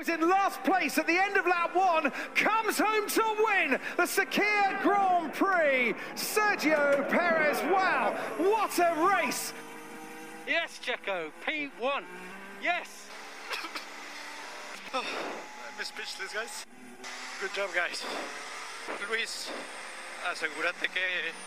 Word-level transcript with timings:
was 0.00 0.08
in 0.08 0.26
last 0.26 0.64
place 0.64 0.96
at 0.96 1.06
the 1.06 1.18
end 1.18 1.36
of 1.36 1.44
lap 1.44 1.76
one, 1.76 2.10
comes 2.34 2.78
home 2.78 3.06
to 3.06 3.22
win 3.44 3.78
the 3.98 4.04
Sakia 4.04 4.80
Grand 4.82 5.30
Prix. 5.34 5.94
Sergio 6.16 7.06
Perez, 7.10 7.60
wow, 7.70 8.16
what 8.38 8.78
a 8.78 8.94
race! 9.06 9.52
Yes, 10.48 10.80
Checo, 10.82 11.28
P1. 11.46 12.02
Yes. 12.62 13.10
oh, 14.94 15.04
I'm 15.04 15.84
speechless, 15.84 16.32
guys. 16.32 16.64
Good 17.42 17.52
job, 17.54 17.68
guys. 17.74 18.02
Luis, 19.10 19.50
asegúrate 20.32 20.88
que, 20.88 21.04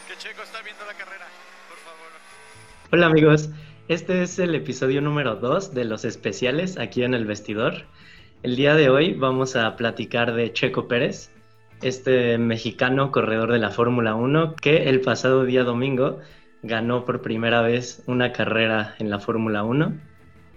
que 0.08 0.16
Checo 0.20 0.44
está 0.44 0.62
viendo 0.62 0.86
la 0.86 0.94
carrera, 0.94 1.26
por 1.68 1.78
favor. 1.80 2.12
Hola 2.92 3.08
amigos, 3.08 3.50
este 3.88 4.22
es 4.22 4.38
el 4.38 4.54
episodio 4.54 5.02
número 5.02 5.38
2 5.38 5.74
de 5.74 5.86
los 5.86 6.06
especiales 6.06 6.78
aquí 6.78 7.04
en 7.04 7.16
el 7.16 7.26
vestidor. 7.26 7.88
El 8.44 8.58
día 8.58 8.76
de 8.76 8.90
hoy 8.90 9.14
vamos 9.14 9.56
a 9.56 9.74
platicar 9.78 10.34
de 10.34 10.52
Checo 10.52 10.90
Pérez, 10.90 11.32
este 11.82 12.38
mexicano 12.38 13.10
corredor 13.10 13.54
de 13.54 13.58
la 13.58 13.70
Fórmula 13.70 14.16
1 14.16 14.58
que 14.58 14.90
el 14.90 15.00
pasado 15.00 15.46
día 15.46 15.64
domingo 15.64 16.20
ganó 16.62 17.06
por 17.06 17.22
primera 17.22 17.62
vez 17.62 18.04
una 18.06 18.34
carrera 18.34 18.96
en 19.00 19.10
la 19.10 19.20
Fórmula 19.20 19.64
1 19.64 19.94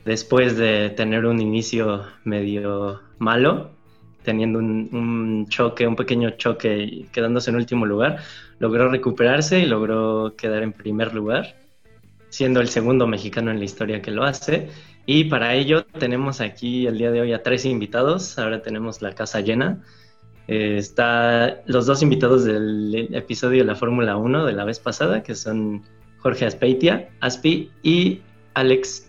después 0.04 0.56
de 0.56 0.90
tener 0.90 1.26
un 1.26 1.40
inicio 1.40 2.02
medio 2.24 3.02
malo, 3.18 3.70
teniendo 4.24 4.58
un, 4.58 4.88
un, 4.90 5.46
choque, 5.48 5.86
un 5.86 5.94
pequeño 5.94 6.30
choque, 6.30 7.06
quedándose 7.12 7.50
en 7.50 7.56
último 7.56 7.86
lugar, 7.86 8.18
logró 8.58 8.88
recuperarse 8.88 9.60
y 9.60 9.66
logró 9.66 10.34
quedar 10.36 10.64
en 10.64 10.72
primer 10.72 11.14
lugar, 11.14 11.54
siendo 12.30 12.60
el 12.60 12.66
segundo 12.66 13.06
mexicano 13.06 13.52
en 13.52 13.60
la 13.60 13.64
historia 13.64 14.02
que 14.02 14.10
lo 14.10 14.24
hace. 14.24 14.70
Y 15.06 15.24
para 15.24 15.54
ello 15.54 15.84
tenemos 15.84 16.40
aquí 16.40 16.88
el 16.88 16.98
día 16.98 17.12
de 17.12 17.20
hoy 17.20 17.32
a 17.32 17.44
tres 17.44 17.64
invitados. 17.64 18.38
Ahora 18.40 18.60
tenemos 18.60 19.02
la 19.02 19.14
casa 19.14 19.40
llena. 19.40 19.84
Eh, 20.48 20.76
está 20.78 21.62
los 21.66 21.86
dos 21.86 22.02
invitados 22.02 22.44
del 22.44 23.08
episodio 23.14 23.60
de 23.60 23.66
la 23.66 23.76
Fórmula 23.76 24.16
1 24.16 24.44
de 24.44 24.52
la 24.52 24.64
vez 24.64 24.80
pasada, 24.80 25.22
que 25.22 25.36
son 25.36 25.84
Jorge 26.18 26.44
Aspeitia, 26.44 27.08
Aspi 27.20 27.70
y 27.84 28.20
Alex, 28.54 29.08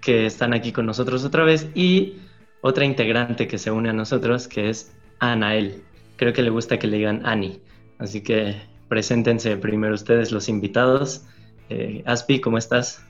que 0.00 0.26
están 0.26 0.54
aquí 0.54 0.70
con 0.70 0.86
nosotros 0.86 1.24
otra 1.24 1.42
vez. 1.42 1.68
Y 1.74 2.14
otra 2.60 2.84
integrante 2.84 3.48
que 3.48 3.58
se 3.58 3.72
une 3.72 3.90
a 3.90 3.92
nosotros, 3.92 4.46
que 4.46 4.70
es 4.70 4.94
Anael. 5.18 5.82
Creo 6.16 6.32
que 6.32 6.42
le 6.42 6.50
gusta 6.50 6.78
que 6.78 6.86
le 6.86 6.98
digan 6.98 7.26
Ani. 7.26 7.60
Así 7.98 8.22
que 8.22 8.62
preséntense 8.88 9.56
primero 9.56 9.92
ustedes, 9.94 10.30
los 10.30 10.48
invitados. 10.48 11.24
Eh, 11.68 12.04
Aspi, 12.06 12.40
¿cómo 12.40 12.58
estás? 12.58 13.04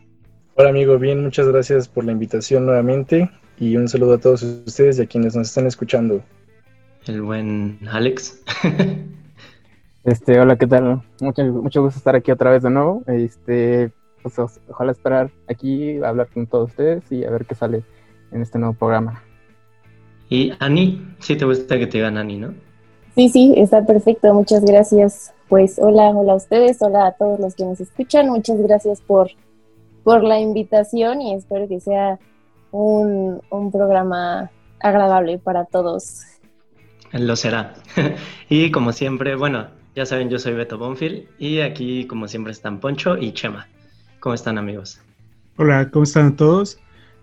Hola 0.61 0.69
amigo, 0.69 0.99
bien, 0.99 1.23
muchas 1.23 1.49
gracias 1.49 1.89
por 1.89 2.05
la 2.05 2.13
invitación 2.13 2.67
nuevamente 2.67 3.31
y 3.59 3.79
un 3.79 3.89
saludo 3.89 4.13
a 4.13 4.19
todos 4.19 4.43
ustedes 4.43 4.99
y 4.99 5.03
a 5.03 5.07
quienes 5.07 5.35
nos 5.35 5.49
están 5.49 5.67
escuchando. 5.67 6.21
El 7.07 7.23
buen 7.23 7.79
Alex. 7.91 8.43
este, 10.05 10.39
hola, 10.39 10.57
¿qué 10.57 10.67
tal? 10.67 11.01
Mucho, 11.23 11.43
mucho 11.45 11.83
gusto 11.83 11.97
estar 11.97 12.15
aquí 12.15 12.31
otra 12.31 12.51
vez 12.51 12.63
de 12.63 12.69
nuevo. 12.69 13.03
Este, 13.07 13.91
pues, 14.23 14.35
ojalá 14.69 14.93
esperar 14.93 15.31
aquí, 15.49 15.97
a 16.03 16.11
hablar 16.11 16.29
con 16.29 16.47
todos 16.47 16.69
ustedes 16.69 17.11
y 17.11 17.25
a 17.25 17.31
ver 17.31 17.47
qué 17.47 17.55
sale 17.55 17.83
en 18.31 18.43
este 18.43 18.59
nuevo 18.59 18.75
programa. 18.75 19.23
Y 20.29 20.53
Ani, 20.59 21.17
sí 21.21 21.37
te 21.37 21.47
gusta 21.47 21.79
que 21.79 21.87
te 21.87 21.97
digan 21.97 22.19
Ani, 22.19 22.37
¿no? 22.37 22.53
Sí, 23.15 23.31
sí, 23.31 23.55
está 23.57 23.87
perfecto, 23.87 24.35
muchas 24.35 24.63
gracias. 24.67 25.33
Pues 25.49 25.79
hola, 25.79 26.11
hola 26.11 26.33
a 26.33 26.37
ustedes, 26.37 26.83
hola 26.83 27.07
a 27.07 27.13
todos 27.13 27.41
los 27.41 27.55
que 27.55 27.65
nos 27.65 27.81
escuchan, 27.81 28.29
muchas 28.29 28.61
gracias 28.61 29.01
por 29.01 29.31
por 30.05 30.23
la 30.23 30.41
invitación 30.41 31.21
y 31.21 31.35
espero 31.35 31.69
que 31.69 31.81
sea 31.81 32.19
un, 32.71 33.41
un 33.51 33.73
programa 33.73 34.51
agradable 34.81 35.39
para 35.39 35.65
todos. 35.65 36.23
Lo 37.13 37.37
será. 37.37 37.75
y 38.49 38.71
como 38.71 38.93
siempre, 38.93 39.35
bueno, 39.35 39.69
ya 39.95 40.07
saben, 40.07 40.31
yo 40.31 40.39
soy 40.39 40.55
Beto 40.55 40.79
Bonfil 40.79 41.29
y 41.39 41.61
aquí 41.61 42.07
como 42.07 42.29
siempre 42.29 42.53
están 42.53 42.81
Poncho 42.81 43.17
y 43.17 43.33
Chema. 43.33 43.69
¿Cómo 44.21 44.35
están 44.35 44.59
amigos? 44.59 45.01
Hola, 45.57 45.91
¿cómo 45.91 46.05
están 46.05 46.37
todos? 46.37 46.79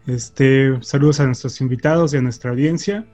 Este, 0.06 0.78
saludos 0.82 1.20
a 1.20 1.26
nuestros 1.26 1.60
invitados 1.62 2.14
y 2.14 2.18
a 2.18 2.22
nuestra 2.22 2.52
audiencia. 2.52 3.06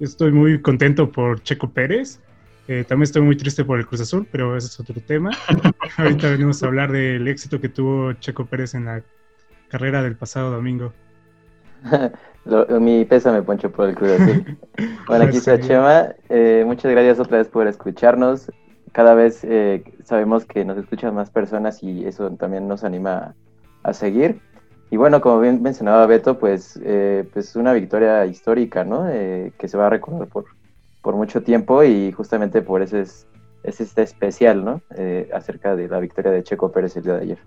Estoy 0.00 0.32
muy 0.32 0.60
contento 0.60 1.10
por 1.10 1.42
Checo 1.42 1.70
Pérez. 1.70 2.20
Eh, 2.68 2.84
también 2.84 3.04
estoy 3.04 3.22
muy 3.22 3.36
triste 3.36 3.64
por 3.64 3.78
el 3.78 3.86
Cruz 3.86 4.00
Azul, 4.00 4.26
pero 4.30 4.56
ese 4.56 4.66
es 4.66 4.80
otro 4.80 5.00
tema. 5.00 5.30
Ahorita 5.96 6.30
venimos 6.30 6.62
a 6.62 6.66
hablar 6.66 6.90
del 6.90 7.26
éxito 7.28 7.60
que 7.60 7.68
tuvo 7.68 8.12
Checo 8.14 8.46
Pérez 8.46 8.74
en 8.74 8.86
la 8.86 9.02
carrera 9.68 10.02
del 10.02 10.16
pasado 10.16 10.50
domingo. 10.50 10.92
mi 12.80 13.04
pésame, 13.04 13.42
Poncho, 13.42 13.70
por 13.70 13.88
el 13.88 13.94
Cruz 13.94 14.10
Azul. 14.12 14.58
bueno, 15.06 15.24
aquí 15.24 15.36
está 15.36 15.60
Chema. 15.60 16.08
Eh, 16.28 16.64
muchas 16.66 16.90
gracias 16.90 17.20
otra 17.20 17.38
vez 17.38 17.48
por 17.48 17.68
escucharnos. 17.68 18.50
Cada 18.90 19.14
vez 19.14 19.44
eh, 19.44 19.84
sabemos 20.02 20.44
que 20.44 20.64
nos 20.64 20.78
escuchan 20.78 21.14
más 21.14 21.30
personas 21.30 21.82
y 21.82 22.04
eso 22.04 22.30
también 22.32 22.66
nos 22.66 22.82
anima 22.82 23.34
a, 23.84 23.92
seguir. 23.92 24.40
Y 24.90 24.96
bueno, 24.96 25.20
como 25.20 25.38
bien 25.38 25.62
mencionaba 25.62 26.06
Beto, 26.06 26.38
pues, 26.38 26.80
pues 27.32 27.54
una 27.56 27.72
victoria 27.72 28.24
histórica, 28.24 28.84
¿no? 28.84 29.04
que 29.04 29.68
se 29.68 29.76
va 29.76 29.88
a 29.88 29.90
recordar 29.90 30.28
por, 30.28 30.46
por 31.06 31.14
mucho 31.14 31.40
tiempo 31.40 31.84
y 31.84 32.10
justamente 32.10 32.62
por 32.62 32.82
eso 32.82 32.98
es, 32.98 33.28
es 33.62 33.80
este 33.80 34.02
especial, 34.02 34.64
¿no? 34.64 34.82
Eh, 34.96 35.30
acerca 35.32 35.76
de 35.76 35.86
la 35.86 36.00
victoria 36.00 36.32
de 36.32 36.42
Checo 36.42 36.72
Pérez 36.72 36.96
el 36.96 37.04
día 37.04 37.12
de 37.12 37.22
ayer. 37.22 37.38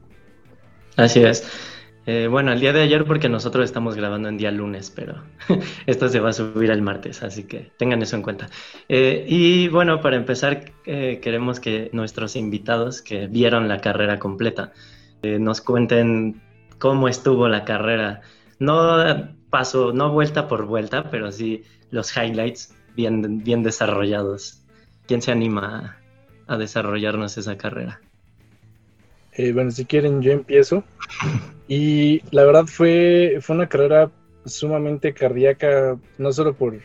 Así 0.96 1.22
es. 1.22 1.46
Eh, 2.06 2.30
bueno, 2.32 2.54
el 2.54 2.62
día 2.62 2.72
de 2.72 2.82
ayer 2.82 3.04
porque 3.04 3.28
nosotros 3.28 3.66
estamos 3.66 3.98
grabando 3.98 4.30
en 4.30 4.38
día 4.38 4.50
lunes, 4.52 4.94
pero 4.96 5.16
esto 5.88 6.08
se 6.08 6.22
va 6.22 6.30
a 6.30 6.32
subir 6.32 6.72
el 6.72 6.82
martes, 6.82 7.22
así 7.22 7.44
que 7.44 7.70
tengan 7.76 8.02
eso 8.02 8.16
en 8.16 8.22
cuenta. 8.22 8.48
Eh, 8.88 9.26
y 9.28 9.68
bueno, 9.68 10.00
para 10.00 10.16
empezar, 10.16 10.64
queremos 10.86 11.60
que 11.60 11.90
nuestros 11.92 12.38
invitados 12.38 13.02
que 13.02 13.28
vieron 13.28 13.68
la 13.68 13.82
carrera 13.82 14.20
completa 14.20 14.72
nos 15.22 15.60
cuenten 15.60 16.42
cómo 16.78 17.10
estuvo 17.10 17.50
la 17.50 17.66
carrera. 17.66 18.22
No 18.58 19.04
paso, 19.50 19.92
no 19.92 20.14
vuelta 20.14 20.48
por 20.48 20.66
vuelta, 20.66 21.10
pero 21.12 21.30
sí 21.34 21.66
los 21.92 22.16
highlights 22.16 22.74
bien, 22.96 23.44
bien 23.44 23.64
desarrollados. 23.64 24.62
¿Quién 25.08 25.22
se 25.22 25.32
anima 25.32 25.98
a, 26.48 26.58
desarrollarnos 26.58 27.38
esa 27.38 27.58
carrera? 27.58 28.00
Eh, 29.34 29.52
bueno, 29.54 29.72
si 29.72 29.86
quieren, 29.86 30.22
yo 30.22 30.32
empiezo. 30.32 30.84
Y 31.72 32.24
la 32.32 32.46
verdad 32.46 32.66
fue, 32.66 33.38
fue 33.42 33.56
una 33.56 33.70
carrera 33.70 34.10
sumamente 34.44 35.14
cardíaca, 35.14 36.00
no 36.18 36.32
solo 36.32 36.56
por, 36.56 36.80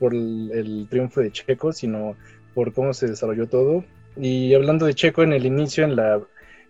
por 0.00 0.14
el, 0.14 0.86
triunfo 0.88 1.20
de 1.20 1.30
Checo, 1.30 1.70
sino 1.70 2.16
por 2.54 2.72
cómo 2.72 2.94
se 2.94 3.08
desarrolló 3.08 3.46
todo. 3.46 3.84
Y 4.16 4.54
hablando 4.54 4.86
de 4.86 4.94
Checo, 4.94 5.22
en 5.22 5.34
el 5.34 5.44
inicio, 5.44 5.84
en 5.84 5.96
la, 5.96 6.18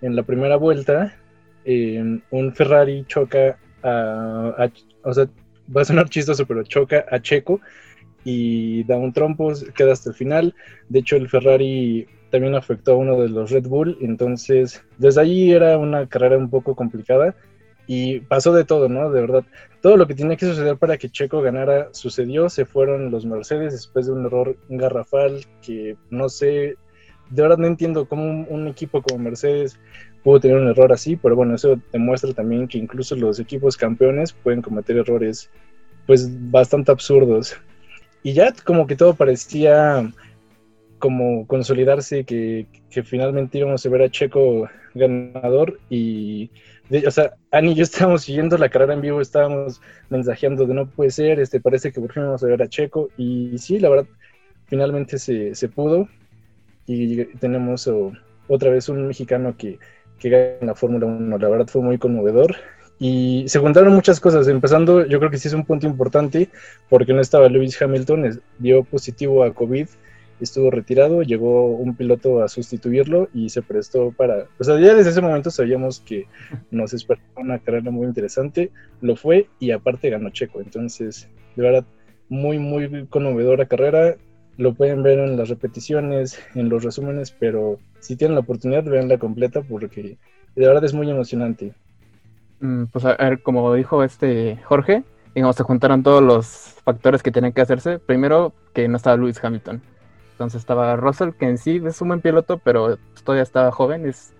en 0.00 0.16
la 0.16 0.24
primera 0.24 0.56
vuelta, 0.56 1.16
un 1.64 2.52
Ferrari 2.52 3.04
choca 3.06 3.56
a, 3.84 4.54
a, 4.58 4.70
O 5.04 5.14
sea, 5.14 5.28
va 5.74 5.82
a 5.82 5.84
sonar 5.84 6.08
chistoso, 6.08 6.44
pero 6.46 6.64
choca 6.64 7.04
a 7.12 7.20
Checo 7.20 7.60
y 8.24 8.84
da 8.84 8.96
un 8.96 9.12
trompo, 9.12 9.52
queda 9.74 9.92
hasta 9.92 10.10
el 10.10 10.16
final. 10.16 10.54
De 10.88 11.00
hecho, 11.00 11.16
el 11.16 11.28
Ferrari 11.28 12.06
también 12.30 12.54
afectó 12.54 12.92
a 12.92 12.96
uno 12.96 13.20
de 13.20 13.28
los 13.28 13.50
Red 13.50 13.66
Bull, 13.66 13.98
entonces 14.00 14.82
desde 14.98 15.20
allí 15.20 15.52
era 15.52 15.76
una 15.78 16.08
carrera 16.08 16.38
un 16.38 16.50
poco 16.50 16.74
complicada 16.74 17.36
y 17.86 18.20
pasó 18.20 18.54
de 18.54 18.64
todo, 18.64 18.88
¿no? 18.88 19.10
De 19.10 19.20
verdad, 19.20 19.44
todo 19.82 19.96
lo 19.96 20.06
que 20.06 20.14
tenía 20.14 20.36
que 20.36 20.46
suceder 20.46 20.76
para 20.78 20.96
que 20.96 21.10
Checo 21.10 21.42
ganara 21.42 21.88
sucedió, 21.92 22.48
se 22.48 22.64
fueron 22.64 23.10
los 23.10 23.26
Mercedes 23.26 23.72
después 23.72 24.06
de 24.06 24.12
un 24.12 24.24
error 24.24 24.56
garrafal 24.68 25.44
que 25.60 25.96
no 26.08 26.28
sé, 26.28 26.76
de 27.30 27.42
verdad 27.42 27.58
no 27.58 27.66
entiendo 27.66 28.06
cómo 28.06 28.24
un, 28.24 28.46
un 28.48 28.68
equipo 28.68 29.02
como 29.02 29.22
Mercedes 29.22 29.78
pudo 30.22 30.40
tener 30.40 30.56
un 30.56 30.68
error 30.68 30.92
así, 30.92 31.16
pero 31.16 31.36
bueno, 31.36 31.54
eso 31.54 31.78
demuestra 31.92 32.32
también 32.32 32.68
que 32.68 32.78
incluso 32.78 33.16
los 33.16 33.40
equipos 33.40 33.76
campeones 33.76 34.32
pueden 34.32 34.62
cometer 34.62 34.96
errores 34.96 35.50
pues 36.06 36.28
bastante 36.50 36.92
absurdos. 36.92 37.56
Y 38.22 38.34
ya 38.34 38.52
como 38.64 38.86
que 38.86 38.96
todo 38.96 39.14
parecía 39.14 40.08
como 40.98 41.46
consolidarse, 41.48 42.24
que, 42.24 42.66
finalmente 43.04 43.58
íbamos 43.58 43.84
a 43.84 43.88
ver 43.88 44.02
a 44.02 44.10
Checo 44.10 44.68
ganador 44.94 45.80
y, 45.90 46.48
o 47.04 47.10
sea, 47.10 47.34
Ani 47.50 47.72
y 47.72 47.74
yo 47.74 47.82
estábamos 47.82 48.22
siguiendo 48.22 48.56
la 48.56 48.68
carrera 48.68 48.94
en 48.94 49.00
vivo, 49.00 49.20
estábamos 49.20 49.80
mensajeando 50.10 50.64
de 50.64 50.74
no 50.74 50.86
puede 50.86 51.10
ser, 51.10 51.40
este, 51.40 51.60
parece 51.60 51.90
que 51.90 52.00
por 52.00 52.12
fin 52.12 52.22
vamos 52.22 52.44
a 52.44 52.46
ver 52.46 52.62
a 52.62 52.68
Checo 52.68 53.08
y 53.16 53.58
sí, 53.58 53.80
la 53.80 53.88
verdad, 53.88 54.06
finalmente 54.66 55.18
se, 55.18 55.56
se 55.56 55.68
pudo 55.68 56.08
y 56.86 57.24
tenemos 57.40 57.90
otra 58.46 58.70
vez 58.70 58.88
un 58.88 59.08
mexicano 59.08 59.56
que, 59.56 59.80
que 60.20 60.28
gana 60.28 60.56
la 60.60 60.74
Fórmula 60.76 61.06
1, 61.06 61.36
la 61.36 61.48
verdad 61.48 61.66
fue 61.66 61.82
muy 61.82 61.98
conmovedor 61.98 62.54
y 63.02 63.48
se 63.48 63.58
juntaron 63.58 63.92
muchas 63.92 64.20
cosas, 64.20 64.46
empezando, 64.46 65.04
yo 65.04 65.18
creo 65.18 65.28
que 65.28 65.36
sí 65.36 65.48
es 65.48 65.54
un 65.54 65.64
punto 65.64 65.88
importante, 65.88 66.50
porque 66.88 67.12
no 67.12 67.20
estaba 67.20 67.48
Lewis 67.48 67.82
Hamilton, 67.82 68.40
dio 68.60 68.84
positivo 68.84 69.42
a 69.42 69.52
COVID, 69.52 69.88
estuvo 70.40 70.70
retirado, 70.70 71.22
llegó 71.22 71.66
un 71.66 71.96
piloto 71.96 72.44
a 72.44 72.48
sustituirlo 72.48 73.28
y 73.34 73.48
se 73.48 73.60
prestó 73.60 74.12
para, 74.12 74.46
o 74.56 74.62
sea, 74.62 74.78
ya 74.78 74.94
desde 74.94 75.10
ese 75.10 75.20
momento 75.20 75.50
sabíamos 75.50 75.98
que 75.98 76.28
nos 76.70 76.94
esperaba 76.94 77.26
una 77.38 77.58
carrera 77.58 77.90
muy 77.90 78.06
interesante, 78.06 78.70
lo 79.00 79.16
fue 79.16 79.48
y 79.58 79.72
aparte 79.72 80.08
ganó 80.08 80.30
Checo, 80.30 80.60
entonces, 80.60 81.28
de 81.56 81.62
verdad, 81.64 81.84
muy, 82.28 82.60
muy 82.60 83.06
conmovedora 83.08 83.66
carrera. 83.66 84.16
Lo 84.58 84.74
pueden 84.74 85.02
ver 85.02 85.18
en 85.18 85.36
las 85.36 85.48
repeticiones, 85.48 86.38
en 86.54 86.68
los 86.68 86.84
resúmenes, 86.84 87.32
pero 87.32 87.80
si 87.98 88.14
tienen 88.14 88.36
la 88.36 88.42
oportunidad, 88.42 88.84
veanla 88.84 89.18
completa 89.18 89.62
porque 89.62 90.18
de 90.54 90.66
verdad 90.66 90.84
es 90.84 90.94
muy 90.94 91.10
emocionante. 91.10 91.74
Mm, 92.62 92.84
pues 92.92 93.04
a 93.04 93.16
ver, 93.16 93.42
como 93.42 93.74
dijo 93.74 94.04
este 94.04 94.56
Jorge, 94.64 95.02
digamos, 95.34 95.56
se 95.56 95.64
juntaron 95.64 96.04
todos 96.04 96.22
los 96.22 96.46
factores 96.84 97.22
que 97.22 97.32
tenían 97.32 97.52
que 97.52 97.60
hacerse. 97.60 97.98
Primero, 97.98 98.52
que 98.72 98.88
no 98.88 98.96
estaba 98.96 99.16
Lewis 99.16 99.42
Hamilton. 99.42 99.82
Entonces 100.32 100.60
estaba 100.60 100.96
Russell, 100.96 101.30
que 101.32 101.46
en 101.46 101.58
sí 101.58 101.82
es 101.84 102.00
un 102.00 102.08
buen 102.08 102.20
piloto, 102.20 102.58
pero 102.58 102.98
todavía 103.24 103.42
estaba 103.42 103.72
joven, 103.72 104.06
es, 104.06 104.32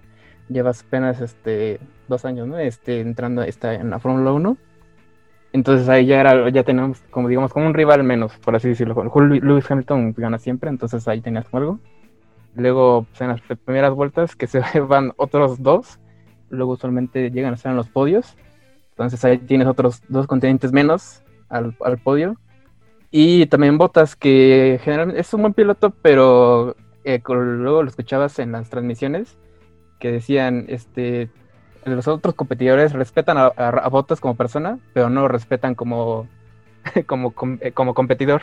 lleva 0.49 0.71
apenas 0.71 1.21
este, 1.21 1.81
dos 2.09 2.25
años, 2.25 2.47
¿no? 2.47 2.59
Este, 2.59 3.01
entrando 3.01 3.43
está 3.43 3.75
en 3.75 3.91
la 3.91 3.99
Fórmula 3.99 4.33
1. 4.33 4.57
Entonces 5.53 5.89
ahí 5.89 6.07
ya 6.07 6.21
era, 6.21 6.49
ya 6.49 6.63
tenemos 6.63 7.01
como 7.11 7.29
digamos 7.29 7.53
como 7.53 7.67
un 7.67 7.75
rival 7.75 8.05
menos, 8.05 8.39
por 8.39 8.57
así 8.57 8.69
decirlo. 8.69 8.95
Lewis 9.43 9.71
Hamilton 9.71 10.15
gana 10.17 10.39
siempre, 10.39 10.71
entonces 10.71 11.07
ahí 11.09 11.21
tenías 11.21 11.47
algo. 11.53 11.81
Luego 12.55 13.07
pues, 13.11 13.21
en 13.21 13.29
las 13.29 13.41
primeras 13.41 13.95
vueltas 13.95 14.37
que 14.37 14.47
se 14.47 14.61
van 14.81 15.13
otros 15.17 15.63
dos, 15.63 15.99
luego 16.53 16.73
usualmente 16.73 17.31
llegan 17.31 17.53
a 17.53 17.57
estar 17.57 17.71
en 17.71 17.77
los 17.77 17.89
podios. 17.89 18.37
Entonces 18.91 19.25
ahí 19.25 19.39
tienes 19.39 19.67
otros 19.67 20.03
dos 20.09 20.27
continentes 20.27 20.73
menos 20.73 21.23
al, 21.49 21.77
al 21.85 21.99
podio. 21.99 22.37
Y 23.11 23.47
también 23.47 23.79
Botas, 23.79 24.17
que 24.17 24.81
generalmente 24.83 25.21
es 25.21 25.35
un 25.35 25.43
buen 25.43 25.55
piloto, 25.55 25.91
pero 25.91 26.77
eh, 27.05 27.21
luego 27.27 27.83
lo 27.83 27.89
escuchabas 27.89 28.39
en 28.39 28.53
las 28.53 28.71
transmisiones 28.71 29.37
que 29.99 30.11
decían, 30.11 30.65
este, 30.69 31.31
los 31.85 32.09
otros 32.09 32.35
competidores 32.35 32.93
respetan 32.93 33.37
a, 33.39 33.89
Botas 33.89 34.21
como 34.21 34.35
persona, 34.35 34.79
pero 34.93 35.11
no 35.11 35.23
lo 35.23 35.29
respetan 35.29 35.75
como, 35.75 36.27
como, 37.07 37.35
eh, 37.61 37.73
como 37.73 37.95
competidor, 37.95 38.43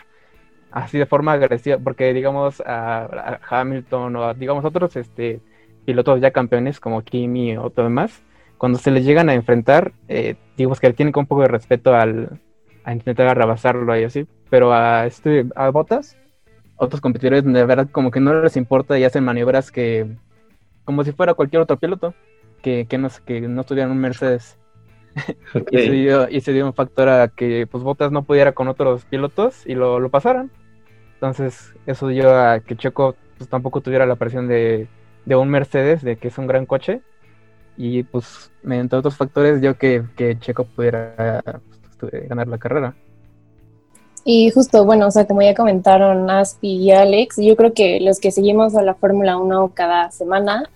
así 0.72 0.98
de 0.98 1.06
forma 1.06 1.34
agresiva, 1.34 1.78
porque 1.78 2.14
digamos 2.14 2.62
a, 2.66 3.40
Hamilton 3.50 4.16
o 4.16 4.24
a, 4.24 4.34
digamos 4.34 4.64
otros 4.66 4.96
este, 4.96 5.42
pilotos 5.86 6.22
ya 6.22 6.31
campeones 6.31 6.80
como 6.80 7.02
Kimi 7.02 7.58
o 7.58 7.70
todo 7.70 7.86
demás, 7.86 8.22
cuando 8.60 8.78
se 8.78 8.92
les 8.92 9.06
llegan 9.06 9.30
a 9.30 9.34
enfrentar, 9.34 9.94
eh, 10.10 10.36
digamos 10.58 10.80
que 10.80 10.92
tienen 10.94 11.14
un 11.16 11.26
poco 11.26 11.42
de 11.42 11.48
respeto 11.48 11.96
al, 11.96 12.42
a 12.84 12.94
intentar 12.94 13.36
rebasarlo 13.36 13.98
y 13.98 14.04
así, 14.04 14.28
pero 14.50 14.74
a 14.74 15.06
este 15.06 15.46
a 15.56 15.70
Botas, 15.70 16.18
otros 16.76 17.02
competidores 17.02 17.46
de 17.46 17.66
verdad 17.66 17.90
como 17.90 18.12
que 18.12 18.20
no 18.20 18.42
les 18.42 18.58
importa 18.58 19.00
y 19.00 19.06
hacen 19.06 19.24
maniobras 19.24 19.72
que 19.72 20.08
como 20.84 21.04
si 21.04 21.14
fuera 21.14 21.34
cualquier 21.34 21.62
otro 21.62 21.78
piloto 21.78 22.14
que, 22.62 22.86
que 22.88 22.98
no 22.98 23.10
que 23.25 23.42
no 23.42 23.64
tuvieran 23.64 23.92
un 23.92 24.00
Mercedes. 24.00 24.58
y, 25.72 25.78
se 25.78 25.92
dio, 25.92 26.30
y 26.30 26.42
se 26.42 26.54
dio 26.54 26.66
un 26.66 26.74
factor 26.74 27.10
a 27.10 27.30
que 27.30 27.66
pues 27.66 27.84
Botas 27.84 28.12
no 28.12 28.24
pudiera 28.24 28.52
con 28.52 28.68
otros 28.68 29.06
pilotos 29.06 29.66
y 29.66 29.74
lo, 29.74 30.00
lo 30.00 30.10
pasaran. 30.10 30.52
Entonces, 31.14 31.74
eso 31.86 32.08
dio 32.08 32.36
a 32.38 32.60
que 32.60 32.75
Checo 32.75 33.16
pues 33.38 33.50
tampoco 33.50 33.82
tuviera 33.82 34.06
la 34.06 34.16
presión 34.16 34.48
de, 34.48 34.88
de 35.25 35.36
un 35.36 35.50
Mercedes, 35.50 36.01
de 36.01 36.18
que 36.18 36.30
es 36.30 36.38
un 36.38 36.48
gran 36.48 36.66
coche. 36.66 37.01
Y 37.77 38.04
pues, 38.04 38.51
mediante 38.62 38.95
otros 38.95 39.16
factores, 39.16 39.62
dio 39.62 39.77
que, 39.77 40.04
que 40.16 40.38
Checo 40.39 40.66
pudiera 40.66 41.44
pues, 42.00 42.27
ganar 42.27 42.48
la 42.48 42.57
carrera. 42.57 42.95
Y 44.25 44.51
justo, 44.51 44.86
bueno, 44.86 45.07
o 45.07 45.12
sea, 45.12 45.25
como 45.25 45.42
ya 45.42 45.56
comentaron 45.56 46.30
Aspi 46.30 46.75
y 46.75 46.92
Alex, 46.92 47.38
yo 47.38 47.56
creo 47.56 47.74
que 47.74 48.00
los 48.01 48.19
que 48.19 48.31
seguimos 48.31 48.75
a 48.75 48.81
la 48.81 48.95
Fórmula 48.95 49.38
1 49.38 49.71
cada 49.74 50.12
semana, 50.12 50.69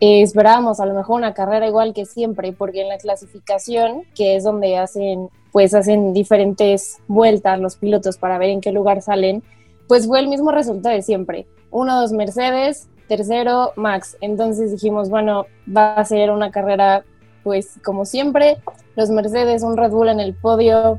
eh, 0.00 0.22
esperábamos 0.22 0.80
a 0.80 0.86
lo 0.86 0.94
mejor 0.94 1.16
una 1.16 1.32
carrera 1.32 1.68
igual 1.68 1.94
que 1.94 2.06
siempre, 2.06 2.52
porque 2.52 2.82
en 2.82 2.88
la 2.88 2.98
clasificación, 2.98 4.02
que 4.16 4.36
es 4.36 4.44
donde 4.44 4.76
hacen, 4.76 5.28
pues 5.52 5.74
hacen 5.74 6.12
diferentes 6.12 6.98
vueltas 7.06 7.60
los 7.60 7.76
pilotos 7.76 8.18
para 8.18 8.36
ver 8.36 8.50
en 8.50 8.60
qué 8.60 8.72
lugar 8.72 9.00
salen, 9.00 9.42
pues 9.86 10.06
fue 10.06 10.18
el 10.18 10.28
mismo 10.28 10.50
resultado 10.50 10.94
de 10.94 11.02
siempre. 11.02 11.46
Uno, 11.70 12.00
dos 12.00 12.12
Mercedes, 12.12 12.88
tercero 13.16 13.72
Max. 13.76 14.16
Entonces 14.22 14.72
dijimos, 14.72 15.10
bueno, 15.10 15.44
va 15.68 15.94
a 15.94 16.04
ser 16.06 16.30
una 16.30 16.50
carrera, 16.50 17.04
pues 17.42 17.78
como 17.84 18.06
siempre, 18.06 18.56
los 18.96 19.10
Mercedes, 19.10 19.62
un 19.62 19.76
Red 19.76 19.90
Bull 19.90 20.08
en 20.08 20.18
el 20.18 20.32
podio, 20.32 20.98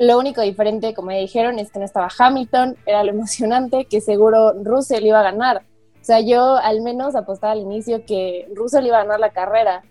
lo 0.00 0.18
único 0.18 0.40
diferente, 0.40 0.92
como 0.92 1.12
dijeron, 1.12 1.60
es 1.60 1.70
que 1.70 1.78
no 1.78 1.84
estaba 1.84 2.08
Hamilton, 2.18 2.76
era 2.84 3.04
lo 3.04 3.10
emocionante, 3.16 3.84
que 3.84 4.00
seguro 4.00 4.54
Russell 4.64 5.06
iba 5.06 5.20
a 5.20 5.30
ganar. 5.30 5.62
O 6.00 6.04
sea, 6.04 6.18
yo 6.18 6.56
al 6.56 6.80
menos 6.80 7.14
apostaba 7.14 7.52
al 7.52 7.60
inicio 7.60 8.04
que 8.04 8.48
Russell 8.56 8.86
iba 8.86 8.98
a 8.98 9.04
ganar 9.04 9.20
la 9.20 9.30
carrera. 9.30 9.84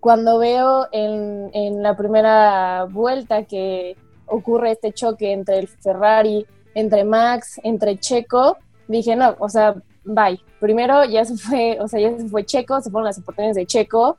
Cuando 0.00 0.38
veo 0.38 0.86
en, 0.92 1.48
en 1.54 1.82
la 1.82 1.96
primera 1.96 2.84
vuelta 2.90 3.44
que 3.44 3.96
ocurre 4.26 4.72
este 4.72 4.92
choque 4.92 5.32
entre 5.32 5.60
el 5.60 5.68
Ferrari, 5.68 6.46
entre 6.74 7.04
Max, 7.04 7.58
entre 7.64 7.96
Checo, 7.96 8.58
dije, 8.86 9.16
no, 9.16 9.34
o 9.38 9.48
sea, 9.48 9.76
bye. 10.04 10.38
Primero 10.60 11.04
ya 11.04 11.24
se 11.24 11.36
fue, 11.36 11.78
o 11.80 11.88
sea, 11.88 12.00
ya 12.00 12.16
se 12.16 12.28
fue 12.28 12.44
Checo, 12.44 12.80
se 12.80 12.90
fueron 12.90 13.06
las 13.06 13.18
oportunidades 13.18 13.56
de 13.56 13.66
Checo, 13.66 14.18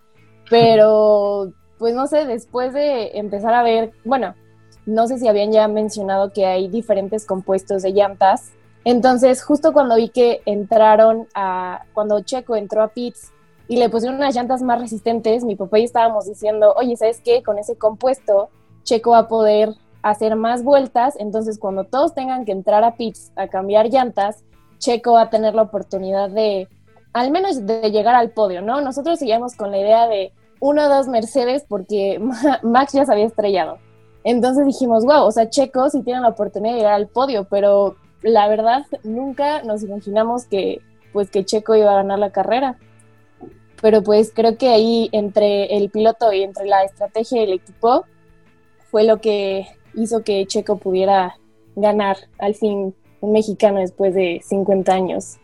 pero 0.49 1.51
pues 1.77 1.93
no 1.93 2.07
sé, 2.07 2.25
después 2.25 2.73
de 2.73 3.17
empezar 3.17 3.53
a 3.53 3.63
ver, 3.63 3.91
bueno, 4.03 4.35
no 4.85 5.07
sé 5.07 5.19
si 5.19 5.27
habían 5.27 5.51
ya 5.51 5.67
mencionado 5.67 6.31
que 6.31 6.45
hay 6.45 6.69
diferentes 6.69 7.25
compuestos 7.25 7.83
de 7.83 7.91
llantas. 7.91 8.51
Entonces, 8.83 9.43
justo 9.43 9.73
cuando 9.73 9.95
vi 9.95 10.09
que 10.09 10.41
entraron 10.45 11.27
a, 11.35 11.83
cuando 11.93 12.21
Checo 12.21 12.55
entró 12.55 12.81
a 12.81 12.87
pits 12.87 13.31
y 13.67 13.77
le 13.77 13.89
pusieron 13.89 14.17
unas 14.17 14.33
llantas 14.33 14.61
más 14.61 14.79
resistentes, 14.79 15.43
mi 15.43 15.55
papá 15.55 15.79
y 15.79 15.83
estábamos 15.83 16.25
diciendo, 16.25 16.73
oye, 16.77 16.95
¿sabes 16.95 17.21
qué? 17.23 17.43
Con 17.43 17.59
ese 17.59 17.75
compuesto, 17.75 18.49
Checo 18.83 19.11
va 19.11 19.19
a 19.19 19.27
poder 19.27 19.75
hacer 20.01 20.37
más 20.37 20.63
vueltas, 20.63 21.15
entonces 21.19 21.59
cuando 21.59 21.83
todos 21.83 22.13
tengan 22.13 22.45
que 22.45 22.53
entrar 22.53 22.83
a 22.85 22.95
pits 22.95 23.33
a 23.35 23.49
cambiar 23.49 23.89
llantas, 23.89 24.45
Checo 24.79 25.13
va 25.13 25.23
a 25.23 25.29
tener 25.29 25.55
la 25.55 25.63
oportunidad 25.63 26.29
de, 26.29 26.67
al 27.13 27.31
menos 27.31 27.65
de 27.65 27.91
llegar 27.91 28.15
al 28.15 28.31
podio, 28.31 28.61
¿no? 28.61 28.81
Nosotros 28.81 29.19
seguíamos 29.19 29.55
con 29.55 29.71
la 29.71 29.79
idea 29.79 30.07
de 30.07 30.31
uno 30.59 30.85
o 30.85 30.89
dos 30.89 31.07
Mercedes 31.07 31.65
porque 31.67 32.19
Max 32.63 32.93
ya 32.93 33.05
se 33.05 33.11
había 33.11 33.25
estrellado. 33.25 33.79
Entonces 34.23 34.65
dijimos, 34.65 35.05
wow, 35.05 35.23
o 35.23 35.31
sea, 35.31 35.49
Checo 35.49 35.89
sí 35.89 36.01
tiene 36.03 36.21
la 36.21 36.29
oportunidad 36.29 36.73
de 36.73 36.79
llegar 36.79 36.93
al 36.93 37.07
podio, 37.07 37.45
pero 37.45 37.95
la 38.21 38.47
verdad 38.47 38.85
nunca 39.03 39.63
nos 39.63 39.83
imaginamos 39.83 40.45
que 40.45 40.81
pues 41.13 41.29
que 41.31 41.45
Checo 41.45 41.75
iba 41.75 41.91
a 41.91 41.95
ganar 41.95 42.19
la 42.19 42.31
carrera. 42.31 42.77
Pero 43.81 44.03
pues 44.03 44.31
creo 44.33 44.57
que 44.57 44.69
ahí 44.69 45.09
entre 45.11 45.77
el 45.77 45.89
piloto 45.89 46.33
y 46.33 46.43
entre 46.43 46.65
la 46.65 46.83
estrategia 46.83 47.41
del 47.41 47.53
equipo 47.53 48.05
fue 48.91 49.03
lo 49.03 49.21
que 49.21 49.67
hizo 49.93 50.23
que 50.23 50.45
Checo 50.45 50.77
pudiera 50.77 51.37
ganar 51.75 52.17
al 52.39 52.55
fin 52.55 52.95
un 53.21 53.31
mexicano 53.33 53.79
después 53.79 54.13
de 54.13 54.41
50 54.43 54.93
años. 54.93 55.37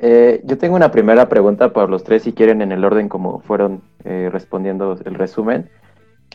Eh, 0.00 0.42
yo 0.44 0.58
tengo 0.58 0.76
una 0.76 0.90
primera 0.90 1.28
pregunta 1.28 1.72
para 1.72 1.86
los 1.86 2.04
tres, 2.04 2.22
si 2.22 2.32
quieren, 2.32 2.60
en 2.60 2.72
el 2.72 2.84
orden 2.84 3.08
como 3.08 3.40
fueron 3.40 3.80
eh, 4.04 4.28
respondiendo 4.30 4.98
el 5.04 5.14
resumen 5.14 5.70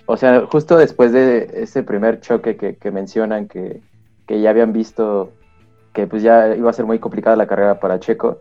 o 0.06 0.18
sea, 0.18 0.46
justo 0.46 0.78
después 0.78 1.12
de 1.12 1.50
ese 1.54 1.84
primer 1.84 2.20
choque 2.20 2.56
que, 2.58 2.92
mencionan, 2.92 3.48
que, 3.48 3.82
ya 4.28 4.50
habían 4.50 4.74
visto 4.74 5.32
que 5.94 6.08
pues 6.08 6.24
ya 6.24 6.56
iba 6.56 6.70
a 6.70 6.74
ser 6.74 6.86
muy 6.86 7.00
complicada 7.00 7.36
la 7.36 7.48
carrera 7.48 7.80
para 7.80 8.00
Checo, 8.00 8.40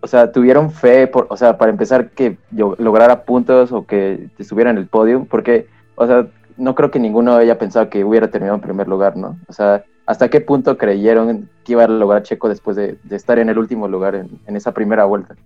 o 0.00 0.06
sea, 0.06 0.32
tuvieron 0.32 0.70
fe, 0.70 1.06
por, 1.06 1.26
o 1.28 1.36
sea, 1.36 1.58
para 1.58 1.70
empezar 1.70 2.10
que 2.10 2.36
yo 2.50 2.74
lograra 2.78 3.24
puntos 3.24 3.72
o 3.72 3.86
que 3.86 4.28
estuviera 4.38 4.70
en 4.70 4.78
el 4.78 4.86
podio, 4.86 5.24
porque, 5.28 5.66
o 5.96 6.06
sea, 6.06 6.26
no 6.56 6.74
creo 6.74 6.90
que 6.90 6.98
ninguno 6.98 7.34
haya 7.34 7.58
pensado 7.58 7.88
que 7.88 8.04
hubiera 8.04 8.28
terminado 8.30 8.56
en 8.56 8.62
primer 8.62 8.88
lugar, 8.88 9.16
¿no? 9.16 9.38
O 9.48 9.52
sea, 9.52 9.84
¿hasta 10.06 10.28
qué 10.28 10.40
punto 10.40 10.76
creyeron 10.76 11.48
que 11.64 11.72
iba 11.72 11.84
a 11.84 11.88
lograr 11.88 12.22
Checo 12.22 12.48
después 12.48 12.76
de, 12.76 12.98
estar 13.10 13.38
en 13.38 13.48
el 13.48 13.58
último 13.58 13.88
lugar 13.88 14.14
en, 14.14 14.28
en, 14.46 14.56
esa 14.56 14.72
primera 14.72 15.04
vuelta? 15.04 15.36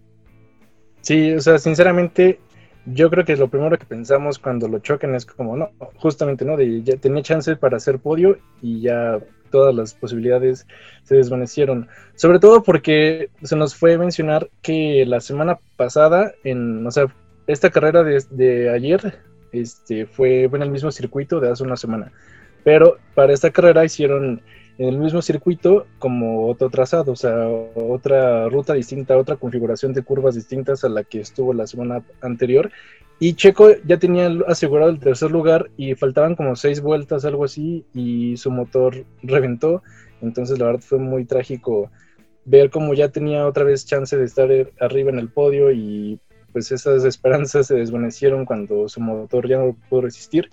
Sí, 1.01 1.35
o 1.35 1.41
sea, 1.41 1.59
sinceramente, 1.59 2.41
yo 2.87 3.11
creo 3.11 3.25
que 3.25 3.37
lo 3.37 3.49
primero 3.49 3.79
que 3.79 3.87
pensamos 3.87 4.39
cuando 4.39 4.69
lo 4.69 4.79
chocan 4.79 5.15
es 5.15 5.27
como, 5.27 5.57
no, 5.57 5.71
justamente, 5.97 6.45
¿no? 6.45 6.57
De 6.57 6.83
ya 6.83 6.97
tenía 6.97 7.23
chance 7.23 7.57
para 7.57 7.77
hacer 7.77 7.99
podio 7.99 8.39
y 8.63 8.81
ya 8.81 9.19
todas 9.51 9.75
las 9.75 9.95
posibilidades 9.95 10.67
se 11.05 11.17
desvanecieron. 11.17 11.89
Sobre 12.15 12.39
todo 12.39 12.63
porque 12.63 13.31
se 13.43 13.57
nos 13.57 13.75
fue 13.75 13.99
mencionar 13.99 14.49
que 14.63 15.05
la 15.07 15.21
semana 15.21 15.59
pasada, 15.77 16.33
en, 16.45 16.87
o 16.87 16.91
sea, 16.91 17.07
esta 17.47 17.71
carrera 17.71 18.03
de, 18.03 18.23
de 18.31 18.71
ayer 18.71 19.21
este, 19.53 20.07
fue 20.07 20.45
en 20.45 20.63
el 20.63 20.71
mismo 20.71 20.91
circuito 20.91 21.41
de 21.41 21.51
hace 21.51 21.63
una 21.63 21.77
semana. 21.77 22.13
Pero 22.67 22.99
para 23.15 23.33
esta 23.33 23.53
carrera 23.53 23.85
hicieron 23.85 24.43
en 24.77 24.89
el 24.89 24.99
mismo 24.99 25.23
circuito 25.23 25.87
como 26.01 26.49
otro 26.49 26.69
trazado, 26.69 27.13
o 27.13 27.17
sea, 27.17 27.47
otra 27.47 28.49
ruta 28.49 28.75
distinta, 28.75 29.17
otra 29.17 29.37
configuración 29.37 29.93
de 29.93 30.03
curvas 30.03 30.35
distintas 30.35 30.83
a 30.83 30.89
la 30.89 31.05
que 31.05 31.21
estuvo 31.21 31.55
la 31.55 31.69
semana 31.69 32.03
anterior. 32.21 32.73
Y 33.21 33.35
Checo 33.35 33.69
ya 33.85 34.01
tenía 34.01 34.29
asegurado 34.49 34.91
el 34.91 34.99
tercer 34.99 35.31
lugar 35.31 35.71
y 35.77 35.95
faltaban 35.95 36.35
como 36.35 36.57
seis 36.57 36.81
vueltas, 36.81 37.25
algo 37.25 37.45
así, 37.45 37.85
y 37.95 38.37
su 38.37 38.51
motor 38.51 39.05
reventó. 39.23 39.85
Entonces 40.21 40.59
la 40.59 40.67
verdad 40.67 40.83
fue 40.83 40.99
muy 40.99 41.25
trágico 41.25 41.93
ver 42.47 42.71
cómo 42.71 42.95
ya 42.95 43.11
tenía 43.11 43.47
otra 43.47 43.63
vez 43.63 43.87
chance 43.87 44.17
de 44.17 44.25
estar 44.25 44.51
arriba 44.81 45.11
en 45.11 45.21
el 45.21 45.29
podio 45.29 45.71
y 45.71 46.19
pues 46.53 46.73
esas 46.73 47.05
esperanzas 47.05 47.69
se 47.69 47.77
desvanecieron 47.77 48.45
cuando 48.45 48.89
su 48.89 49.01
motor 49.01 49.47
ya 49.47 49.59
no 49.59 49.77
pudo 49.89 50.01
resistir 50.01 50.51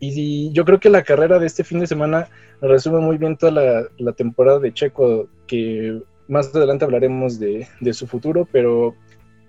Y 0.00 0.50
yo 0.52 0.64
creo 0.64 0.80
que 0.80 0.88
la 0.88 1.02
carrera 1.02 1.38
de 1.38 1.46
este 1.46 1.62
fin 1.62 1.78
de 1.78 1.86
semana 1.86 2.28
resume 2.62 3.00
muy 3.00 3.18
bien 3.18 3.36
toda 3.36 3.88
la, 3.98 4.12
temporada 4.12 4.58
de 4.58 4.72
Checo, 4.72 5.28
que 5.46 6.00
más 6.26 6.54
adelante 6.54 6.86
hablaremos 6.86 7.38
de, 7.38 7.68
su 7.92 8.06
futuro, 8.06 8.48
pero 8.50 8.94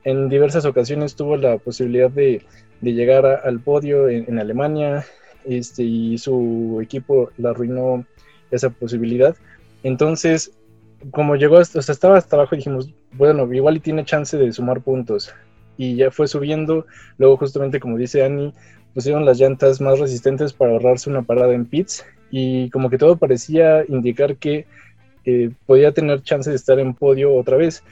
en 0.04 0.28
diversas 0.28 0.66
ocasiones 0.66 1.16
tuvo 1.16 1.38
la 1.38 1.58
posibilidad 1.58 2.12
de, 2.12 2.44
llegar 2.82 3.26
al 3.26 3.62
podio 3.62 4.10
en, 4.10 4.26
en, 4.28 4.40
Alemania 4.40 5.06
este, 5.46 5.84
y 5.84 6.18
su 6.18 6.80
equipo 6.82 7.32
la 7.38 7.52
arruinó 7.52 8.06
esa 8.52 8.70
posibilidad. 8.70 9.36
Entonces, 9.84 10.52
como 11.12 11.36
llegó, 11.36 11.58
hasta, 11.58 11.80
o 11.80 11.82
sea, 11.82 11.94
estaba 11.94 12.18
hasta 12.18 12.36
abajo, 12.36 12.56
dijimos, 12.56 12.94
bueno, 13.14 13.52
igual 13.54 13.78
y 13.78 13.80
tiene 13.80 14.06
chance 14.06 14.38
de 14.38 14.52
sumar 14.52 14.82
puntos. 14.82 15.34
Y 15.78 15.96
ya 15.96 16.12
fue 16.12 16.28
subiendo, 16.28 16.86
luego 17.18 17.38
justamente 17.38 17.80
como 17.80 17.98
dice 17.98 18.24
Annie, 18.24 18.54
pusieron 18.94 19.26
las 19.26 19.40
llantas 19.40 19.82
más 19.82 20.00
resistentes 20.00 20.54
para 20.54 20.72
ahorrarse 20.72 21.10
una 21.10 21.22
parada 21.22 21.54
en 21.54 21.66
pits 21.66 22.06
y 22.30 22.70
como 22.70 22.90
que 22.90 22.98
todo 22.98 23.18
parecía 23.18 23.84
indicar 23.88 24.38
que 24.38 24.66
eh, 25.26 25.52
podía 25.66 25.92
tener 25.92 26.24
chance 26.24 26.50
de 26.50 26.56
estar 26.56 26.80
en 26.80 26.94
podio 26.94 27.36
otra 27.36 27.58
vez. 27.58 27.84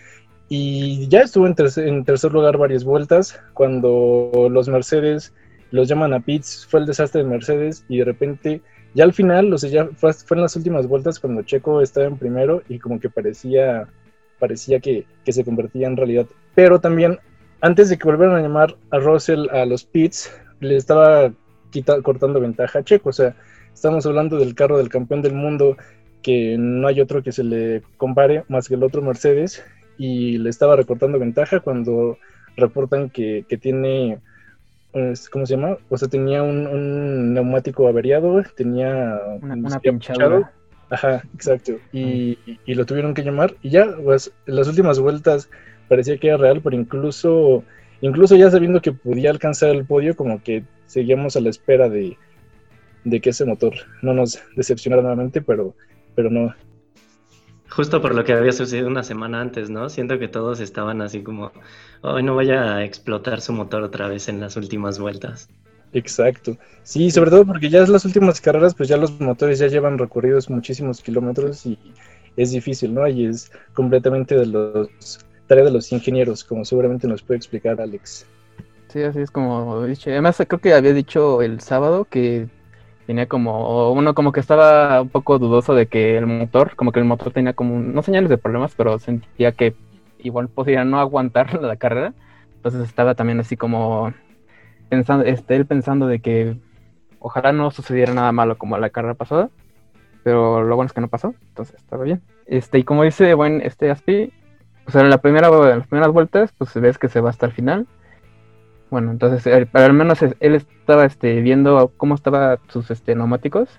Y 0.47 1.07
ya 1.09 1.21
estuvo 1.21 1.45
en 1.45 1.53
tercer, 1.53 1.87
en 1.87 2.03
tercer, 2.03 2.31
lugar 2.31 2.57
varias 2.57 2.83
vueltas. 2.83 3.39
Cuando 3.53 4.47
los 4.49 4.67
Mercedes 4.67 5.33
los 5.71 5.87
llaman 5.87 6.13
a 6.13 6.21
pits, 6.21 6.65
fue 6.67 6.79
el 6.79 6.87
desastre 6.87 7.23
de 7.23 7.29
Mercedes 7.29 7.85
y 7.87 7.99
de 7.99 8.05
repente, 8.05 8.61
ya 8.95 9.03
al 9.03 9.13
final, 9.13 9.53
o 9.53 9.57
sea, 9.59 9.69
ya 9.69 9.85
fue, 9.95 10.11
fue 10.13 10.37
en 10.37 10.41
las 10.41 10.55
últimas 10.55 10.87
vueltas 10.87 11.19
cuando 11.19 11.43
Checo 11.43 11.81
estaba 11.81 12.07
en 12.07 12.17
primero 12.17 12.63
y 12.67 12.79
como 12.79 12.99
que 12.99 13.09
parecía, 13.09 13.87
parecía 14.39 14.79
que, 14.79 15.05
que 15.23 15.33
se 15.33 15.43
convertía 15.43 15.85
en 15.85 15.97
realidad. 15.97 16.25
Pero 16.55 16.79
también, 16.79 17.19
antes 17.61 17.89
de 17.89 17.97
que 17.99 18.05
volvieran 18.05 18.37
a 18.37 18.41
llamar 18.41 18.75
a 18.89 18.97
Russell 18.97 19.47
a 19.51 19.65
los 19.65 19.83
pits, 19.83 20.31
le 20.59 20.75
estaba 20.75 21.31
quita, 21.71 22.01
cortando 22.01 22.39
ventaja 22.39 22.79
a 22.79 22.83
Checo. 22.83 23.09
O 23.09 23.13
sea, 23.13 23.35
estamos 23.73 24.05
hablando 24.05 24.37
del 24.37 24.55
carro 24.55 24.77
del 24.77 24.89
campeón 24.89 25.21
del 25.21 25.33
mundo 25.33 25.77
que 26.21 26.57
no 26.57 26.87
hay 26.87 26.99
otro 27.01 27.23
que 27.23 27.31
se 27.31 27.43
le 27.43 27.81
compare 27.97 28.43
más 28.49 28.67
que 28.67 28.75
el 28.75 28.83
otro 28.83 29.01
Mercedes 29.01 29.63
y 29.97 30.37
le 30.37 30.49
estaba 30.49 30.75
recortando 30.75 31.19
ventaja 31.19 31.59
cuando 31.59 32.17
reportan 32.57 33.09
que, 33.09 33.45
que 33.47 33.57
tiene, 33.57 34.19
¿cómo 35.31 35.45
se 35.45 35.55
llama? 35.55 35.77
O 35.89 35.97
sea, 35.97 36.07
tenía 36.07 36.43
un, 36.43 36.67
un 36.67 37.33
neumático 37.33 37.87
averiado, 37.87 38.41
tenía 38.55 39.19
una, 39.41 39.55
una 39.55 39.79
pinchada. 39.79 40.51
Ajá, 40.89 41.23
exacto. 41.35 41.73
Y, 41.93 42.37
y, 42.65 42.73
lo 42.73 42.85
tuvieron 42.85 43.13
que 43.13 43.23
llamar 43.23 43.55
y 43.61 43.69
ya, 43.69 43.95
pues, 44.03 44.31
en 44.47 44.55
las 44.55 44.67
últimas 44.67 44.99
vueltas 44.99 45.49
parecía 45.87 46.17
que 46.17 46.29
era 46.29 46.37
real, 46.37 46.61
pero 46.63 46.75
incluso, 46.75 47.63
incluso 48.01 48.35
ya 48.35 48.49
sabiendo 48.49 48.81
que 48.81 48.91
podía 48.91 49.29
alcanzar 49.29 49.69
el 49.69 49.85
podio, 49.85 50.15
como 50.15 50.41
que 50.43 50.63
seguíamos 50.85 51.35
a 51.35 51.41
la 51.41 51.49
espera 51.49 51.89
de, 51.89 52.17
de 53.03 53.21
que 53.21 53.31
ese 53.31 53.45
motor 53.45 53.73
no 54.01 54.13
nos 54.13 54.39
decepcionara 54.55 55.01
nuevamente, 55.01 55.41
pero, 55.41 55.75
pero 56.15 56.29
no, 56.29 56.53
Justo 57.69 58.01
por 58.01 58.15
lo 58.15 58.23
que 58.23 58.33
había 58.33 58.51
sucedido 58.51 58.87
una 58.87 59.03
semana 59.03 59.41
antes, 59.41 59.69
¿no? 59.69 59.89
Siento 59.89 60.17
que 60.17 60.27
todos 60.27 60.59
estaban 60.59 61.01
así 61.01 61.21
como, 61.21 61.51
hoy 62.01 62.21
oh, 62.21 62.21
no 62.21 62.35
vaya 62.35 62.75
a 62.75 62.83
explotar 62.83 63.41
su 63.41 63.53
motor 63.53 63.83
otra 63.83 64.07
vez 64.07 64.27
en 64.27 64.39
las 64.39 64.57
últimas 64.57 64.97
vueltas. 64.97 65.49
Exacto. 65.93 66.57
Sí, 66.83 67.11
sobre 67.11 67.29
todo 67.29 67.45
porque 67.45 67.69
ya 67.69 67.83
en 67.83 67.91
las 67.91 68.05
últimas 68.05 68.41
carreras, 68.41 68.73
pues 68.73 68.89
ya 68.89 68.97
los 68.97 69.19
motores 69.21 69.59
ya 69.59 69.67
llevan 69.67 69.97
recorridos 69.97 70.49
muchísimos 70.49 71.01
kilómetros 71.01 71.65
y 71.65 71.77
es 72.37 72.51
difícil, 72.51 72.93
¿no? 72.93 73.07
Y 73.07 73.25
es 73.25 73.51
completamente 73.73 74.35
de 74.35 74.47
los 74.47 75.19
tarea 75.49 75.65
de 75.65 75.71
los 75.71 75.91
ingenieros, 75.91 76.45
como 76.45 76.63
seguramente 76.63 77.07
nos 77.07 77.23
puede 77.23 77.39
explicar 77.39 77.81
Alex. 77.81 78.25
Sí, 78.87 79.01
así 79.03 79.19
es 79.19 79.31
como 79.31 79.83
dicho. 79.85 80.09
Además, 80.09 80.41
creo 80.47 80.61
que 80.61 80.73
había 80.73 80.93
dicho 80.93 81.41
el 81.41 81.59
sábado 81.59 82.05
que 82.05 82.47
tenía 83.07 83.27
como, 83.27 83.91
uno 83.91 84.13
como 84.13 84.31
que 84.31 84.39
estaba 84.39 85.01
un 85.01 85.09
poco 85.09 85.39
dudoso 85.39 85.73
de 85.73 85.87
que 85.87 86.17
el 86.17 86.27
motor, 86.27 86.75
como 86.75 86.91
que 86.91 86.99
el 86.99 87.05
motor 87.05 87.33
tenía 87.33 87.53
como, 87.53 87.79
no 87.79 88.01
señales 88.03 88.29
de 88.29 88.37
problemas, 88.37 88.73
pero 88.77 88.99
sentía 88.99 89.51
que 89.51 89.75
igual 90.19 90.47
podría 90.47 90.85
no 90.85 90.99
aguantar 90.99 91.53
la 91.61 91.75
carrera. 91.75 92.13
Entonces 92.55 92.81
estaba 92.87 93.15
también 93.15 93.39
así 93.39 93.57
como 93.57 94.13
pensando, 94.89 95.25
este, 95.25 95.55
él 95.55 95.65
pensando 95.65 96.07
de 96.07 96.19
que 96.19 96.57
ojalá 97.19 97.51
no 97.51 97.71
sucediera 97.71 98.13
nada 98.13 98.31
malo 98.31 98.57
como 98.57 98.77
la 98.77 98.89
carrera 98.89 99.15
pasada, 99.15 99.49
pero 100.23 100.63
lo 100.63 100.75
bueno 100.75 100.87
es 100.87 100.93
que 100.93 101.01
no 101.01 101.07
pasó, 101.07 101.33
entonces 101.49 101.75
estaba 101.75 102.03
bien. 102.03 102.21
Este, 102.45 102.79
y 102.79 102.83
como 102.83 103.03
dice 103.03 103.33
buen 103.33 103.61
este 103.61 103.91
Aspi, 103.91 104.33
pues 104.91 105.03
en 105.03 105.09
la 105.09 105.19
primera, 105.19 105.47
en 105.47 105.79
las 105.79 105.87
primeras 105.87 106.11
vueltas, 106.11 106.53
pues 106.57 106.73
ves 106.75 106.97
que 106.97 107.09
se 107.09 107.21
va 107.21 107.29
hasta 107.29 107.45
el 107.45 107.51
final 107.51 107.87
bueno, 108.89 109.11
entonces, 109.11 109.67
al 109.73 109.93
menos 109.93 110.21
él 110.21 110.55
estaba 110.55 111.05
este, 111.05 111.41
viendo 111.41 111.91
cómo 111.97 112.15
estaban 112.15 112.57
sus 112.69 112.89
este, 112.89 113.15
neumáticos. 113.15 113.69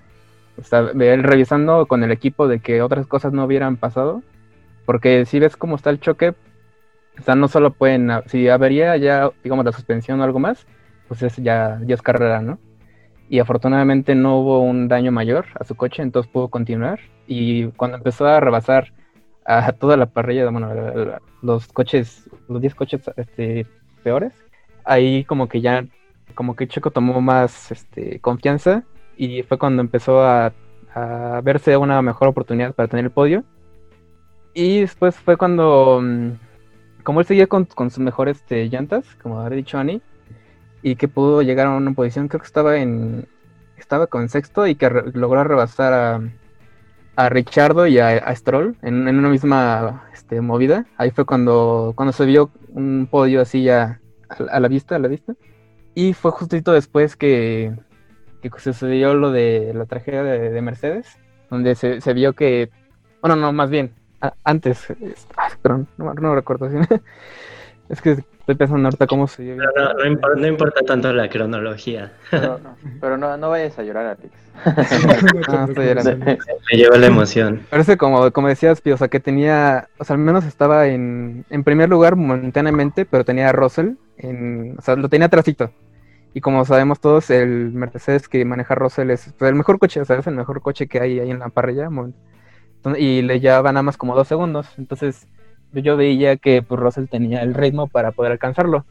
Estaba 0.57 0.91
él 0.91 1.23
revisando 1.23 1.85
con 1.85 2.03
el 2.03 2.11
equipo 2.11 2.47
de 2.47 2.59
que 2.59 2.81
otras 2.81 3.07
cosas 3.07 3.33
no 3.33 3.43
hubieran 3.45 3.77
pasado. 3.77 4.23
Porque 4.85 5.25
si 5.25 5.39
ves 5.39 5.57
cómo 5.57 5.75
está 5.75 5.89
el 5.89 5.99
choque, 5.99 6.29
o 7.19 7.23
sea, 7.23 7.35
no 7.35 7.47
solo 7.49 7.71
pueden, 7.71 8.09
si 8.27 8.47
avería 8.49 8.95
ya, 8.97 9.31
digamos, 9.43 9.65
la 9.65 9.71
suspensión 9.73 10.21
o 10.21 10.23
algo 10.23 10.39
más, 10.39 10.65
pues 11.07 11.21
es 11.23 11.35
ya, 11.37 11.79
ya 11.85 11.95
es 11.95 12.01
carrera, 12.01 12.41
¿no? 12.41 12.57
Y 13.29 13.39
afortunadamente 13.39 14.15
no 14.15 14.39
hubo 14.39 14.59
un 14.61 14.87
daño 14.87 15.11
mayor 15.11 15.45
a 15.59 15.65
su 15.65 15.75
coche, 15.75 16.03
entonces 16.03 16.31
pudo 16.31 16.47
continuar. 16.49 16.99
Y 17.27 17.67
cuando 17.71 17.97
empezó 17.97 18.27
a 18.27 18.39
rebasar 18.39 18.93
a 19.45 19.71
toda 19.73 19.97
la 19.97 20.05
parrilla, 20.05 20.49
bueno, 20.49 20.69
los 21.41 21.67
coches, 21.67 22.29
los 22.47 22.61
10 22.61 22.75
coches 22.75 23.01
este, 23.15 23.65
peores, 24.03 24.33
ahí 24.83 25.23
como 25.25 25.47
que 25.47 25.61
ya, 25.61 25.85
como 26.35 26.55
que 26.55 26.67
Checo 26.67 26.91
tomó 26.91 27.21
más 27.21 27.71
este, 27.71 28.19
confianza 28.19 28.83
y 29.17 29.43
fue 29.43 29.57
cuando 29.57 29.81
empezó 29.81 30.23
a, 30.23 30.53
verse 31.43 31.77
una 31.77 32.01
mejor 32.01 32.27
oportunidad 32.27 32.73
para 32.73 32.89
tener 32.89 33.05
el 33.05 33.11
podio. 33.11 33.45
Y 34.53 34.81
después 34.81 35.15
fue 35.15 35.37
cuando, 35.37 36.01
mm, 36.03 36.31
como 37.03 37.21
él 37.21 37.25
seguía 37.25 37.47
con, 37.47 37.67
sus 37.69 37.99
mejores 37.99 38.37
este, 38.37 38.67
llantas, 38.67 39.05
como 39.21 39.39
había 39.39 39.57
dicho 39.57 39.77
Annie, 39.77 40.01
y 40.83 40.95
que 40.95 41.07
pudo 41.07 41.41
llegar 41.41 41.67
a 41.67 41.71
una 41.77 41.93
posición, 41.93 42.27
creo 42.27 42.41
que 42.41 42.47
estaba 42.47 42.77
en, 42.77 43.25
estaba 43.77 44.07
con 44.07 44.27
sexto 44.27 44.67
y 44.67 44.75
que 44.75 44.89
logró 45.13 45.43
rebasar 45.43 45.93
a, 45.93 46.21
a 47.15 47.29
Richardo 47.29 47.87
y 47.87 47.99
a, 47.99 48.09
a 48.09 48.35
Stroll 48.35 48.77
en, 48.81 49.07
en, 49.07 49.17
una 49.17 49.29
misma 49.29 50.07
este, 50.13 50.41
movida. 50.41 50.85
Ahí 50.97 51.11
fue 51.11 51.25
cuando, 51.25 51.93
cuando 51.95 52.13
se 52.13 52.25
vio 52.25 52.51
un 52.69 53.07
podio 53.09 53.41
así 53.41 53.63
ya 53.63 53.99
a 54.29 54.59
la 54.59 54.67
vista, 54.67 54.95
a 54.95 54.99
la 54.99 55.07
vista. 55.07 55.33
Y 55.93 56.13
fue 56.13 56.31
justito 56.31 56.71
después 56.71 57.15
que, 57.15 57.73
que 58.41 58.49
sucedió 58.57 59.13
lo 59.13 59.31
de 59.31 59.73
la 59.73 59.85
tragedia 59.85 60.23
de, 60.23 60.49
de 60.51 60.61
Mercedes, 60.61 61.17
donde 61.49 61.75
se, 61.75 61.99
se, 62.01 62.13
vio 62.13 62.33
que, 62.33 62.69
bueno, 63.21 63.35
no, 63.35 63.51
más 63.51 63.69
bien, 63.69 63.93
antes, 64.43 64.87
ay, 65.35 65.51
perdón, 65.61 65.87
no, 65.97 66.13
no 66.13 66.35
recuerdo. 66.35 66.69
es 67.91 68.01
que 68.01 68.11
estoy 68.11 68.55
pensando 68.55 68.87
ahorita 68.87 69.05
cómo 69.05 69.27
se 69.27 69.43
dio. 69.43 69.55
No, 69.57 69.65
no, 69.75 69.93
no, 69.93 70.05
importa, 70.05 70.39
no, 70.39 70.47
importa, 70.47 70.81
tanto 70.81 71.11
la 71.11 71.29
cronología. 71.29 72.13
Pero 72.29 72.57
no, 72.59 72.75
pero 73.01 73.17
no, 73.17 73.35
no 73.35 73.49
vayas 73.49 73.77
a 73.77 73.83
llorar, 73.83 74.17
Alex. 74.17 74.33
no, 75.51 75.65
estoy 75.65 75.85
llorando. 75.85 76.25
Me 76.25 76.77
lleva 76.77 76.97
la 76.97 77.07
emoción. 77.07 77.65
Parece 77.69 77.97
como, 77.97 78.31
como 78.31 78.47
decías, 78.47 78.79
Pio, 78.79 78.95
o 78.95 78.97
sea, 78.97 79.09
que 79.09 79.19
tenía, 79.19 79.89
o 79.97 80.05
sea, 80.05 80.15
al 80.15 80.21
menos 80.21 80.45
estaba 80.45 80.87
en, 80.87 81.45
en 81.49 81.63
primer 81.65 81.89
lugar 81.89 82.15
momentáneamente, 82.15 83.05
pero 83.05 83.25
tenía 83.25 83.49
a 83.49 83.51
Russell 83.51 83.95
en, 84.17 84.75
o 84.77 84.81
sea, 84.81 84.95
lo 84.95 85.09
tenía 85.09 85.27
trasito. 85.27 85.71
Y 86.33 86.39
como 86.39 86.63
sabemos 86.63 87.01
todos, 87.01 87.29
el 87.29 87.71
Mercedes 87.73 88.29
que 88.29 88.45
maneja 88.45 88.73
Russell 88.73 89.09
es 89.09 89.33
pues, 89.37 89.49
el 89.49 89.55
mejor 89.55 89.79
coche, 89.79 89.99
o 89.99 90.05
sea, 90.05 90.17
es 90.17 90.27
el 90.27 90.35
mejor 90.35 90.61
coche 90.61 90.87
que 90.87 91.01
hay 91.01 91.19
ahí 91.19 91.29
en 91.29 91.39
la 91.39 91.49
parrilla. 91.49 91.89
Y 92.97 93.21
le 93.21 93.41
llevaba 93.41 93.73
nada 93.73 93.83
más 93.83 93.97
como 93.97 94.15
dos 94.15 94.29
segundos. 94.29 94.67
Entonces 94.77 95.27
yo 95.73 95.97
veía 95.97 96.37
que 96.37 96.61
pues, 96.61 96.79
Russell 96.79 97.05
tenía 97.05 97.41
el 97.41 97.53
ritmo 97.53 97.87
para 97.87 98.11
poder 98.11 98.31
alcanzarlo. 98.31 98.85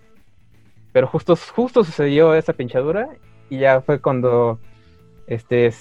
Pero 0.93 1.07
justo, 1.07 1.37
justo 1.37 1.85
sucedió 1.85 2.35
esa 2.35 2.53
pinchadura 2.53 3.09
y 3.49 3.59
ya 3.59 3.81
fue 3.81 4.01
cuando, 4.01 4.59
este, 5.27 5.73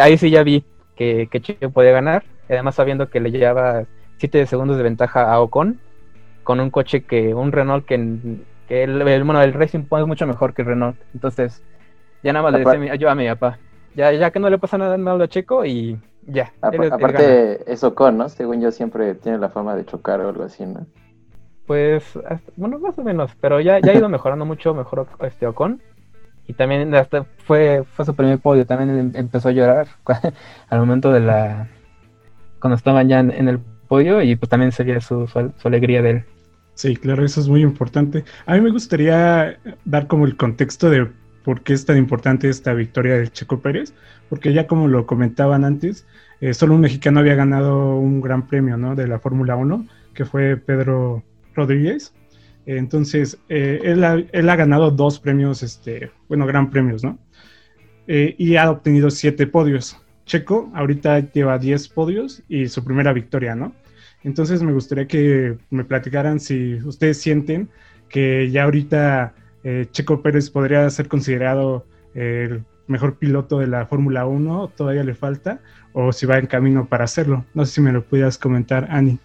ahí 0.00 0.16
sí 0.16 0.30
ya 0.30 0.42
vi 0.42 0.64
que, 0.96 1.28
que 1.30 1.40
Chico 1.40 1.70
podía 1.70 1.92
ganar. 1.92 2.24
Además 2.48 2.74
sabiendo 2.74 3.10
que 3.10 3.20
le 3.20 3.30
llevaba 3.30 3.84
7 4.18 4.46
segundos 4.46 4.76
de 4.76 4.82
ventaja 4.82 5.32
a 5.32 5.40
Ocon 5.40 5.80
con 6.42 6.60
un 6.60 6.70
coche 6.70 7.04
que, 7.04 7.34
un 7.34 7.52
Renault 7.52 7.86
que 7.86 7.96
que 8.68 8.82
el, 8.82 9.02
bueno, 9.24 9.42
el 9.42 9.52
Racing 9.52 9.84
Point 9.84 10.04
es 10.04 10.08
mucho 10.08 10.26
mejor 10.26 10.54
que 10.54 10.62
el 10.62 10.68
Renault. 10.68 10.96
Entonces, 11.12 11.62
ya 12.22 12.32
nada 12.32 12.50
más 12.50 12.52
le 12.52 12.64
decía 12.64 12.94
yo 12.96 13.10
a 13.10 13.14
mi 13.14 13.26
papá. 13.28 13.58
Ya, 13.94 14.12
ya 14.12 14.30
que 14.30 14.40
no 14.40 14.50
le 14.50 14.58
pasa 14.58 14.78
nada 14.78 14.96
malo 14.96 15.24
a 15.24 15.28
Checo 15.28 15.64
y 15.64 15.98
ya. 16.26 16.52
Él, 16.72 16.92
aparte, 16.92 17.52
él 17.52 17.60
es 17.66 17.84
Ocon, 17.84 18.18
¿no? 18.18 18.28
Según 18.28 18.60
yo, 18.60 18.70
siempre 18.70 19.14
tiene 19.14 19.38
la 19.38 19.50
fama 19.50 19.76
de 19.76 19.84
chocar 19.84 20.20
o 20.20 20.28
algo 20.28 20.44
así, 20.44 20.64
¿no? 20.64 20.86
Pues, 21.66 22.18
bueno, 22.56 22.78
más 22.78 22.98
o 22.98 23.02
menos, 23.02 23.30
pero 23.40 23.60
ya, 23.60 23.78
ya 23.80 23.92
ha 23.92 23.94
ido 23.94 24.08
mejorando 24.10 24.44
mucho 24.44 24.74
mejor 24.74 25.06
este 25.20 25.46
Ocon. 25.46 25.80
Y 26.46 26.52
también 26.52 26.94
hasta 26.94 27.24
fue, 27.46 27.84
fue 27.94 28.04
su 28.04 28.14
primer 28.14 28.38
podio, 28.38 28.66
también 28.66 28.98
em, 28.98 29.12
empezó 29.14 29.48
a 29.48 29.52
llorar 29.52 29.88
al 30.68 30.78
momento 30.78 31.10
de 31.10 31.20
la... 31.20 31.68
cuando 32.60 32.76
estaban 32.76 33.08
ya 33.08 33.20
en, 33.20 33.30
en 33.30 33.48
el 33.48 33.60
podio 33.88 34.20
y 34.20 34.36
pues 34.36 34.50
también 34.50 34.70
sería 34.70 35.00
su, 35.00 35.26
su, 35.26 35.52
su 35.56 35.68
alegría 35.68 36.02
de 36.02 36.10
él. 36.10 36.24
Sí, 36.74 36.96
claro, 36.96 37.24
eso 37.24 37.40
es 37.40 37.48
muy 37.48 37.62
importante. 37.62 38.24
A 38.46 38.54
mí 38.54 38.60
me 38.60 38.70
gustaría 38.70 39.58
dar 39.84 40.06
como 40.06 40.26
el 40.26 40.36
contexto 40.36 40.90
de 40.90 41.10
por 41.44 41.62
qué 41.62 41.74
es 41.74 41.84
tan 41.84 41.98
importante 41.98 42.48
esta 42.48 42.72
victoria 42.74 43.16
de 43.16 43.28
Checo 43.28 43.60
Pérez, 43.60 43.94
porque 44.28 44.52
ya 44.52 44.66
como 44.66 44.88
lo 44.88 45.06
comentaban 45.06 45.64
antes, 45.64 46.06
eh, 46.40 46.54
solo 46.54 46.74
un 46.74 46.80
mexicano 46.80 47.20
había 47.20 47.34
ganado 47.34 47.96
un 47.96 48.20
gran 48.20 48.48
premio 48.48 48.76
¿no? 48.76 48.96
de 48.96 49.06
la 49.06 49.20
Fórmula 49.20 49.54
1, 49.54 49.86
que 50.14 50.24
fue 50.24 50.56
Pedro 50.56 51.22
Rodríguez. 51.54 52.14
entonces, 52.66 53.38
eh, 53.48 53.80
él, 53.84 54.02
ha, 54.04 54.14
él, 54.32 54.48
ha, 54.48 54.56
ganado 54.56 54.90
dos 54.90 55.20
premios, 55.20 55.62
este, 55.62 56.10
bueno, 56.28 56.46
gran 56.46 56.70
premios, 56.70 57.04
¿no? 57.04 57.18
Eh, 58.06 58.34
y 58.38 58.56
ha 58.56 58.70
obtenido 58.70 59.10
siete 59.10 59.46
podios. 59.46 59.98
Checo 60.26 60.70
ahorita 60.74 61.20
lleva 61.32 61.58
10 61.58 61.88
podios 61.88 62.42
y 62.48 62.68
su 62.68 62.82
primera 62.82 63.12
victoria, 63.12 63.54
¿no? 63.54 63.74
Entonces 64.22 64.62
me 64.62 64.72
gustaría 64.72 65.06
que 65.06 65.58
me 65.70 65.84
platicaran 65.84 66.40
si 66.40 66.74
ustedes 66.84 67.20
sienten 67.20 67.68
que 68.08 68.50
ya 68.50 68.64
ahorita 68.64 69.34
eh, 69.64 69.86
Checo 69.90 70.22
Pérez 70.22 70.50
podría 70.50 70.88
ser 70.90 71.08
considerado 71.08 71.84
el 72.14 72.64
mejor 72.86 73.18
piloto 73.18 73.58
de 73.58 73.66
la 73.66 73.86
Fórmula 73.86 74.26
1, 74.26 74.70
todavía 74.76 75.02
le 75.02 75.14
falta, 75.14 75.60
o 75.92 76.12
si 76.12 76.26
va 76.26 76.38
en 76.38 76.46
camino 76.46 76.86
para 76.86 77.04
hacerlo. 77.04 77.44
No 77.54 77.64
sé 77.64 77.72
si 77.74 77.80
me 77.80 77.92
lo 77.92 78.04
pudieras 78.04 78.38
comentar, 78.38 78.88
Ani. 78.90 79.18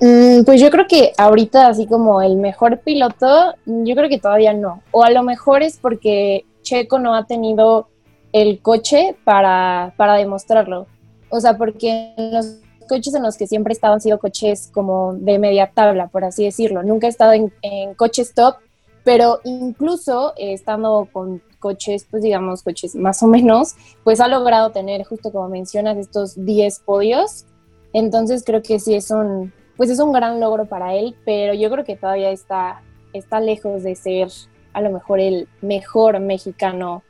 Mm, 0.00 0.42
pues 0.44 0.60
yo 0.60 0.70
creo 0.70 0.86
que 0.88 1.12
ahorita, 1.16 1.68
así 1.68 1.86
como 1.86 2.22
el 2.22 2.36
mejor 2.36 2.80
piloto, 2.80 3.54
yo 3.66 3.94
creo 3.94 4.08
que 4.08 4.18
todavía 4.18 4.52
no. 4.52 4.82
O 4.90 5.04
a 5.04 5.10
lo 5.10 5.22
mejor 5.22 5.62
es 5.62 5.78
porque 5.78 6.44
Checo 6.62 6.98
no 6.98 7.14
ha 7.14 7.26
tenido 7.26 7.88
el 8.32 8.60
coche 8.60 9.14
para, 9.24 9.94
para 9.96 10.14
demostrarlo. 10.14 10.86
O 11.28 11.40
sea, 11.40 11.56
porque 11.56 12.14
los 12.16 12.58
coches 12.88 13.14
en 13.14 13.22
los 13.22 13.36
que 13.36 13.46
siempre 13.46 13.72
he 13.72 13.74
estado 13.74 13.94
han 13.94 14.00
sido 14.00 14.18
coches 14.18 14.70
como 14.72 15.14
de 15.14 15.38
media 15.38 15.70
tabla, 15.72 16.08
por 16.08 16.24
así 16.24 16.44
decirlo. 16.44 16.82
Nunca 16.82 17.06
he 17.06 17.10
estado 17.10 17.32
en, 17.32 17.52
en 17.62 17.94
coches 17.94 18.34
top, 18.34 18.56
pero 19.04 19.40
incluso 19.44 20.32
eh, 20.36 20.52
estando 20.52 21.08
con 21.12 21.42
coches, 21.58 22.06
pues 22.10 22.22
digamos, 22.22 22.62
coches 22.62 22.94
más 22.94 23.22
o 23.22 23.26
menos, 23.26 23.74
pues 24.04 24.20
ha 24.20 24.28
logrado 24.28 24.70
tener, 24.70 25.04
justo 25.04 25.32
como 25.32 25.48
mencionas, 25.48 25.96
estos 25.96 26.34
10 26.44 26.80
podios. 26.80 27.46
Entonces 27.92 28.42
creo 28.44 28.62
que 28.62 28.78
sí 28.78 28.94
es 28.94 29.10
un, 29.10 29.52
pues 29.76 29.90
es 29.90 29.98
un 29.98 30.12
gran 30.12 30.40
logro 30.40 30.66
para 30.66 30.94
él, 30.94 31.16
pero 31.24 31.54
yo 31.54 31.70
creo 31.70 31.84
que 31.84 31.96
todavía 31.96 32.30
está, 32.30 32.82
está 33.12 33.40
lejos 33.40 33.82
de 33.82 33.94
ser 33.94 34.28
a 34.72 34.80
lo 34.80 34.90
mejor 34.90 35.20
el 35.20 35.48
mejor 35.60 36.18
mexicano 36.20 37.02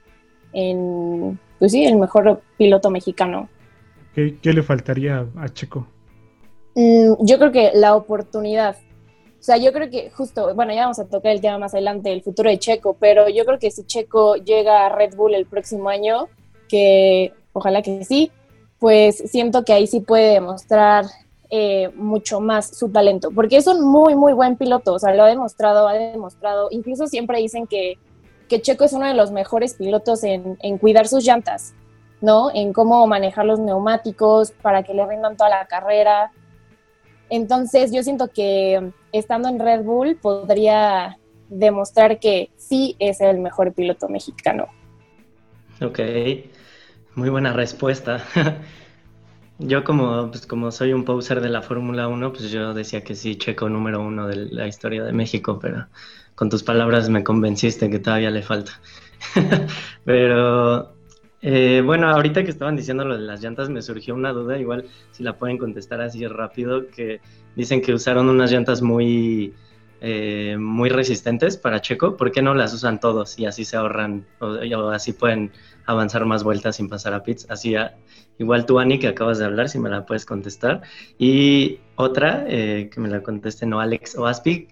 en, 0.52 1.38
pues 1.58 1.72
sí, 1.72 1.84
el 1.84 1.96
mejor 1.96 2.42
piloto 2.58 2.90
mexicano. 2.90 3.48
¿Qué, 4.14 4.36
le 4.42 4.62
faltaría 4.62 5.26
a 5.36 5.48
Checo? 5.48 5.86
Mm, 6.74 7.14
yo 7.20 7.38
creo 7.38 7.52
que 7.52 7.70
la 7.74 7.94
oportunidad. 7.96 8.76
O 9.42 9.44
sea, 9.44 9.56
yo 9.56 9.72
creo 9.72 9.90
que 9.90 10.10
justo, 10.10 10.54
bueno, 10.54 10.72
ya 10.72 10.82
vamos 10.82 11.00
a 11.00 11.04
tocar 11.04 11.32
el 11.32 11.40
tema 11.40 11.58
más 11.58 11.74
adelante, 11.74 12.12
el 12.12 12.22
futuro 12.22 12.48
de 12.48 12.58
Checo, 12.58 12.96
pero 12.98 13.28
yo 13.28 13.44
creo 13.44 13.58
que 13.58 13.72
si 13.72 13.84
Checo 13.84 14.36
llega 14.36 14.86
a 14.86 14.88
Red 14.88 15.16
Bull 15.16 15.34
el 15.34 15.46
próximo 15.46 15.88
año, 15.88 16.28
que 16.68 17.34
ojalá 17.52 17.82
que 17.82 18.04
sí, 18.04 18.30
pues 18.78 19.18
siento 19.18 19.64
que 19.64 19.72
ahí 19.72 19.86
sí 19.86 20.00
puede 20.00 20.34
demostrar 20.34 21.06
eh, 21.50 21.90
mucho 21.96 22.40
más 22.40 22.78
su 22.78 22.88
talento, 22.88 23.32
porque 23.34 23.56
es 23.56 23.66
un 23.66 23.84
muy, 23.84 24.14
muy 24.14 24.32
buen 24.32 24.56
piloto, 24.56 24.94
o 24.94 24.98
sea, 24.98 25.12
lo 25.12 25.24
ha 25.24 25.28
demostrado, 25.28 25.88
ha 25.88 25.94
demostrado, 25.94 26.68
incluso 26.70 27.08
siempre 27.08 27.38
dicen 27.40 27.66
que 27.66 27.98
que 28.52 28.60
Checo 28.60 28.84
es 28.84 28.92
uno 28.92 29.06
de 29.06 29.14
los 29.14 29.30
mejores 29.30 29.72
pilotos 29.72 30.24
en, 30.24 30.58
cuidar 30.76 31.08
sus 31.08 31.24
llantas, 31.24 31.72
¿no? 32.20 32.50
En 32.54 32.74
cómo 32.74 33.06
manejar 33.06 33.46
los 33.46 33.58
neumáticos 33.58 34.52
para 34.60 34.82
que 34.82 34.92
le 34.92 35.06
rindan 35.06 35.38
toda 35.38 35.48
la 35.48 35.64
carrera. 35.64 36.30
Entonces 37.30 37.92
yo 37.92 38.02
siento 38.02 38.28
que 38.28 38.92
estando 39.12 39.48
en 39.48 39.58
Red 39.58 39.84
Bull 39.84 40.16
podría 40.16 41.18
demostrar 41.48 42.18
que 42.18 42.50
sí 42.56 42.96
es 42.98 43.20
el 43.20 43.38
mejor 43.38 43.72
piloto 43.72 44.08
mexicano. 44.08 44.68
Ok, 45.80 46.00
muy 47.14 47.28
buena 47.28 47.52
respuesta. 47.52 48.24
yo 49.58 49.84
como, 49.84 50.30
pues 50.30 50.46
como 50.46 50.70
soy 50.70 50.92
un 50.92 51.04
poser 51.04 51.40
de 51.40 51.48
la 51.48 51.62
Fórmula 51.62 52.08
1, 52.08 52.32
pues 52.32 52.50
yo 52.50 52.72
decía 52.74 53.02
que 53.02 53.14
sí, 53.14 53.36
Checo 53.36 53.68
número 53.68 54.00
uno 54.00 54.26
de 54.26 54.36
la 54.36 54.66
historia 54.66 55.04
de 55.04 55.12
México, 55.12 55.58
pero 55.60 55.86
con 56.34 56.48
tus 56.48 56.62
palabras 56.62 57.08
me 57.08 57.22
convenciste 57.22 57.90
que 57.90 57.98
todavía 57.98 58.30
le 58.30 58.42
falta. 58.42 58.72
Pero 60.04 60.94
eh, 61.42 61.82
bueno, 61.84 62.08
ahorita 62.08 62.44
que 62.44 62.50
estaban 62.50 62.76
diciendo 62.76 63.04
lo 63.04 63.16
de 63.16 63.22
las 63.22 63.42
llantas 63.42 63.68
me 63.68 63.82
surgió 63.82 64.14
una 64.14 64.32
duda, 64.32 64.58
igual 64.58 64.86
si 65.10 65.24
la 65.24 65.36
pueden 65.36 65.58
contestar 65.58 66.00
así 66.00 66.26
rápido, 66.26 66.88
que 66.88 67.20
dicen 67.56 67.82
que 67.82 67.92
usaron 67.92 68.28
unas 68.28 68.52
llantas 68.52 68.80
muy, 68.80 69.52
eh, 70.00 70.56
muy 70.58 70.88
resistentes 70.88 71.56
para 71.56 71.80
Checo, 71.80 72.16
¿por 72.16 72.32
qué 72.32 72.42
no 72.42 72.54
las 72.54 72.72
usan 72.74 73.00
todos 73.00 73.38
y 73.38 73.46
así 73.46 73.64
se 73.64 73.76
ahorran 73.76 74.24
o, 74.40 74.90
así 74.90 75.12
pueden 75.12 75.52
avanzar 75.86 76.26
más 76.26 76.44
vueltas 76.44 76.76
sin 76.76 76.88
pasar 76.88 77.12
a 77.12 77.22
pits? 77.22 77.46
Así, 77.50 77.74
igual 78.38 78.64
tú, 78.64 78.78
Ani, 78.78 78.98
que 78.98 79.08
acabas 79.08 79.38
de 79.38 79.44
hablar, 79.44 79.68
si 79.68 79.78
me 79.78 79.90
la 79.90 80.06
puedes 80.06 80.24
contestar. 80.24 80.82
Y 81.18 81.80
otra, 81.96 82.44
eh, 82.46 82.88
que 82.92 83.00
me 83.00 83.08
la 83.08 83.22
conteste 83.22 83.66
no 83.66 83.80
Alex 83.80 84.16
o 84.16 84.26
Aspic, 84.26 84.70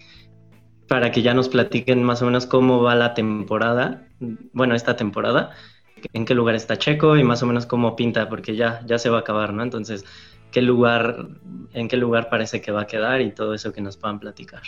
para 0.89 1.13
que 1.13 1.23
ya 1.23 1.35
nos 1.35 1.49
platiquen 1.49 2.03
más 2.03 2.23
o 2.23 2.27
menos 2.27 2.47
cómo 2.47 2.83
va 2.83 2.97
la 2.97 3.15
temporada, 3.15 4.09
bueno, 4.53 4.75
esta 4.75 4.97
temporada, 4.97 5.51
en 6.13 6.25
qué 6.25 6.35
lugar 6.35 6.55
está 6.55 6.79
Checo 6.79 7.17
y 7.17 7.25
más 7.25 7.43
o 7.43 7.47
menos 7.47 7.67
cómo 7.67 7.97
pinta, 7.97 8.29
porque 8.29 8.57
ya, 8.57 8.83
ya 8.87 8.99
se 8.99 9.11
va 9.11 9.19
a 9.19 9.21
acabar, 9.21 9.53
¿no? 9.53 9.63
Entonces, 9.63 10.05
¿qué 10.51 10.63
lugar, 10.63 11.29
en 11.73 11.89
qué 11.89 11.97
lugar 11.97 12.29
parece 12.29 12.61
que 12.61 12.73
va 12.73 12.83
a 12.83 12.87
quedar 12.87 13.21
y 13.21 13.33
todo 13.33 13.55
eso 13.55 13.73
que 13.73 13.81
nos 13.81 13.97
puedan 13.97 14.21
platicar? 14.21 14.63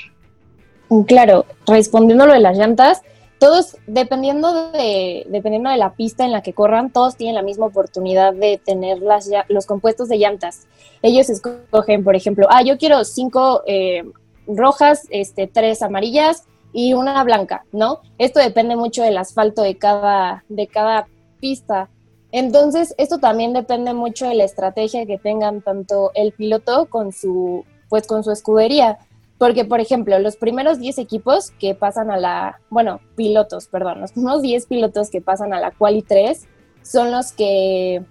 Claro, 1.07 1.47
respondiendo 1.67 2.27
lo 2.27 2.35
de 2.35 2.41
las 2.41 2.57
llantas, 2.59 3.03
todos, 3.39 3.77
dependiendo 3.89 4.71
de, 4.71 5.27
dependiendo 5.29 5.71
de 5.71 5.77
la 5.77 5.95
pista 5.95 6.25
en 6.25 6.31
la 6.31 6.43
que 6.43 6.53
corran, 6.53 6.93
todos 6.93 7.17
tienen 7.17 7.35
la 7.35 7.43
misma 7.43 7.67
oportunidad 7.67 8.35
de 8.35 8.61
tener 8.65 8.99
las, 8.99 9.29
los 9.49 9.67
compuestos 9.67 10.09
de 10.09 10.19
llantas. 10.19 10.69
Ellos 11.03 11.29
escogen, 11.29 12.05
por 12.05 12.15
ejemplo, 12.15 12.47
ah, 12.51 12.63
yo 12.63 12.79
quiero 12.79 13.03
cinco 13.05 13.63
eh, 13.67 14.05
rojas, 14.47 15.09
este, 15.11 15.49
tres 15.49 15.83
amarillas 15.83 16.45
y 16.73 16.95
una 16.95 17.25
blanca, 17.25 17.65
¿no? 17.73 18.01
Esto 18.19 18.39
depende 18.39 18.77
mucho 18.77 19.03
del 19.03 19.19
asfalto 19.19 19.63
de 19.63 19.77
cada, 19.77 20.45
de 20.49 20.67
cada 20.69 21.09
pista. 21.43 21.91
Entonces, 22.31 22.95
esto 22.97 23.19
también 23.19 23.53
depende 23.53 23.93
mucho 23.93 24.27
de 24.27 24.37
la 24.37 24.45
estrategia 24.45 25.05
que 25.05 25.19
tengan 25.19 25.61
tanto 25.61 26.13
el 26.15 26.33
piloto 26.33 26.87
con 26.87 27.13
su, 27.13 27.65
pues 27.91 28.07
con 28.07 28.23
su 28.23 28.31
escudería. 28.31 28.99
Porque, 29.39 29.65
por 29.65 29.81
ejemplo, 29.81 30.19
los 30.21 30.37
primeros 30.37 30.79
10 30.79 30.99
equipos 30.99 31.51
que 31.59 31.75
pasan 31.75 32.13
a 32.13 32.17
la, 32.17 32.61
bueno, 32.71 33.01
pilotos, 33.17 33.67
perdón, 33.67 34.01
los 34.01 34.13
primeros 34.13 34.41
10 34.41 34.67
pilotos 34.67 35.11
que 35.11 35.21
pasan 35.21 35.53
a 35.53 35.59
la 35.59 35.73
quali 35.73 36.03
3 36.03 36.47
son 36.83 37.11
los 37.11 37.33
que 37.33 38.03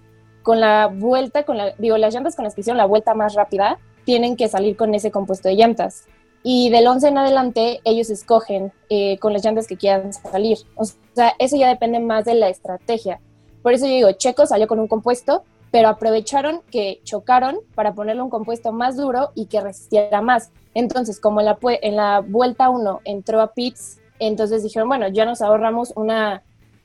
con 0.42 0.60
la 0.60 0.88
vuelta, 0.88 1.44
con 1.44 1.56
la, 1.56 1.72
digo, 1.78 1.96
las 1.96 2.12
llantas 2.12 2.36
con 2.36 2.44
las 2.44 2.54
que 2.54 2.60
hicieron 2.60 2.76
la 2.76 2.84
vuelta 2.84 3.14
más 3.14 3.34
rápida, 3.34 3.78
tienen 4.04 4.36
que 4.36 4.48
salir 4.48 4.76
con 4.76 4.94
ese 4.94 5.10
compuesto 5.10 5.48
de 5.48 5.54
llantas 5.54 6.04
y 6.42 6.70
del 6.70 6.86
11 6.86 7.08
en 7.08 7.18
adelante 7.18 7.80
ellos 7.84 8.10
escogen 8.10 8.72
eh, 8.88 9.18
con 9.18 9.32
las 9.32 9.44
llantas 9.44 9.66
que 9.66 9.76
quieran 9.76 10.12
salir. 10.12 10.58
O 10.74 10.84
sea, 11.14 11.34
eso 11.38 11.56
ya 11.56 11.68
depende 11.68 12.00
más 12.00 12.24
de 12.24 12.34
la 12.34 12.48
estrategia. 12.48 13.20
Por 13.62 13.72
eso 13.72 13.86
yo 13.86 13.92
digo, 13.92 14.12
Checo 14.12 14.46
salió 14.46 14.66
con 14.66 14.80
un 14.80 14.88
compuesto, 14.88 15.44
pero 15.70 15.88
aprovecharon 15.88 16.60
que 16.70 17.00
chocaron 17.04 17.58
para 17.74 17.94
ponerle 17.94 18.22
un 18.22 18.30
compuesto 18.30 18.72
más 18.72 18.96
duro 18.96 19.30
y 19.34 19.46
que 19.46 19.60
resistiera 19.60 20.20
más. 20.20 20.50
Entonces, 20.74 21.20
como 21.20 21.40
en 21.40 21.46
la, 21.46 21.58
en 21.62 21.96
la 21.96 22.20
vuelta 22.20 22.70
1 22.70 23.00
entró 23.04 23.40
a 23.40 23.52
pits, 23.52 23.98
entonces 24.18 24.62
dijeron, 24.62 24.88
bueno, 24.88 25.08
ya 25.08 25.24
nos 25.24 25.42
ahorramos 25.42 25.92
una 25.96 26.42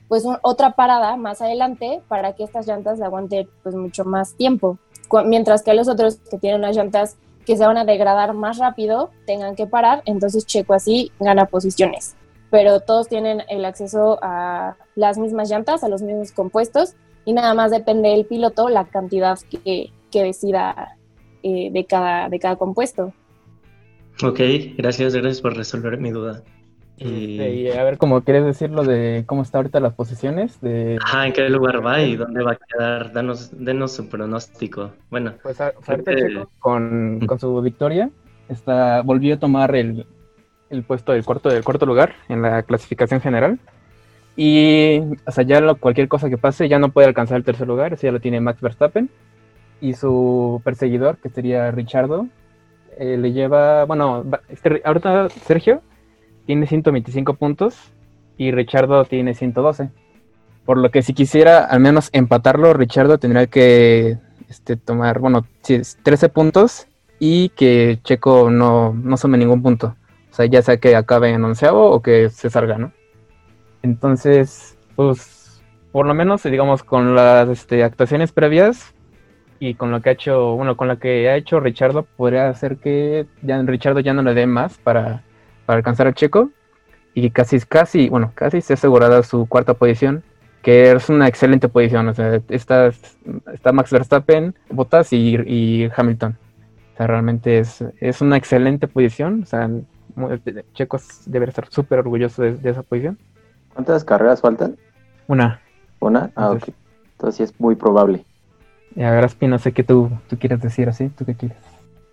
pues 0.08 0.24
otra 0.42 0.74
parada 0.74 1.16
más 1.16 1.42
adelante 1.42 2.00
para 2.08 2.34
que 2.34 2.42
estas 2.42 2.66
llantas 2.66 3.00
aguanten 3.00 3.48
pues 3.62 3.74
mucho 3.74 4.04
más 4.04 4.34
tiempo. 4.34 4.78
mientras 5.26 5.62
que 5.62 5.74
los 5.74 5.88
otros 5.88 6.16
que 6.30 6.38
tienen 6.38 6.60
unas 6.60 6.74
llantas 6.74 7.16
que 7.44 7.56
se 7.56 7.66
van 7.66 7.76
a 7.78 7.84
degradar 7.84 8.34
más 8.34 8.58
rápido 8.58 9.10
tengan 9.26 9.54
que 9.54 9.66
parar, 9.66 10.02
entonces 10.04 10.46
Checo 10.46 10.74
así 10.74 11.12
gana 11.18 11.46
posiciones. 11.46 12.16
Pero 12.50 12.80
todos 12.80 13.08
tienen 13.08 13.42
el 13.48 13.64
acceso 13.64 14.18
a 14.22 14.76
las 14.94 15.18
mismas 15.18 15.50
llantas, 15.50 15.84
a 15.84 15.88
los 15.88 16.02
mismos 16.02 16.32
compuestos, 16.32 16.94
y 17.24 17.32
nada 17.32 17.52
más 17.54 17.70
depende 17.70 18.08
del 18.08 18.24
piloto 18.24 18.68
la 18.68 18.86
cantidad 18.86 19.38
que, 19.50 19.90
que 20.10 20.22
decida 20.22 20.96
eh, 21.42 21.70
de, 21.70 21.84
cada, 21.84 22.28
de 22.28 22.38
cada 22.38 22.56
compuesto. 22.56 23.12
Ok, 24.22 24.40
gracias, 24.76 25.14
gracias 25.14 25.40
por 25.40 25.56
resolver 25.56 25.98
mi 25.98 26.10
duda. 26.10 26.42
Y... 26.96 27.68
a 27.70 27.84
ver, 27.84 27.96
¿cómo 27.96 28.22
quieres 28.22 28.44
decir 28.44 28.70
lo 28.70 28.82
de 28.82 29.22
cómo 29.26 29.42
está 29.42 29.58
ahorita 29.58 29.78
las 29.78 29.94
posiciones? 29.94 30.60
De... 30.60 30.98
Ajá, 31.00 31.26
¿en 31.26 31.32
qué 31.32 31.48
lugar 31.48 31.84
va 31.86 32.02
y 32.02 32.16
dónde 32.16 32.42
va 32.42 32.52
a 32.52 32.56
quedar? 32.56 33.12
Danos, 33.12 33.50
denos 33.52 33.92
su 33.92 34.08
pronóstico. 34.08 34.92
Bueno, 35.08 35.34
pues 35.42 35.60
ahorita 35.60 36.14
Checo 36.16 36.50
con, 36.58 37.20
con, 37.26 37.38
su 37.38 37.60
victoria 37.62 38.10
está, 38.48 39.02
volvió 39.02 39.36
a 39.36 39.38
tomar 39.38 39.76
el, 39.76 40.06
el 40.70 40.82
puesto 40.82 41.12
del 41.12 41.24
cuarto, 41.24 41.48
del 41.48 41.64
cuarto 41.64 41.86
lugar 41.86 42.14
en 42.28 42.42
la 42.42 42.62
clasificación 42.62 43.20
general. 43.20 43.58
Y 44.36 45.00
o 45.26 45.32
sea, 45.32 45.44
ya 45.44 45.74
cualquier 45.74 46.08
cosa 46.08 46.28
que 46.28 46.38
pase 46.38 46.68
ya 46.68 46.78
no 46.78 46.90
puede 46.90 47.08
alcanzar 47.08 47.36
el 47.38 47.44
tercer 47.44 47.66
lugar, 47.66 47.92
ese 47.92 48.06
ya 48.06 48.12
lo 48.12 48.20
tiene 48.20 48.40
Max 48.40 48.60
Verstappen. 48.60 49.10
Y 49.80 49.94
su 49.94 50.60
perseguidor, 50.64 51.18
que 51.18 51.28
sería 51.28 51.70
Richardo, 51.70 52.26
eh, 52.98 53.16
le 53.16 53.32
lleva, 53.32 53.84
bueno, 53.84 54.24
este, 54.48 54.82
ahorita 54.84 55.28
Sergio 55.28 55.82
tiene 56.46 56.66
125 56.66 57.34
puntos 57.34 57.76
y 58.36 58.50
Richardo 58.50 59.04
tiene 59.04 59.34
112. 59.34 59.90
Por 60.64 60.78
lo 60.78 60.90
que 60.90 61.02
si 61.02 61.14
quisiera 61.14 61.64
al 61.64 61.80
menos 61.80 62.10
empatarlo, 62.12 62.74
Richardo 62.74 63.18
tendría 63.18 63.46
que 63.46 64.18
este, 64.48 64.76
tomar, 64.76 65.18
bueno, 65.18 65.46
13 66.02 66.28
puntos 66.28 66.86
y 67.18 67.50
que 67.50 67.98
Checo 68.02 68.50
no, 68.50 68.94
no 68.94 69.16
sume 69.16 69.38
ningún 69.38 69.62
punto. 69.62 69.96
Sea, 70.38 70.46
ya 70.46 70.62
sea 70.62 70.76
que 70.76 70.94
acabe 70.94 71.30
en 71.30 71.44
onceavo 71.44 71.90
o 71.90 72.00
que 72.00 72.30
se 72.30 72.48
salga, 72.48 72.78
¿no? 72.78 72.92
Entonces, 73.82 74.78
pues, 74.94 75.60
por 75.90 76.06
lo 76.06 76.14
menos, 76.14 76.44
digamos, 76.44 76.84
con 76.84 77.16
las 77.16 77.48
este, 77.48 77.82
actuaciones 77.82 78.30
previas 78.30 78.94
y 79.58 79.74
con 79.74 79.90
lo 79.90 80.00
que 80.00 80.10
ha 80.10 80.12
hecho, 80.12 80.54
bueno, 80.54 80.76
con 80.76 80.86
lo 80.86 81.00
que 81.00 81.28
ha 81.28 81.34
hecho 81.34 81.58
Richardo, 81.58 82.04
podría 82.04 82.48
hacer 82.48 82.76
que 82.76 83.26
ya 83.42 83.60
Richardo 83.62 83.98
ya 83.98 84.14
no 84.14 84.22
le 84.22 84.34
dé 84.34 84.46
más 84.46 84.78
para, 84.78 85.24
para 85.66 85.78
alcanzar 85.78 86.06
a 86.06 86.14
Checo 86.14 86.50
y 87.14 87.30
casi, 87.30 87.58
casi, 87.58 88.08
bueno, 88.08 88.30
casi 88.36 88.60
se 88.60 88.74
ha 88.74 88.74
asegurado 88.74 89.20
su 89.24 89.46
cuarta 89.46 89.74
posición 89.74 90.22
que 90.62 90.92
es 90.92 91.08
una 91.08 91.26
excelente 91.26 91.68
posición. 91.68 92.06
O 92.06 92.14
sea, 92.14 92.40
está, 92.48 92.92
está 93.52 93.72
Max 93.72 93.90
Verstappen, 93.90 94.54
Bottas 94.70 95.12
y, 95.12 95.88
Hamilton. 95.96 96.38
O 96.94 96.96
sea, 96.96 97.08
realmente 97.08 97.58
es, 97.58 97.84
es 98.00 98.20
una 98.20 98.36
excelente 98.36 98.86
posición. 98.86 99.42
O 99.42 99.46
sea, 99.46 99.68
Checo 100.74 100.98
debe 101.26 101.46
estar 101.46 101.68
súper 101.70 102.00
orgulloso 102.00 102.42
de, 102.42 102.58
esa 102.70 102.82
posición. 102.82 103.18
¿Cuántas 103.74 104.04
carreras 104.04 104.40
faltan? 104.40 104.76
Una. 105.26 105.60
¿Una? 106.00 106.30
Ah, 106.34 106.50
ok. 106.50 106.68
Entonces 107.12 107.36
sí 107.36 107.42
es 107.42 107.60
muy 107.60 107.74
probable. 107.74 108.24
Y 108.94 109.02
a 109.02 109.10
ver, 109.10 109.28
no 109.40 109.58
sé 109.58 109.72
qué 109.72 109.84
tú, 109.84 110.10
tú 110.28 110.38
quieres 110.38 110.60
decir 110.60 110.88
así. 110.88 111.08
¿Tú 111.08 111.24
qué 111.24 111.34
quieres? 111.34 111.58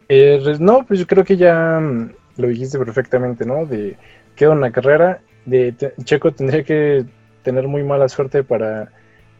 Eh, 0.09 0.57
no, 0.59 0.85
pues 0.85 0.99
yo 0.99 1.07
creo 1.07 1.23
que 1.23 1.37
ya 1.37 1.79
mm, 1.79 2.11
lo 2.37 2.47
dijiste 2.47 2.77
perfectamente, 2.77 3.45
¿no? 3.45 3.65
De 3.65 3.97
queda 4.35 4.51
una 4.51 4.71
carrera. 4.71 5.21
De 5.45 5.75
Checo 6.03 6.31
tendría 6.31 6.63
que 6.63 7.05
tener 7.43 7.67
muy 7.67 7.83
mala 7.83 8.09
suerte 8.09 8.43
para 8.43 8.89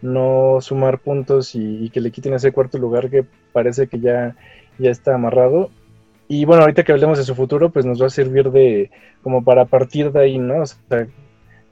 no 0.02 0.60
sumar 0.62 1.00
puntos 1.00 1.56
y, 1.56 1.90
que 1.90 2.00
le 2.00 2.12
quiten 2.12 2.34
ese 2.34 2.52
cuarto 2.52 2.78
lugar 2.78 3.10
que 3.10 3.26
parece 3.52 3.88
que 3.88 4.00
ya, 4.00 4.36
ya 4.78 4.92
está 4.92 5.16
amarrado. 5.16 5.72
Y 6.28 6.46
bueno, 6.46 6.64
ahorita 6.64 6.84
que 6.84 6.92
hablemos 6.92 7.18
de 7.18 7.24
su 7.24 7.36
futuro, 7.36 7.70
pues 7.70 7.86
nos 7.86 8.02
va 8.02 8.08
a 8.08 8.10
servir 8.10 8.50
de 8.52 8.90
como 9.22 9.44
para 9.44 9.66
partir 9.66 10.12
de 10.12 10.20
ahí, 10.20 10.38
¿no? 10.40 10.62
O 10.62 10.66
sea, 10.66 11.08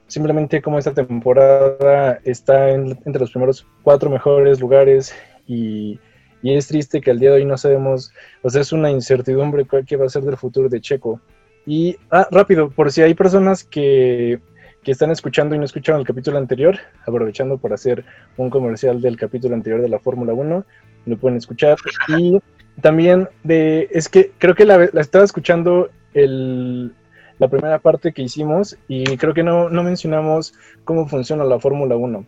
simplemente 0.06 0.62
como 0.62 0.78
esta 0.78 0.94
temporada 0.94 2.20
está 2.24 2.70
entre 2.70 3.20
los 3.20 3.30
primeros 3.30 3.66
cuatro 3.82 4.10
mejores 4.10 4.60
lugares 4.60 5.14
y, 5.46 5.98
y, 6.42 6.54
es 6.54 6.68
triste 6.68 7.00
que 7.00 7.10
al 7.10 7.18
día 7.18 7.30
de 7.30 7.36
hoy 7.36 7.44
no 7.44 7.56
sabemos, 7.56 8.12
o 8.42 8.50
sea, 8.50 8.60
es 8.60 8.72
una 8.72 8.90
incertidumbre 8.90 9.64
cuál 9.64 9.84
que 9.84 9.96
va 9.96 10.06
a 10.06 10.08
ser 10.08 10.22
del 10.22 10.36
futuro 10.36 10.68
de 10.68 10.80
Checo. 10.80 11.20
Y, 11.66 11.96
ah, 12.10 12.28
rápido, 12.30 12.70
por 12.70 12.92
si 12.92 13.02
hay 13.02 13.14
personas 13.14 13.64
que 13.64 14.40
que 14.84 14.92
están 14.92 15.10
escuchando 15.10 15.56
y 15.56 15.58
no 15.58 15.64
escucharon 15.64 16.00
el 16.00 16.06
capítulo 16.06 16.38
anterior, 16.38 16.78
aprovechando 17.06 17.58
por 17.58 17.72
hacer 17.72 18.04
un 18.36 18.50
comercial 18.50 19.00
del 19.00 19.16
capítulo 19.16 19.54
anterior 19.54 19.80
de 19.80 19.88
la 19.88 19.98
Fórmula 19.98 20.34
1, 20.34 20.64
lo 21.06 21.16
pueden 21.16 21.38
escuchar. 21.38 21.76
Y 22.08 22.38
también 22.80 23.28
de, 23.42 23.88
es 23.92 24.08
que 24.08 24.32
creo 24.38 24.54
que 24.54 24.64
la, 24.64 24.84
estaba 24.84 25.24
escuchando 25.24 25.90
el, 26.12 26.92
la 27.38 27.48
primera 27.48 27.78
parte 27.78 28.12
que 28.12 28.22
hicimos 28.22 28.76
y 28.88 29.16
creo 29.16 29.34
que 29.34 29.42
no, 29.42 29.68
no 29.68 29.82
mencionamos 29.82 30.54
cómo 30.84 31.06
funciona 31.06 31.44
la 31.44 31.58
Fórmula 31.58 31.96
1. 31.96 32.26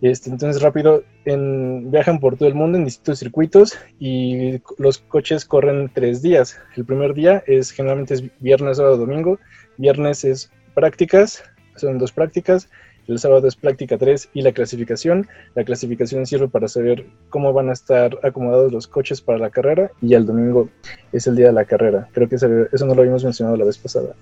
Este, 0.00 0.30
entonces 0.30 0.62
rápido, 0.62 1.02
viajan 1.24 2.20
por 2.20 2.36
todo 2.36 2.48
el 2.48 2.54
mundo 2.54 2.78
en 2.78 2.84
distintos 2.84 3.18
circuitos 3.18 3.76
y 3.98 4.60
los 4.78 4.98
coches 4.98 5.44
corren 5.44 5.90
tres 5.92 6.22
días. 6.22 6.58
El 6.76 6.84
primer 6.84 7.14
día 7.14 7.42
es 7.46 7.72
generalmente 7.72 8.14
es 8.14 8.24
viernes, 8.38 8.76
sábado, 8.76 8.96
domingo. 8.96 9.38
Viernes 9.76 10.24
es 10.24 10.52
prácticas, 10.74 11.42
son 11.76 11.98
dos 11.98 12.12
prácticas. 12.12 12.70
El 13.08 13.18
sábado 13.18 13.48
es 13.48 13.56
práctica 13.56 13.96
3 13.96 14.30
y 14.34 14.42
la 14.42 14.52
clasificación. 14.52 15.26
La 15.54 15.64
clasificación 15.64 16.26
sirve 16.26 16.46
para 16.46 16.68
saber 16.68 17.06
cómo 17.30 17.54
van 17.54 17.70
a 17.70 17.72
estar 17.72 18.18
acomodados 18.22 18.70
los 18.70 18.86
coches 18.86 19.22
para 19.22 19.38
la 19.38 19.48
carrera 19.48 19.90
y 20.02 20.12
el 20.12 20.26
domingo 20.26 20.68
es 21.12 21.26
el 21.26 21.34
día 21.34 21.46
de 21.46 21.54
la 21.54 21.64
carrera. 21.64 22.08
Creo 22.12 22.28
que 22.28 22.34
eso 22.36 22.46
no 22.86 22.94
lo 22.94 23.00
habíamos 23.00 23.24
mencionado 23.24 23.56
la 23.56 23.64
vez 23.64 23.78
pasada. 23.78 24.14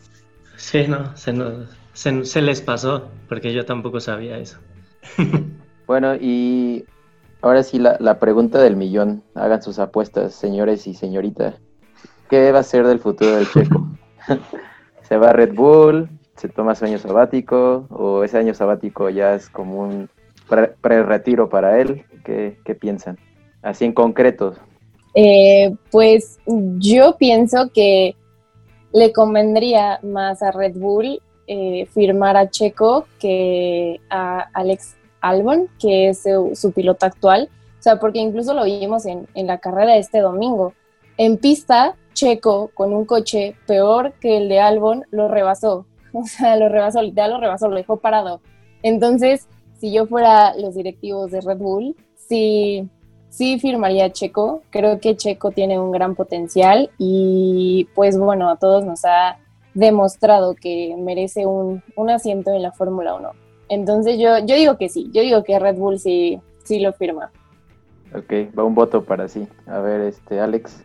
Sí, 0.56 0.86
no, 0.86 1.16
se, 1.16 2.24
se, 2.24 2.42
les 2.42 2.60
pasó 2.60 3.10
porque 3.28 3.52
yo 3.52 3.66
tampoco 3.66 3.98
sabía 3.98 4.38
eso. 4.38 4.58
bueno, 5.86 6.14
y 6.14 6.84
ahora 7.42 7.64
sí 7.64 7.80
la, 7.80 7.96
la 7.98 8.20
pregunta 8.20 8.60
del 8.62 8.76
millón. 8.76 9.24
Hagan 9.34 9.62
sus 9.62 9.80
apuestas, 9.80 10.32
señores 10.32 10.86
y 10.86 10.94
señoritas. 10.94 11.56
¿Qué 12.30 12.52
va 12.52 12.60
a 12.60 12.62
ser 12.62 12.86
del 12.86 13.00
futuro 13.00 13.34
del 13.34 13.48
Checo? 13.50 13.88
¿Se 15.08 15.16
va 15.16 15.30
a 15.30 15.32
Red 15.32 15.54
Bull? 15.54 16.08
Se 16.36 16.48
toma 16.48 16.74
su 16.74 16.84
año 16.84 16.98
sabático 16.98 17.86
o 17.90 18.24
ese 18.24 18.38
año 18.38 18.54
sabático 18.54 19.08
ya 19.10 19.34
es 19.34 19.48
como 19.48 19.80
un 19.80 20.08
pre-retiro 20.80 21.48
para 21.48 21.80
él? 21.80 22.04
¿Qué, 22.24 22.56
piensan? 22.78 23.18
Así 23.62 23.84
en 23.84 23.92
concreto. 23.92 24.54
Eh, 25.14 25.74
pues 25.90 26.38
yo 26.46 27.16
pienso 27.16 27.70
que 27.72 28.14
le 28.92 29.12
convendría 29.12 29.98
más 30.02 30.42
a 30.42 30.52
Red 30.52 30.76
Bull 30.76 31.20
eh, 31.46 31.86
firmar 31.92 32.36
a 32.36 32.50
Checo 32.50 33.06
que 33.18 34.00
a 34.10 34.48
Alex 34.52 34.96
Albon, 35.20 35.68
que 35.78 36.08
es 36.08 36.22
su, 36.22 36.72
piloto 36.72 37.06
actual. 37.06 37.48
O 37.78 37.82
sea, 37.82 37.98
porque 37.98 38.18
incluso 38.18 38.52
lo 38.52 38.64
vimos 38.64 39.06
en, 39.06 39.26
en 39.34 39.46
la 39.46 39.58
carrera 39.58 39.92
de 39.92 40.00
este 40.00 40.18
domingo. 40.20 40.74
En 41.16 41.38
pista, 41.38 41.94
Checo, 42.14 42.70
con 42.74 42.92
un 42.92 43.04
coche 43.04 43.54
peor 43.66 44.12
que 44.20 44.38
el 44.38 44.48
de 44.48 44.60
Albon, 44.60 45.04
lo 45.10 45.28
rebasó. 45.28 45.86
o 46.22 46.24
sea, 46.24 46.56
lo 46.56 46.68
rebasó, 46.68 47.02
literal 47.02 47.32
lo 47.32 47.40
rebasó, 47.40 47.68
lo 47.68 47.76
dejó 47.76 47.98
parado. 47.98 48.40
Entonces, 48.82 49.46
si 49.78 49.92
yo 49.92 50.06
fuera 50.06 50.56
los 50.56 50.74
directivos 50.74 51.30
de 51.30 51.40
Red 51.40 51.58
Bull, 51.58 51.96
sí, 52.16 52.88
sí 53.28 53.58
firmaría 53.58 54.12
Checo. 54.12 54.62
Creo 54.70 55.00
que 55.00 55.16
Checo 55.16 55.50
tiene 55.50 55.78
un 55.78 55.90
gran 55.92 56.14
potencial 56.14 56.90
y 56.98 57.88
pues 57.94 58.18
bueno, 58.18 58.48
a 58.48 58.56
todos 58.56 58.84
nos 58.84 59.04
ha 59.04 59.38
demostrado 59.74 60.54
que 60.54 60.96
merece 60.98 61.44
un, 61.46 61.82
asiento 62.08 62.52
en 62.52 62.62
la 62.62 62.72
Fórmula 62.72 63.14
1. 63.14 63.30
Entonces 63.68 64.18
yo, 64.18 64.38
yo 64.38 64.54
digo 64.54 64.78
que 64.78 64.88
sí, 64.88 65.10
yo 65.12 65.22
digo 65.22 65.44
que 65.44 65.58
Red 65.58 65.76
Bull 65.76 65.98
sí, 65.98 66.40
sí 66.64 66.80
lo 66.80 66.92
firma. 66.92 67.30
Ok, 68.14 68.56
va 68.58 68.64
un 68.64 68.74
voto 68.74 69.04
para 69.04 69.28
sí. 69.28 69.46
A 69.66 69.80
ver, 69.80 70.00
este, 70.02 70.40
Alex. 70.40 70.82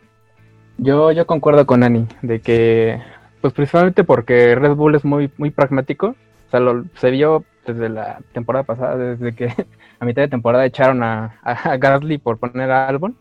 Yo, 0.77 1.11
yo 1.11 1.27
concuerdo 1.27 1.65
con 1.65 1.83
Ani 1.83 2.07
de 2.23 2.41
que 2.41 2.99
pues 3.41 3.53
principalmente 3.53 4.03
porque 4.03 4.55
Red 4.55 4.75
Bull 4.75 4.95
es 4.95 5.03
muy, 5.03 5.31
muy 5.37 5.51
pragmático. 5.51 6.15
O 6.47 6.51
sea, 6.51 6.59
lo, 6.59 6.85
se 6.95 7.11
vio 7.11 7.43
desde 7.65 7.89
la 7.89 8.19
temporada 8.33 8.63
pasada, 8.63 8.97
desde 8.97 9.35
que 9.35 9.53
a 9.99 10.05
mitad 10.05 10.21
de 10.21 10.27
temporada 10.27 10.65
echaron 10.65 11.03
a, 11.03 11.39
Gasly 11.79 12.17
por 12.19 12.37
poner 12.37 12.71
a 12.71 12.87
Albon. 12.87 13.17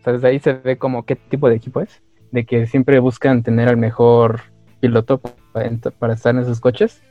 O 0.00 0.02
sea, 0.02 0.12
desde 0.12 0.28
ahí 0.28 0.38
se 0.38 0.54
ve 0.54 0.76
como 0.76 1.04
qué 1.04 1.16
tipo 1.16 1.48
de 1.48 1.56
equipo 1.56 1.80
es. 1.80 2.02
De 2.32 2.44
que 2.44 2.66
siempre 2.66 2.98
buscan 3.00 3.42
tener 3.42 3.68
al 3.68 3.76
mejor 3.76 4.40
piloto 4.80 5.20
para, 5.52 6.14
estar 6.14 6.34
en 6.34 6.42
esos 6.42 6.60
coches. 6.60 7.02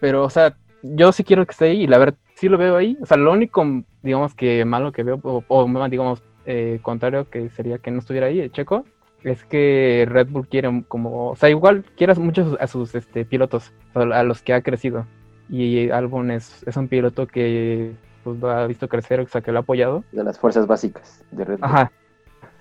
Pero, 0.00 0.24
o 0.24 0.30
sea, 0.30 0.56
yo 0.82 1.12
sí 1.12 1.24
quiero 1.24 1.46
que 1.46 1.52
esté 1.52 1.66
ahí 1.66 1.82
y 1.82 1.86
la 1.86 1.98
verdad 1.98 2.18
sí 2.34 2.48
lo 2.48 2.58
veo 2.58 2.76
ahí. 2.76 2.96
O 3.00 3.06
sea, 3.06 3.16
lo 3.16 3.32
único, 3.32 3.64
digamos 4.02 4.34
que 4.34 4.64
malo 4.64 4.92
que 4.92 5.02
veo, 5.02 5.20
o, 5.22 5.44
o 5.46 5.88
digamos, 5.88 6.22
eh, 6.46 6.78
contrario 6.82 7.28
que 7.28 7.50
sería 7.50 7.78
que 7.78 7.90
no 7.90 7.98
estuviera 7.98 8.28
ahí, 8.28 8.48
Checo, 8.50 8.84
es 9.26 9.44
que 9.44 10.06
Red 10.08 10.28
Bull 10.28 10.46
quiere 10.46 10.84
como, 10.86 11.30
o 11.30 11.36
sea, 11.36 11.50
igual 11.50 11.84
quiere 11.96 12.14
mucho 12.14 12.56
a 12.60 12.66
sus 12.68 12.94
este, 12.94 13.24
pilotos, 13.24 13.72
a 13.94 14.22
los 14.22 14.40
que 14.40 14.54
ha 14.54 14.62
crecido. 14.62 15.04
Y 15.48 15.90
Albon 15.90 16.30
es, 16.30 16.62
es 16.64 16.76
un 16.76 16.86
piloto 16.86 17.26
que 17.26 17.92
pues, 18.22 18.38
lo 18.38 18.50
ha 18.50 18.66
visto 18.68 18.88
crecer, 18.88 19.18
o 19.20 19.26
sea, 19.26 19.40
que 19.40 19.50
lo 19.50 19.58
ha 19.58 19.62
apoyado. 19.62 20.04
De 20.12 20.22
las 20.22 20.38
fuerzas 20.38 20.68
básicas 20.68 21.24
de 21.32 21.44
Red 21.44 21.58
Bull. 21.58 21.64
Ajá, 21.64 21.92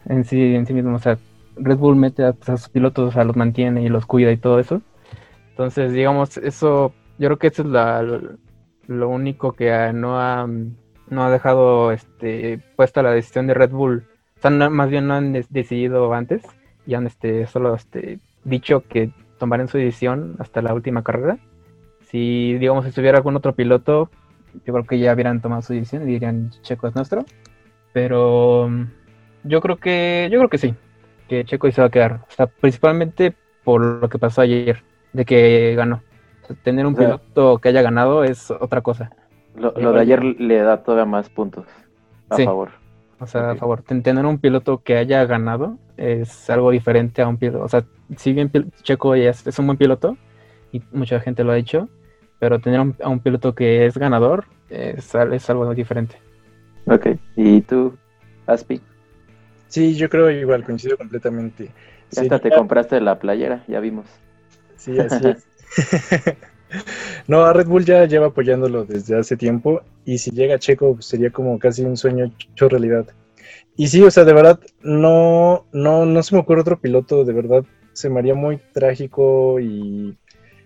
en 0.05 0.23
sí, 0.23 0.55
en 0.55 0.65
sí 0.65 0.73
mismo, 0.73 0.95
o 0.95 0.99
sea, 0.99 1.19
Red 1.55 1.77
Bull 1.77 1.95
mete 1.95 2.25
a, 2.25 2.33
pues, 2.33 2.61
sus 2.61 2.69
pilotos, 2.69 3.09
o 3.09 3.11
sea, 3.11 3.23
los 3.23 3.35
mantiene 3.35 3.83
y 3.83 3.89
los 3.89 4.07
cuida 4.07 4.31
y 4.31 4.37
todo 4.37 4.59
eso. 4.59 4.81
Entonces, 5.51 5.93
digamos, 5.93 6.37
eso, 6.37 6.93
yo 7.19 7.27
creo 7.27 7.37
que 7.37 7.47
eso 7.47 7.61
es 7.61 7.67
la, 7.67 8.01
lo, 8.87 9.09
único 9.09 9.53
que 9.53 9.93
no 9.93 10.19
ha, 10.19 10.47
no 10.47 11.23
ha 11.23 11.29
dejado 11.29 11.91
este, 11.91 12.59
puesta 12.75 13.03
la 13.03 13.11
decisión 13.11 13.45
de 13.45 13.53
Red 13.53 13.69
Bull 13.69 14.07
más 14.49 14.89
bien 14.89 15.07
no 15.07 15.15
han 15.15 15.33
decidido 15.49 16.13
antes 16.13 16.43
y 16.85 16.93
han 16.93 17.07
este, 17.07 17.47
solo 17.47 17.75
este, 17.75 18.19
dicho 18.43 18.83
que 18.87 19.11
tomarán 19.37 19.67
su 19.67 19.77
decisión 19.77 20.35
hasta 20.39 20.61
la 20.61 20.73
última 20.73 21.03
carrera. 21.03 21.37
Si, 22.01 22.53
digamos, 22.57 22.85
estuviera 22.85 23.17
algún 23.17 23.35
otro 23.35 23.53
piloto, 23.53 24.09
yo 24.65 24.73
creo 24.73 24.85
que 24.85 24.99
ya 24.99 25.13
hubieran 25.13 25.41
tomado 25.41 25.61
su 25.61 25.73
decisión 25.73 26.03
y 26.03 26.13
dirían 26.13 26.51
Checo 26.61 26.87
es 26.87 26.95
nuestro. 26.95 27.25
Pero 27.93 28.69
mm, 28.69 28.83
yo 29.43 29.61
creo 29.61 29.77
que, 29.77 30.29
yo 30.31 30.39
creo 30.39 30.49
que 30.49 30.57
sí, 30.57 30.75
que 31.27 31.43
Checo 31.45 31.69
se 31.71 31.81
va 31.81 31.87
a 31.87 31.91
quedar. 31.91 32.21
principalmente 32.61 33.33
por 33.63 33.81
lo 33.81 34.09
que 34.09 34.19
pasó 34.19 34.41
ayer, 34.41 34.83
de 35.13 35.25
que 35.25 35.73
ganó. 35.75 36.01
tener 36.63 36.85
un 36.85 36.95
piloto 36.95 37.57
que 37.57 37.69
haya 37.69 37.81
ganado 37.81 38.23
es 38.23 38.51
otra 38.51 38.81
cosa. 38.81 39.11
Lo, 39.55 39.71
de 39.71 39.99
ayer 39.99 40.23
le 40.23 40.57
da 40.61 40.83
todavía 40.83 41.05
más 41.05 41.29
puntos 41.29 41.65
a 42.29 42.37
favor. 42.37 42.84
O 43.19 43.27
sea, 43.27 43.51
a 43.51 43.55
favor, 43.55 43.81
tener 43.81 44.25
un 44.25 44.39
piloto 44.39 44.83
que 44.83 44.97
haya 44.97 45.25
ganado 45.25 45.77
es 45.97 46.49
algo 46.49 46.71
diferente 46.71 47.21
a 47.21 47.27
un 47.27 47.37
piloto. 47.37 47.63
O 47.63 47.69
sea, 47.69 47.85
si 48.17 48.33
bien 48.33 48.51
Checo 48.83 49.15
es, 49.15 49.47
es 49.47 49.57
un 49.57 49.67
buen 49.67 49.77
piloto, 49.77 50.17
y 50.71 50.81
mucha 50.91 51.19
gente 51.21 51.43
lo 51.43 51.53
ha 51.53 51.55
dicho, 51.55 51.87
pero 52.39 52.59
tener 52.59 52.79
un- 52.81 52.95
a 53.01 53.07
un 53.09 53.19
piloto 53.21 53.55
que 53.55 53.85
es 53.85 53.97
ganador 53.97 54.45
es, 54.69 55.15
es 55.15 55.49
algo 55.49 55.73
diferente. 55.73 56.17
Ok, 56.85 57.07
¿y 57.37 57.61
tú, 57.61 57.97
Aspi? 58.45 58.81
Sí, 59.69 59.95
yo 59.95 60.09
creo 60.09 60.29
igual, 60.29 60.63
coincido 60.63 60.97
completamente. 60.97 61.71
Ya 62.11 62.21
hasta 62.21 62.39
te 62.39 62.51
compraste 62.51 62.99
la 63.01 63.17
playera, 63.19 63.63
ya 63.67 63.79
vimos. 63.79 64.05
Sí, 64.77 64.99
así 64.99 65.27
es. 65.27 65.47
no, 67.27 67.45
a 67.45 67.53
Red 67.53 67.67
Bull 67.67 67.85
ya 67.85 68.05
lleva 68.05 68.27
apoyándolo 68.27 68.85
desde 68.85 69.17
hace 69.17 69.37
tiempo 69.37 69.81
y 70.05 70.17
si 70.17 70.31
llega 70.31 70.59
Checo 70.59 70.95
pues, 70.95 71.05
sería 71.05 71.29
como 71.31 71.57
casi 71.59 71.83
un 71.83 71.97
sueño 71.97 72.25
hecho 72.25 72.69
realidad. 72.69 73.05
Y 73.77 73.87
sí, 73.87 74.01
o 74.03 74.11
sea, 74.11 74.23
de 74.23 74.33
verdad, 74.33 74.59
no, 74.81 75.65
no, 75.73 76.05
no 76.05 76.23
se 76.23 76.33
me 76.33 76.41
ocurre 76.41 76.61
otro 76.61 76.79
piloto, 76.79 77.25
de 77.25 77.33
verdad, 77.33 77.65
se 77.93 78.09
me 78.09 78.19
haría 78.19 78.35
muy 78.35 78.57
trágico 78.73 79.59
y 79.59 80.17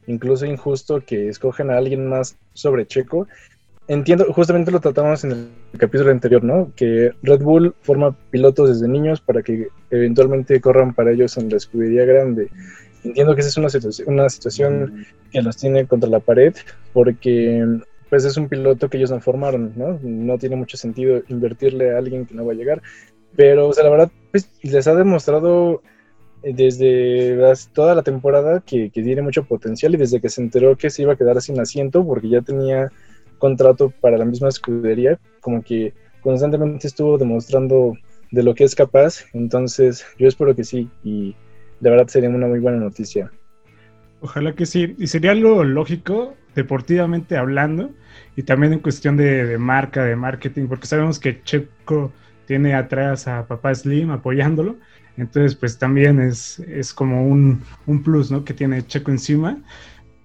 incluso 0.08 0.46
injusto 0.46 1.02
que 1.06 1.30
escojan 1.30 1.72
a 1.72 1.78
alguien 1.78 2.08
más 2.08 2.38
sobre 2.54 2.86
Checo. 2.86 3.28
Entiendo, 3.88 4.26
justamente 4.32 4.70
lo 4.72 4.80
tratamos 4.80 5.24
en 5.24 5.32
el 5.32 5.80
capítulo 5.80 6.12
anterior, 6.12 6.44
¿no? 6.44 6.72
Que 6.76 7.12
Red 7.24 7.42
Bull 7.42 7.74
forma 7.82 8.16
pilotos 8.30 8.70
desde 8.70 8.88
niños 8.88 9.20
para 9.20 9.42
que 9.42 9.70
eventualmente 9.90 10.62
corran 10.62 10.94
para 10.94 11.12
ellos 11.12 11.36
en 11.38 11.50
la 11.50 11.58
escudería 11.58 12.06
grande. 12.06 12.50
Entiendo 13.04 13.34
que 13.36 13.42
esa 13.42 13.50
es 13.50 13.58
una, 13.58 13.70
situa- 13.70 14.04
una 14.08 14.30
situación 14.30 14.92
que 15.32 15.42
los 15.42 15.58
tiene 15.58 15.88
contra 15.88 16.10
la 16.10 16.20
pared 16.20 16.54
porque 16.94 17.66
pues 18.10 18.26
es 18.26 18.38
un 18.38 18.50
piloto 18.50 18.90
que 18.90 18.98
ellos 18.98 19.12
no 19.12 19.22
formaron, 19.22 19.74
¿no? 19.76 20.00
No 20.02 20.38
tiene 20.38 20.56
mucho 20.56 20.78
sentido 20.78 21.22
invertirle 21.28 21.94
a 21.94 22.00
alguien 22.00 22.26
que 22.26 22.34
no 22.34 22.46
va 22.46 22.54
a 22.54 22.56
llegar, 22.56 22.82
pero 23.36 23.68
o 23.70 23.74
sea, 23.74 23.84
la 23.84 23.92
verdad 23.92 24.12
pues 24.32 24.50
les 24.64 24.88
ha 24.88 24.96
demostrado 24.96 25.82
eh, 26.44 26.54
desde 26.54 27.38
toda 27.74 27.96
la 27.96 28.04
temporada 28.04 28.62
que, 28.66 28.90
que 28.92 29.04
tiene 29.04 29.22
mucho 29.22 29.46
potencial 29.46 29.94
y 29.94 29.98
desde 29.98 30.22
que 30.22 30.30
se 30.30 30.42
enteró 30.42 30.78
que 30.78 30.90
se 30.90 31.04
iba 31.04 31.14
a 31.14 31.18
quedar 31.18 31.42
sin 31.42 31.60
asiento 31.60 32.06
porque 32.06 32.30
ya 32.30 32.42
tenía 32.42 32.92
contrato 33.38 33.92
para 34.02 34.18
la 34.18 34.26
misma 34.26 34.50
escudería, 34.50 35.20
como 35.42 35.64
que 35.64 35.94
constantemente 36.22 36.88
estuvo 36.88 37.18
demostrando 37.18 37.94
de 38.32 38.44
lo 38.44 38.54
que 38.56 38.64
es 38.66 38.76
capaz, 38.76 39.26
entonces 39.34 40.06
yo 40.18 40.28
espero 40.28 40.56
que 40.56 40.64
sí 40.64 40.90
y 41.04 41.36
de 41.80 41.90
verdad 41.90 42.08
sería 42.08 42.30
una 42.30 42.48
muy 42.48 42.60
buena 42.60 42.78
noticia. 42.78 43.32
Ojalá 44.22 44.54
que 44.54 44.66
sí. 44.66 44.96
Y 44.98 45.08
sería 45.08 45.32
algo 45.32 45.64
lógico, 45.64 46.36
deportivamente 46.56 47.38
hablando, 47.38 47.92
y 48.36 48.44
también 48.44 48.74
en 48.74 48.80
cuestión 48.80 49.18
de, 49.18 49.46
de 49.46 49.58
marca, 49.58 50.04
de 50.04 50.16
marketing, 50.16 50.68
porque 50.68 50.88
sabemos 50.88 51.20
que 51.20 51.42
Checo 51.44 52.12
tiene 52.46 52.74
atrás 52.74 53.28
a 53.28 53.46
Papá 53.48 53.74
Slim 53.74 54.12
apoyándolo. 54.12 54.78
Entonces, 55.18 55.56
pues 55.56 55.78
también 55.78 56.20
es, 56.20 56.60
es 56.60 56.94
como 56.94 57.28
un, 57.28 57.62
un 57.86 58.04
plus, 58.04 58.32
¿no? 58.32 58.44
Que 58.44 58.54
tiene 58.54 58.86
Checo 58.86 59.12
encima. 59.12 59.58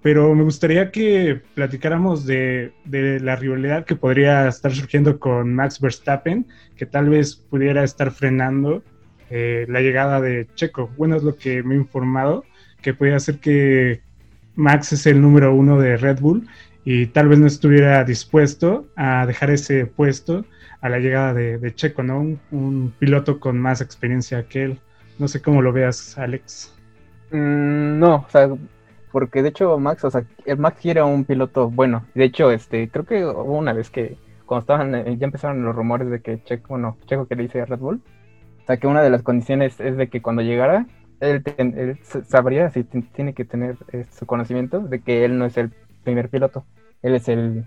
Pero 0.01 0.33
me 0.35 0.43
gustaría 0.43 0.91
que 0.91 1.41
platicáramos 1.55 2.25
de, 2.25 2.73
de 2.85 3.19
la 3.19 3.35
rivalidad 3.35 3.85
que 3.85 3.95
podría 3.95 4.47
estar 4.47 4.71
surgiendo 4.71 5.19
con 5.19 5.53
Max 5.53 5.79
Verstappen, 5.81 6.45
que 6.75 6.85
tal 6.85 7.09
vez 7.09 7.35
pudiera 7.35 7.83
estar 7.83 8.11
frenando 8.11 8.83
eh, 9.29 9.65
la 9.69 9.81
llegada 9.81 10.21
de 10.21 10.47
Checo. 10.55 10.89
Bueno, 10.97 11.15
es 11.15 11.23
lo 11.23 11.35
que 11.35 11.63
me 11.63 11.75
he 11.75 11.77
informado, 11.77 12.43
que 12.81 12.93
puede 12.93 13.15
hacer 13.15 13.39
que 13.39 14.01
Max 14.55 14.93
es 14.93 15.05
el 15.05 15.21
número 15.21 15.53
uno 15.53 15.79
de 15.79 15.97
Red 15.97 16.19
Bull 16.19 16.47
y 16.83 17.07
tal 17.07 17.27
vez 17.27 17.39
no 17.39 17.47
estuviera 17.47 18.03
dispuesto 18.03 18.87
a 18.95 19.25
dejar 19.25 19.49
ese 19.49 19.85
puesto 19.85 20.45
a 20.81 20.89
la 20.89 20.99
llegada 20.99 21.33
de, 21.33 21.73
Checo, 21.73 22.03
¿no? 22.03 22.37
Un, 22.51 22.93
piloto 22.99 23.39
con 23.39 23.59
más 23.59 23.81
experiencia 23.81 24.47
que 24.47 24.63
él. 24.65 24.79
No 25.17 25.27
sé 25.27 25.41
cómo 25.41 25.61
lo 25.61 25.73
veas, 25.73 26.17
Alex. 26.17 26.73
Mm, 27.31 27.97
no, 27.97 28.25
o 28.27 28.29
sea, 28.29 28.49
porque 29.11 29.41
de 29.41 29.49
hecho 29.49 29.79
Max, 29.79 30.03
o 30.03 30.11
sea, 30.11 30.23
Max 30.57 30.77
quiere 30.81 31.01
un 31.01 31.25
piloto 31.25 31.71
bueno. 31.71 32.05
De 32.13 32.25
hecho, 32.25 32.51
este, 32.51 32.87
creo 32.89 33.05
que 33.05 33.25
hubo 33.25 33.57
una 33.57 33.73
vez 33.73 33.89
que 33.89 34.17
cuando 34.45 34.61
estaban, 34.61 34.93
eh, 34.93 35.17
ya 35.17 35.25
empezaron 35.25 35.63
los 35.63 35.75
rumores 35.75 36.09
de 36.09 36.21
que 36.21 36.43
Checo, 36.43 36.67
bueno, 36.69 36.97
Checo 37.07 37.25
que 37.25 37.35
le 37.35 37.43
dice 37.43 37.61
a 37.61 37.65
Red 37.65 37.79
Bull, 37.79 38.01
o 38.65 38.67
sea, 38.67 38.77
que 38.77 38.87
una 38.87 39.03
de 39.03 39.11
las 39.11 39.21
condiciones 39.21 39.79
es 39.79 39.95
de 39.95 40.09
que 40.09 40.21
cuando 40.23 40.41
llegara, 40.41 40.87
él, 41.19 41.43
ten- 41.43 41.77
él 41.77 41.99
sabría 42.27 42.69
si 42.71 42.83
tiene 42.83 43.33
que 43.33 43.45
tener 43.45 43.77
eh, 43.93 44.05
su 44.11 44.25
conocimiento 44.25 44.79
de 44.79 45.01
que 45.01 45.23
él 45.23 45.37
no 45.37 45.45
es 45.45 45.55
el 45.57 45.71
primer 46.03 46.29
piloto, 46.29 46.65
él 47.03 47.13
es 47.15 47.29
el, 47.29 47.63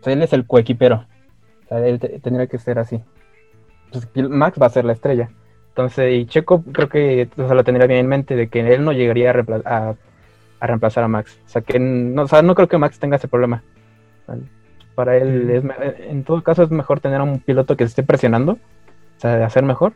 o 0.00 0.04
sea, 0.04 0.12
él 0.12 0.22
es 0.22 0.32
el 0.34 0.46
coequipero, 0.46 1.06
o 1.64 1.68
sea, 1.68 1.78
él 1.86 1.98
te- 1.98 2.18
tendría 2.20 2.46
que 2.46 2.58
ser 2.58 2.78
así. 2.78 3.00
Pues, 3.90 4.06
Max 4.28 4.58
va 4.60 4.66
a 4.66 4.70
ser 4.70 4.84
la 4.84 4.92
estrella. 4.92 5.30
Entonces, 5.68 6.12
y 6.12 6.26
Checo 6.26 6.62
creo 6.70 6.88
que 6.90 7.28
o 7.36 7.46
sea, 7.46 7.54
lo 7.54 7.64
tendría 7.64 7.86
bien 7.86 8.00
en 8.00 8.06
mente 8.08 8.36
de 8.36 8.48
que 8.48 8.60
él 8.60 8.84
no 8.84 8.92
llegaría 8.92 9.30
a, 9.30 9.32
reempla- 9.32 9.62
a- 9.64 9.94
a 10.60 10.66
reemplazar 10.66 11.02
a 11.04 11.08
Max. 11.08 11.38
O 11.46 11.48
sea, 11.48 11.62
que 11.62 11.78
no, 11.78 12.22
o 12.22 12.28
sea, 12.28 12.42
no 12.42 12.54
creo 12.54 12.68
que 12.68 12.76
Max 12.78 12.98
tenga 12.98 13.16
ese 13.16 13.26
problema. 13.28 13.62
¿vale? 14.26 14.42
Para 14.94 15.16
él, 15.16 15.46
Mm. 15.64 15.70
es 15.82 16.00
en 16.10 16.24
todo 16.24 16.42
caso, 16.42 16.62
es 16.62 16.70
mejor 16.70 17.00
tener 17.00 17.20
a 17.20 17.24
un 17.24 17.40
piloto 17.40 17.74
que 17.76 17.84
se 17.84 17.88
esté 17.88 18.02
presionando, 18.02 18.52
o 18.52 19.20
sea, 19.20 19.36
de 19.36 19.44
hacer 19.44 19.64
mejor. 19.64 19.94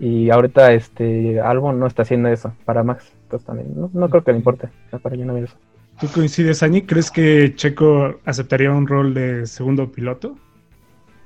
Y 0.00 0.30
ahorita 0.30 0.72
este 0.72 1.40
Albon 1.40 1.80
no 1.80 1.86
está 1.86 2.02
haciendo 2.02 2.28
eso 2.28 2.52
para 2.64 2.82
Max. 2.82 3.12
Pues 3.28 3.44
también, 3.44 3.72
no, 3.74 3.90
no 3.92 4.08
creo 4.08 4.24
que 4.24 4.32
le 4.32 4.38
importe. 4.38 4.68
para 5.02 5.16
yo 5.16 5.24
no 5.24 5.34
ver 5.34 5.44
eso. 5.44 5.56
¿Tú 6.00 6.06
coincides, 6.14 6.62
Ani? 6.62 6.82
¿Crees 6.82 7.10
que 7.10 7.54
Checo 7.56 8.14
aceptaría 8.24 8.70
un 8.70 8.86
rol 8.86 9.14
de 9.14 9.46
segundo 9.46 9.90
piloto? 9.90 10.36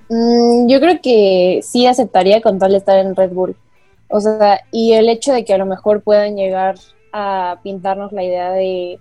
Mm, 0.09 0.69
yo 0.69 0.81
creo 0.81 1.01
que 1.03 1.61
sí 1.63 1.87
aceptaría 1.87 2.41
con 2.41 2.59
tal 2.59 2.73
de 2.73 2.79
estar 2.79 2.99
en 2.99 3.15
Red 3.15 3.33
Bull. 3.33 3.55
O 4.09 4.21
sea, 4.21 4.61
y 4.71 4.93
el 4.93 5.09
hecho 5.09 5.33
de 5.33 5.45
que 5.45 5.53
a 5.55 5.59
lo 5.59 5.67
mejor 5.67 6.03
puedan 6.03 6.37
llegar 6.37 6.77
a 7.13 7.61
pintarnos 7.63 8.13
la 8.13 8.25
idea 8.25 8.51
de, 8.51 8.99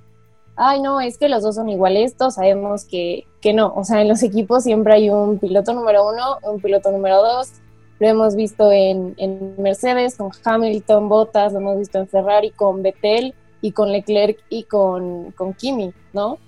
ay, 0.57 0.81
no, 0.81 0.99
es 0.99 1.17
que 1.17 1.29
los 1.29 1.43
dos 1.43 1.55
son 1.55 1.69
iguales, 1.69 2.17
todos 2.17 2.35
sabemos 2.35 2.85
que, 2.85 3.25
que 3.39 3.53
no. 3.53 3.73
O 3.73 3.85
sea, 3.85 4.01
en 4.01 4.09
los 4.09 4.23
equipos 4.23 4.63
siempre 4.63 4.93
hay 4.93 5.09
un 5.09 5.39
piloto 5.39 5.73
número 5.73 6.07
uno, 6.07 6.37
un 6.43 6.61
piloto 6.61 6.91
número 6.91 7.21
dos. 7.21 7.60
Lo 8.01 8.07
hemos 8.07 8.35
visto 8.35 8.71
en, 8.71 9.13
en 9.17 9.53
Mercedes 9.59 10.17
con 10.17 10.31
Hamilton, 10.43 11.07
Bottas, 11.07 11.53
lo 11.53 11.59
hemos 11.59 11.77
visto 11.77 11.99
en 11.99 12.07
Ferrari 12.07 12.49
con 12.49 12.81
Vettel 12.81 13.35
y 13.61 13.73
con 13.73 13.91
Leclerc 13.91 14.39
y 14.49 14.63
con, 14.63 15.29
con 15.33 15.53
Kimi, 15.53 15.93
¿no? 16.11 16.39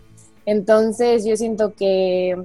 Entonces 0.47 1.23
yo 1.23 1.37
siento 1.37 1.75
que 1.75 2.43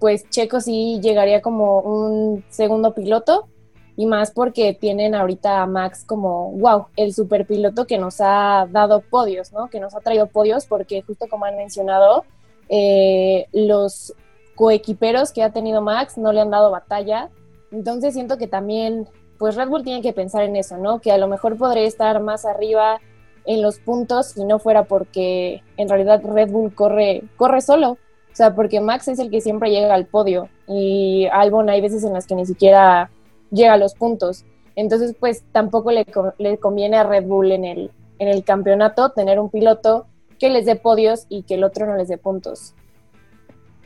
pues 0.00 0.28
Checo 0.28 0.60
sí 0.60 0.98
llegaría 1.00 1.40
como 1.40 1.78
un 1.78 2.44
segundo 2.48 2.94
piloto 2.94 3.46
y 3.94 4.06
más 4.06 4.32
porque 4.32 4.74
tienen 4.74 5.14
ahorita 5.14 5.62
a 5.62 5.66
Max 5.68 6.02
como, 6.04 6.50
wow, 6.50 6.86
el 6.96 7.14
super 7.14 7.46
piloto 7.46 7.86
que 7.86 7.96
nos 7.96 8.20
ha 8.20 8.66
dado 8.72 9.02
podios, 9.02 9.52
¿no? 9.52 9.70
Que 9.70 9.78
nos 9.78 9.94
ha 9.94 10.00
traído 10.00 10.26
podios 10.26 10.66
porque 10.66 11.02
justo 11.02 11.26
como 11.30 11.44
han 11.44 11.56
mencionado, 11.56 12.24
eh, 12.68 13.46
los 13.52 14.14
coequiperos 14.56 15.30
que 15.30 15.44
ha 15.44 15.52
tenido 15.52 15.80
Max 15.80 16.18
no 16.18 16.32
le 16.32 16.40
han 16.40 16.50
dado 16.50 16.72
batalla. 16.72 17.30
Entonces 17.70 18.14
siento 18.14 18.38
que 18.38 18.46
también, 18.46 19.06
pues 19.38 19.56
Red 19.56 19.68
Bull 19.68 19.84
tiene 19.84 20.02
que 20.02 20.12
pensar 20.12 20.44
en 20.44 20.56
eso, 20.56 20.78
¿no? 20.78 21.00
Que 21.00 21.12
a 21.12 21.18
lo 21.18 21.28
mejor 21.28 21.56
podría 21.56 21.84
estar 21.84 22.20
más 22.20 22.44
arriba 22.44 23.00
en 23.44 23.62
los 23.62 23.78
puntos 23.78 24.28
si 24.28 24.44
no 24.44 24.58
fuera 24.58 24.84
porque 24.84 25.62
en 25.76 25.88
realidad 25.88 26.22
Red 26.22 26.50
Bull 26.50 26.74
corre, 26.74 27.22
corre 27.36 27.60
solo. 27.60 27.92
O 27.92 28.36
sea, 28.38 28.54
porque 28.54 28.80
Max 28.80 29.08
es 29.08 29.18
el 29.18 29.30
que 29.30 29.40
siempre 29.40 29.70
llega 29.70 29.94
al 29.94 30.06
podio 30.06 30.48
y 30.66 31.26
Albon 31.32 31.70
hay 31.70 31.80
veces 31.80 32.04
en 32.04 32.12
las 32.12 32.26
que 32.26 32.34
ni 32.34 32.46
siquiera 32.46 33.10
llega 33.50 33.72
a 33.72 33.78
los 33.78 33.94
puntos. 33.94 34.44
Entonces, 34.76 35.16
pues 35.18 35.42
tampoco 35.50 35.90
le, 35.90 36.06
le 36.38 36.58
conviene 36.58 36.98
a 36.98 37.04
Red 37.04 37.24
Bull 37.24 37.50
en 37.50 37.64
el, 37.64 37.90
en 38.18 38.28
el 38.28 38.44
campeonato 38.44 39.10
tener 39.10 39.40
un 39.40 39.50
piloto 39.50 40.06
que 40.38 40.50
les 40.50 40.66
dé 40.66 40.76
podios 40.76 41.26
y 41.28 41.42
que 41.42 41.54
el 41.54 41.64
otro 41.64 41.86
no 41.86 41.96
les 41.96 42.08
dé 42.08 42.18
puntos. 42.18 42.74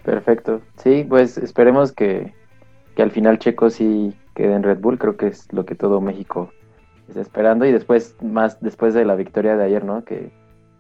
Perfecto. 0.05 0.61
Sí, 0.83 1.07
pues 1.09 1.39
esperemos 1.39 1.93
que, 1.93 2.35
que 2.95 3.03
al 3.03 3.11
final 3.11 3.39
Checo 3.39 3.71
sí 3.71 4.19
quede 4.35 4.55
en 4.55 4.63
Red 4.63 4.79
Bull. 4.81 4.99
Creo 4.99 5.17
que 5.17 5.29
es 5.29 5.47
lo 5.53 5.65
que 5.65 5.75
todo 5.77 6.01
México 6.01 6.55
está 7.07 7.21
esperando. 7.21 7.65
Y 7.67 7.73
después, 7.73 8.17
más 8.23 8.61
después 8.61 8.95
de 8.95 9.05
la 9.05 9.17
victoria 9.17 9.57
de 9.57 9.65
ayer, 9.65 9.85
¿no? 9.85 10.05
Que, 10.05 10.35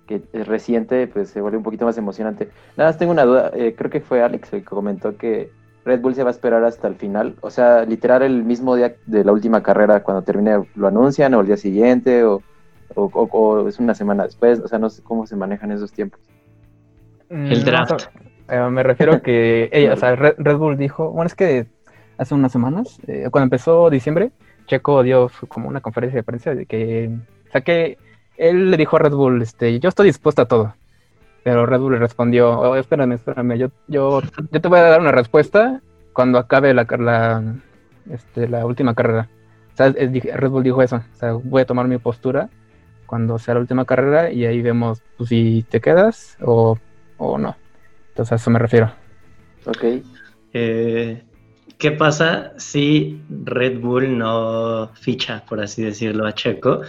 que 0.07 0.29
es 0.33 0.47
reciente, 0.49 1.07
pues 1.09 1.31
se 1.31 1.41
vuelve 1.41 1.59
un 1.59 1.63
poquito 1.65 1.85
más 1.87 1.99
emocionante. 1.99 2.51
Nada 2.77 2.91
más 2.91 2.99
tengo 2.99 3.13
una 3.13 3.25
duda. 3.25 3.51
eh, 3.55 3.75
creo 3.77 3.91
que 3.91 4.01
fue 4.01 4.23
Alex 4.23 4.53
el 4.53 4.61
que 4.61 4.65
comentó 4.67 5.17
que 5.17 5.55
Red 5.85 6.01
Bull 6.01 6.15
se 6.15 6.23
va 6.25 6.31
a 6.31 6.33
esperar 6.33 6.65
hasta 6.65 6.89
el 6.89 6.97
final. 6.97 7.37
O 7.43 7.51
sea, 7.51 7.85
literal 7.85 8.23
el 8.23 8.45
mismo 8.45 8.77
día 8.77 8.97
de 9.05 9.25
la 9.25 9.33
última 9.33 9.63
carrera, 9.63 10.03
cuando 10.03 10.25
termine, 10.25 10.65
lo 10.75 10.89
anuncian 10.89 11.35
o 11.35 11.41
el 11.41 11.47
día 11.47 11.57
siguiente 11.57 12.25
o, 12.25 12.45
o, 12.89 13.05
o- 13.05 13.29
o 13.65 13.69
es 13.69 13.79
una 13.79 13.95
semana 13.95 14.25
después. 14.25 14.61
O 14.61 14.69
sea, 14.69 14.79
no 14.79 14.91
sé 14.91 15.03
cómo 15.03 15.27
se 15.27 15.37
manejan 15.37 15.73
esos 15.73 15.93
tiempos. 15.93 16.21
El 17.49 17.63
Mm, 17.63 17.65
draft. 17.65 18.03
no, 18.09 18.11
eh, 18.49 18.71
me 18.71 18.83
refiero 18.83 19.15
a 19.15 19.23
que 19.23 19.69
ella, 19.73 19.95
o 19.95 19.97
sea, 19.97 20.15
Red, 20.17 20.35
Red 20.39 20.57
Bull 20.59 20.77
dijo, 20.77 21.11
bueno, 21.11 21.27
es 21.27 21.35
que 21.35 21.69
hace 22.23 22.35
unas 22.35 22.53
semanas, 22.53 22.99
eh, 23.07 23.29
cuando 23.31 23.45
empezó 23.45 23.91
diciembre, 23.91 24.31
Checo 24.67 25.03
dio 25.03 25.29
su- 25.29 25.47
como 25.47 25.69
una 25.69 25.81
conferencia 25.81 26.19
de 26.19 26.23
prensa 26.23 26.55
de 26.55 26.67
que, 26.67 27.11
o 27.49 27.53
sea, 27.53 27.61
que 27.61 27.99
él 28.37 28.71
le 28.71 28.77
dijo 28.77 28.97
a 28.97 29.01
Red 29.01 29.13
Bull, 29.13 29.43
este, 29.43 29.79
yo 29.81 29.89
estoy 29.89 30.07
dispuesto 30.07 30.43
a 30.43 30.47
todo. 30.49 30.75
Pero 31.45 31.67
Red 31.67 31.81
Bull 31.81 31.95
le 31.95 31.99
respondió, 31.99 32.51
oh, 32.59 32.77
espérame, 32.77 33.13
espérame, 33.13 33.57
yo, 33.59 33.69
yo, 33.89 34.23
yo 34.51 34.61
te 34.61 34.69
voy 34.69 34.79
a 34.79 34.83
dar 34.83 35.01
una 35.01 35.11
respuesta 35.13 35.81
cuando 36.13 36.39
acabe 36.39 36.73
la, 36.73 36.85
car- 36.85 37.01
la, 37.01 37.43
este, 38.11 38.49
la 38.49 38.65
última 38.65 38.95
carrera. 38.95 39.29
O 39.73 39.77
sea, 39.77 39.89
Red 39.91 40.51
Bull 40.51 40.63
dijo 40.63 40.83
eso, 40.83 40.97
o 40.97 41.17
sea, 41.17 41.33
voy 41.33 41.63
a 41.63 41.67
tomar 41.67 41.89
mi 41.89 41.99
postura 41.99 42.49
cuando 43.07 43.39
sea 43.39 43.55
la 43.55 43.61
última 43.61 43.85
carrera 43.85 44.31
y 44.31 44.47
ahí 44.47 44.63
vemos 44.63 45.03
pues, 45.17 45.29
si 45.31 45.67
te 45.69 45.81
quedas 45.81 46.37
o, 46.41 46.79
o 47.19 47.39
no. 47.39 47.57
Entonces 48.11 48.33
a 48.33 48.37
eso 48.37 48.51
me 48.51 48.59
refiero. 48.59 48.93
Ok. 49.67 49.85
Eh, 50.53 51.23
¿Qué 51.83 51.91
pasa 51.91 52.53
si 52.59 53.21
Red 53.29 53.81
Bull 53.81 54.17
no 54.17 54.93
ficha, 54.95 55.45
por 55.45 55.61
así 55.61 55.83
decirlo, 55.83 56.25
a 56.29 56.33
Checo? 56.33 56.83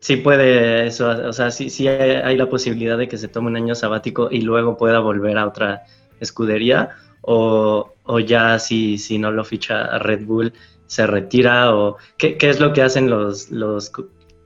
Sí 0.00 0.16
puede 0.16 0.88
eso, 0.88 1.08
o 1.08 1.32
sea, 1.32 1.52
sí, 1.52 1.86
hay, 1.86 2.36
la 2.36 2.50
posibilidad 2.50 2.98
de 2.98 3.06
que 3.06 3.16
se 3.16 3.28
tome 3.28 3.46
un 3.46 3.54
año 3.54 3.76
sabático 3.76 4.28
y 4.28 4.40
luego 4.40 4.76
pueda 4.76 4.98
volver 4.98 5.38
a 5.38 5.46
otra 5.46 5.84
escudería, 6.18 6.96
o, 7.20 7.94
ya 8.26 8.58
si, 8.58 8.98
si 8.98 9.20
no 9.20 9.30
lo 9.30 9.44
ficha 9.44 9.84
a 9.84 10.00
Red 10.00 10.24
Bull, 10.24 10.52
se 10.88 11.06
retira, 11.06 11.72
o 11.76 11.96
qué, 12.16 12.36
es 12.40 12.58
lo 12.58 12.72
que 12.72 12.82
hacen 12.82 13.08
los, 13.08 13.50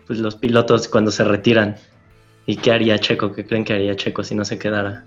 pues, 0.06 0.18
los 0.18 0.36
pilotos 0.36 0.86
cuando 0.86 1.10
se 1.10 1.24
retiran, 1.24 1.76
y 2.44 2.56
qué 2.56 2.72
haría 2.72 2.98
Checo, 2.98 3.32
qué 3.32 3.46
creen 3.46 3.64
que 3.64 3.72
haría 3.72 3.96
Checo 3.96 4.22
si 4.22 4.34
no 4.34 4.44
se 4.44 4.58
quedara. 4.58 5.06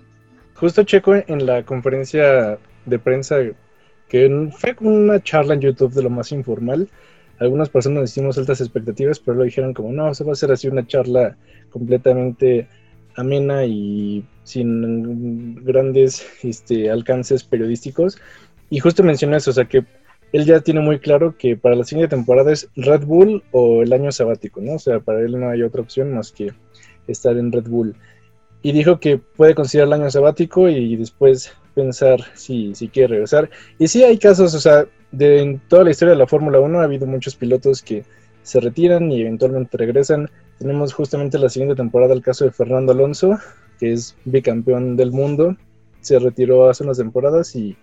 Justo 0.56 0.82
Checo 0.82 1.14
en 1.14 1.46
la 1.46 1.62
conferencia 1.62 2.58
de 2.84 2.98
prensa, 2.98 3.36
que 4.08 4.50
fue 4.56 4.76
una 4.80 5.22
charla 5.22 5.54
en 5.54 5.60
YouTube 5.60 5.92
de 5.92 6.02
lo 6.02 6.10
más 6.10 6.32
informal, 6.32 6.88
algunas 7.38 7.68
personas 7.68 8.10
hicimos 8.10 8.38
altas 8.38 8.60
expectativas, 8.60 9.18
pero 9.18 9.36
lo 9.36 9.44
dijeron 9.44 9.74
como, 9.74 9.92
no, 9.92 10.14
se 10.14 10.24
va 10.24 10.30
a 10.30 10.32
hacer 10.32 10.50
así 10.52 10.68
una 10.68 10.86
charla 10.86 11.36
completamente 11.70 12.68
amena 13.14 13.64
y 13.64 14.24
sin 14.44 15.64
grandes 15.64 16.26
este, 16.42 16.90
alcances 16.90 17.44
periodísticos. 17.44 18.18
Y 18.70 18.78
justo 18.78 19.02
mencionó 19.02 19.36
eso, 19.36 19.50
o 19.50 19.54
sea 19.54 19.66
que 19.66 19.84
él 20.32 20.44
ya 20.44 20.60
tiene 20.60 20.80
muy 20.80 20.98
claro 20.98 21.36
que 21.36 21.56
para 21.56 21.76
la 21.76 21.84
siguiente 21.84 22.14
temporada 22.14 22.52
es 22.52 22.68
Red 22.74 23.04
Bull 23.04 23.42
o 23.52 23.82
el 23.82 23.92
año 23.92 24.10
sabático, 24.12 24.60
¿no? 24.60 24.74
O 24.74 24.78
sea, 24.78 25.00
para 25.00 25.20
él 25.20 25.38
no 25.38 25.48
hay 25.48 25.62
otra 25.62 25.82
opción 25.82 26.12
más 26.14 26.32
que 26.32 26.52
estar 27.06 27.36
en 27.36 27.52
Red 27.52 27.68
Bull. 27.68 27.96
Y 28.62 28.72
dijo 28.72 28.98
que 28.98 29.18
puede 29.18 29.54
considerar 29.54 29.88
el 29.88 30.00
año 30.00 30.10
sabático 30.10 30.68
y 30.68 30.96
después 30.96 31.54
pensar 31.76 32.18
si, 32.34 32.74
si 32.74 32.88
quiere 32.88 33.08
regresar. 33.08 33.50
Y 33.78 33.86
sí 33.86 34.02
hay 34.02 34.18
casos, 34.18 34.54
o 34.54 34.60
sea, 34.60 34.86
de, 35.12 35.42
en 35.42 35.60
toda 35.68 35.84
la 35.84 35.90
historia 35.90 36.14
de 36.14 36.18
la 36.18 36.26
Fórmula 36.26 36.58
1 36.58 36.80
ha 36.80 36.84
habido 36.84 37.06
muchos 37.06 37.36
pilotos 37.36 37.82
que 37.82 38.02
se 38.42 38.60
retiran 38.60 39.12
y 39.12 39.20
eventualmente 39.20 39.76
regresan. 39.76 40.30
Tenemos 40.58 40.94
justamente 40.94 41.38
la 41.38 41.50
siguiente 41.50 41.76
temporada 41.76 42.14
el 42.14 42.22
caso 42.22 42.44
de 42.44 42.50
Fernando 42.50 42.92
Alonso, 42.92 43.38
que 43.78 43.92
es 43.92 44.16
bicampeón 44.24 44.96
del 44.96 45.12
mundo. 45.12 45.56
Se 46.00 46.18
retiró 46.18 46.70
hace 46.70 46.82
unas 46.82 46.96
temporadas 46.96 47.54
y 47.54 47.76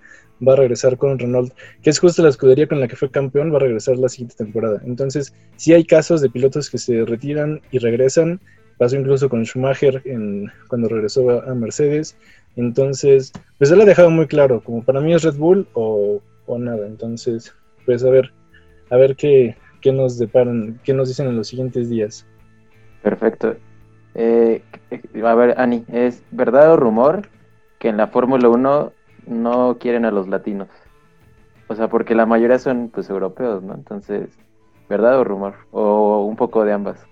va 0.46 0.54
a 0.54 0.56
regresar 0.56 0.98
con 0.98 1.20
Renault, 1.20 1.54
que 1.82 1.92
es 1.92 2.00
justo 2.00 2.24
la 2.24 2.30
escudería 2.30 2.68
con 2.68 2.80
la 2.80 2.88
que 2.88 2.96
fue 2.96 3.12
campeón, 3.12 3.54
va 3.54 3.58
a 3.58 3.62
regresar 3.62 3.98
la 3.98 4.10
siguiente 4.10 4.36
temporada. 4.36 4.82
Entonces, 4.86 5.34
sí 5.56 5.74
hay 5.74 5.86
casos 5.86 6.22
de 6.22 6.30
pilotos 6.30 6.70
que 6.70 6.80
se 6.80 7.06
retiran 7.06 7.62
y 7.72 7.78
regresan. 7.78 8.42
Pasó 8.78 8.96
incluso 8.96 9.30
con 9.30 9.46
Schumacher 9.46 10.02
en, 10.06 10.52
cuando 10.68 10.90
regresó 10.90 11.30
a, 11.30 11.52
a 11.52 11.54
Mercedes. 11.54 12.16
Entonces, 12.56 13.32
pues 13.58 13.72
él 13.72 13.82
ha 13.82 13.86
dejado 13.86 14.10
muy 14.10 14.28
claro, 14.28 14.62
como 14.64 14.84
para 14.84 15.02
mí 15.02 15.14
es 15.14 15.24
Red 15.24 15.38
Bull 15.38 15.68
o, 15.74 16.22
o 16.46 16.58
nada. 16.58 16.86
Entonces, 16.86 17.54
pues 17.86 18.04
a 18.04 18.10
ver, 18.10 18.32
a 18.90 18.98
ver 18.98 19.16
qué, 19.16 19.56
qué 19.82 19.92
nos 19.92 20.18
deparan, 20.18 20.80
qué 20.84 20.94
nos 20.94 21.08
dicen 21.08 21.28
en 21.28 21.38
los 21.38 21.48
siguientes 21.48 21.90
días. 21.90 22.26
Perfecto. 23.02 23.56
Eh, 24.16 24.62
a 25.24 25.36
ver, 25.36 25.60
Ani, 25.60 25.86
¿es 25.92 26.24
verdad 26.32 26.74
o 26.74 26.78
rumor 26.78 27.28
que 27.80 27.90
en 27.90 27.98
la 27.98 28.08
Fórmula 28.08 28.48
1 28.50 28.92
no 29.28 29.78
quieren 29.80 30.06
a 30.06 30.12
los 30.12 30.28
latinos? 30.28 30.70
O 31.68 31.76
sea, 31.76 31.88
porque 31.88 32.16
la 32.16 32.26
mayoría 32.26 32.60
son 32.60 32.90
pues 32.90 33.10
europeos, 33.10 33.64
¿no? 33.64 33.74
Entonces, 33.74 34.30
¿verdad 34.90 35.20
o 35.20 35.24
rumor? 35.24 35.56
O 35.72 36.26
un 36.26 36.36
poco 36.36 36.64
de 36.64 36.74
ambas. 36.74 37.06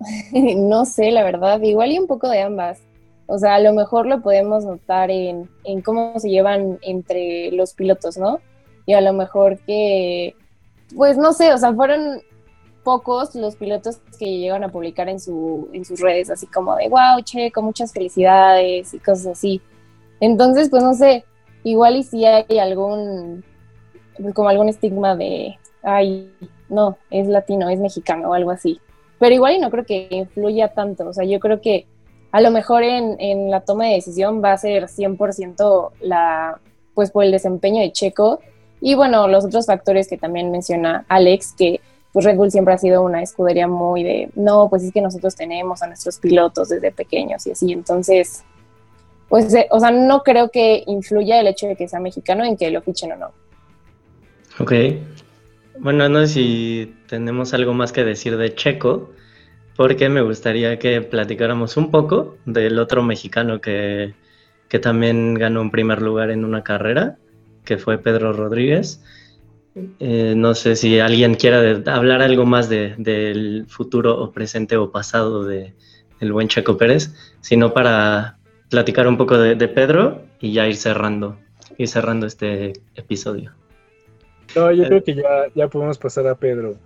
no 0.32 0.84
sé, 0.84 1.10
la 1.10 1.22
verdad, 1.22 1.60
igual 1.62 1.92
y 1.92 1.98
un 1.98 2.06
poco 2.06 2.28
de 2.28 2.42
ambas. 2.42 2.82
O 3.26 3.38
sea, 3.38 3.54
a 3.54 3.60
lo 3.60 3.72
mejor 3.72 4.06
lo 4.06 4.20
podemos 4.20 4.64
notar 4.64 5.10
en, 5.10 5.48
en 5.64 5.80
cómo 5.80 6.18
se 6.18 6.28
llevan 6.28 6.78
entre 6.82 7.50
los 7.52 7.72
pilotos, 7.72 8.18
¿no? 8.18 8.40
Y 8.86 8.92
a 8.92 9.00
lo 9.00 9.12
mejor 9.12 9.58
que, 9.60 10.36
pues 10.94 11.16
no 11.16 11.32
sé, 11.32 11.52
o 11.52 11.58
sea, 11.58 11.72
fueron 11.72 12.20
pocos 12.84 13.34
los 13.34 13.56
pilotos 13.56 13.98
que 14.18 14.38
llegan 14.38 14.62
a 14.62 14.68
publicar 14.68 15.08
en, 15.08 15.18
su, 15.18 15.68
en 15.72 15.84
sus 15.84 16.00
redes, 16.00 16.30
así 16.30 16.46
como 16.46 16.76
de, 16.76 16.88
wow, 16.88 17.20
Checo, 17.22 17.62
muchas 17.62 17.92
felicidades 17.92 18.92
y 18.92 18.98
cosas 18.98 19.26
así. 19.26 19.60
Entonces, 20.20 20.68
pues 20.68 20.82
no 20.82 20.94
sé, 20.94 21.24
igual 21.64 21.96
y 21.96 22.02
si 22.04 22.24
hay 22.26 22.58
algún, 22.58 23.42
como 24.34 24.50
algún 24.50 24.68
estigma 24.68 25.16
de, 25.16 25.58
ay, 25.82 26.30
no, 26.68 26.98
es 27.10 27.26
latino, 27.26 27.70
es 27.70 27.80
mexicano 27.80 28.30
o 28.30 28.34
algo 28.34 28.50
así. 28.50 28.80
Pero 29.18 29.34
igual 29.34 29.54
y 29.54 29.60
no 29.60 29.70
creo 29.70 29.86
que 29.86 30.08
influya 30.10 30.68
tanto, 30.68 31.08
o 31.08 31.12
sea, 31.12 31.24
yo 31.24 31.40
creo 31.40 31.60
que 31.60 31.86
a 32.34 32.40
lo 32.40 32.50
mejor 32.50 32.82
en, 32.82 33.48
la 33.48 33.60
toma 33.60 33.86
de 33.86 33.94
decisión 33.94 34.42
va 34.42 34.50
a 34.50 34.56
ser 34.56 34.88
100% 34.88 35.90
la, 36.00 36.58
pues 36.92 37.12
por 37.12 37.22
el 37.22 37.30
desempeño 37.30 37.80
de 37.80 37.92
Checo 37.92 38.40
y 38.80 38.96
bueno, 38.96 39.28
los 39.28 39.44
otros 39.44 39.66
factores 39.66 40.08
que 40.08 40.18
también 40.18 40.50
menciona 40.50 41.04
Alex, 41.08 41.54
que 41.56 41.80
pues 42.12 42.24
Red 42.24 42.34
Bull 42.34 42.50
siempre 42.50 42.74
ha 42.74 42.78
sido 42.78 43.02
una 43.02 43.22
escudería 43.22 43.68
muy 43.68 44.02
de, 44.02 44.30
no, 44.34 44.68
pues 44.68 44.82
es 44.82 44.92
que 44.92 45.00
nosotros 45.00 45.36
tenemos 45.36 45.80
a 45.84 45.86
nuestros 45.86 46.18
pilotos 46.18 46.70
desde 46.70 46.90
pequeños 46.90 47.46
y 47.46 47.52
así, 47.52 47.72
entonces, 47.72 48.42
pues, 49.28 49.54
eh, 49.54 49.68
o 49.70 49.78
sea, 49.78 49.92
no 49.92 50.24
creo 50.24 50.50
que 50.50 50.82
influya 50.88 51.38
el 51.38 51.46
hecho 51.46 51.68
de 51.68 51.76
que 51.76 51.86
sea 51.86 52.00
mexicano 52.00 52.44
en 52.44 52.56
que 52.56 52.68
lo 52.72 52.82
fichen 52.82 53.12
o 53.12 53.16
no. 53.16 53.30
Ok. 54.58 54.72
Bueno, 55.78 56.08
no 56.08 56.26
sé 56.26 56.26
si 56.26 56.94
tenemos 57.08 57.54
algo 57.54 57.74
más 57.74 57.92
que 57.92 58.02
decir 58.02 58.36
de 58.36 58.56
Checo, 58.56 59.10
porque 59.76 60.08
me 60.08 60.22
gustaría 60.22 60.78
que 60.78 61.00
platicáramos 61.02 61.76
un 61.76 61.90
poco 61.90 62.36
del 62.44 62.78
otro 62.78 63.02
mexicano 63.02 63.60
que, 63.60 64.14
que 64.68 64.78
también 64.78 65.34
ganó 65.34 65.60
un 65.60 65.70
primer 65.70 66.00
lugar 66.02 66.30
en 66.30 66.44
una 66.44 66.62
carrera, 66.62 67.16
que 67.64 67.78
fue 67.78 67.98
Pedro 67.98 68.32
Rodríguez. 68.32 69.02
Eh, 69.98 70.34
no 70.36 70.54
sé 70.54 70.76
si 70.76 71.00
alguien 71.00 71.34
quiera 71.34 71.60
de, 71.60 71.90
hablar 71.90 72.22
algo 72.22 72.46
más 72.46 72.68
de, 72.68 72.94
del 72.96 73.66
futuro 73.68 74.20
o 74.20 74.30
presente 74.30 74.76
o 74.76 74.92
pasado 74.92 75.44
de, 75.44 75.74
del 76.20 76.32
buen 76.32 76.48
Checo 76.48 76.76
Pérez, 76.76 77.12
sino 77.40 77.74
para 77.74 78.38
platicar 78.70 79.08
un 79.08 79.16
poco 79.16 79.36
de, 79.36 79.56
de, 79.56 79.68
Pedro 79.68 80.22
y 80.40 80.52
ya 80.52 80.68
ir 80.68 80.76
cerrando, 80.76 81.38
ir 81.76 81.88
cerrando 81.88 82.26
este 82.26 82.74
episodio. 82.94 83.52
No, 84.54 84.70
yo 84.70 84.84
eh, 84.84 84.86
creo 84.86 85.02
que 85.02 85.14
ya, 85.14 85.46
ya 85.54 85.66
podemos 85.66 85.98
pasar 85.98 86.28
a 86.28 86.36
Pedro. 86.36 86.76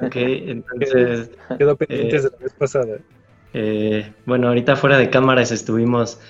Ok, 0.00 0.16
entonces... 0.16 1.30
Quedó 1.58 1.76
pendiente 1.76 2.16
eh, 2.16 2.20
de 2.20 2.30
la 2.30 2.36
vez 2.38 2.54
pasada. 2.54 2.98
Eh, 3.52 4.12
bueno, 4.26 4.48
ahorita 4.48 4.76
fuera 4.76 4.98
de 4.98 5.10
cámaras 5.10 5.52
estuvimos, 5.52 6.20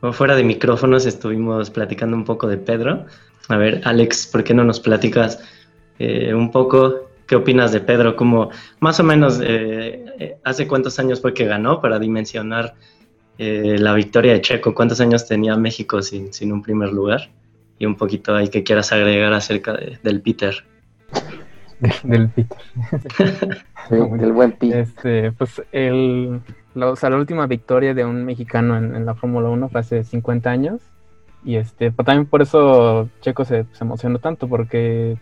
o 0.00 0.12
fuera 0.12 0.36
de 0.36 0.44
micrófonos 0.44 1.06
estuvimos 1.06 1.70
platicando 1.70 2.16
un 2.16 2.24
poco 2.24 2.46
de 2.46 2.58
Pedro. 2.58 3.06
A 3.48 3.56
ver, 3.56 3.80
Alex, 3.84 4.26
¿por 4.26 4.44
qué 4.44 4.54
no 4.54 4.64
nos 4.64 4.80
platicas 4.80 5.38
eh, 5.98 6.34
un 6.34 6.50
poco 6.50 7.10
qué 7.26 7.36
opinas 7.36 7.72
de 7.72 7.80
Pedro? 7.80 8.16
Como 8.16 8.50
más 8.80 9.00
o 9.00 9.04
menos, 9.04 9.40
eh, 9.42 10.36
¿hace 10.44 10.66
cuántos 10.66 10.98
años 10.98 11.20
fue 11.20 11.34
que 11.34 11.44
ganó 11.44 11.80
para 11.80 11.98
dimensionar 11.98 12.74
eh, 13.38 13.76
la 13.78 13.94
victoria 13.94 14.32
de 14.32 14.40
Checo? 14.40 14.74
¿Cuántos 14.74 15.00
años 15.00 15.26
tenía 15.26 15.56
México 15.56 16.00
sin, 16.02 16.32
sin, 16.32 16.52
un 16.52 16.62
primer 16.62 16.92
lugar? 16.92 17.30
Y 17.78 17.86
un 17.86 17.96
poquito 17.96 18.34
ahí 18.34 18.48
que 18.48 18.62
quieras 18.62 18.92
agregar 18.92 19.32
acerca 19.32 19.72
de, 19.72 19.98
del 20.02 20.20
Peter. 20.22 20.64
Del 22.02 22.28
Peter. 22.28 22.58
sí, 23.88 23.96
del 23.96 24.32
buen 24.32 24.52
Peter. 24.52 24.80
Este, 24.80 25.32
pues 25.32 25.62
el, 25.72 26.40
la, 26.74 26.90
o 26.90 26.96
sea, 26.96 27.10
la 27.10 27.16
última 27.16 27.46
victoria 27.46 27.94
de 27.94 28.04
un 28.04 28.24
mexicano 28.24 28.76
en, 28.76 28.94
en 28.94 29.06
la 29.06 29.14
Fórmula 29.14 29.48
1 29.48 29.68
fue 29.68 29.80
hace 29.80 30.04
50 30.04 30.50
años. 30.50 30.80
Y 31.44 31.56
este, 31.56 31.92
pues 31.92 32.06
también 32.06 32.26
por 32.26 32.42
eso 32.42 33.08
Checo 33.20 33.44
se, 33.44 33.66
se, 33.72 33.84
emocionó 33.84 34.18
tanto, 34.18 34.48
porque 34.48 35.18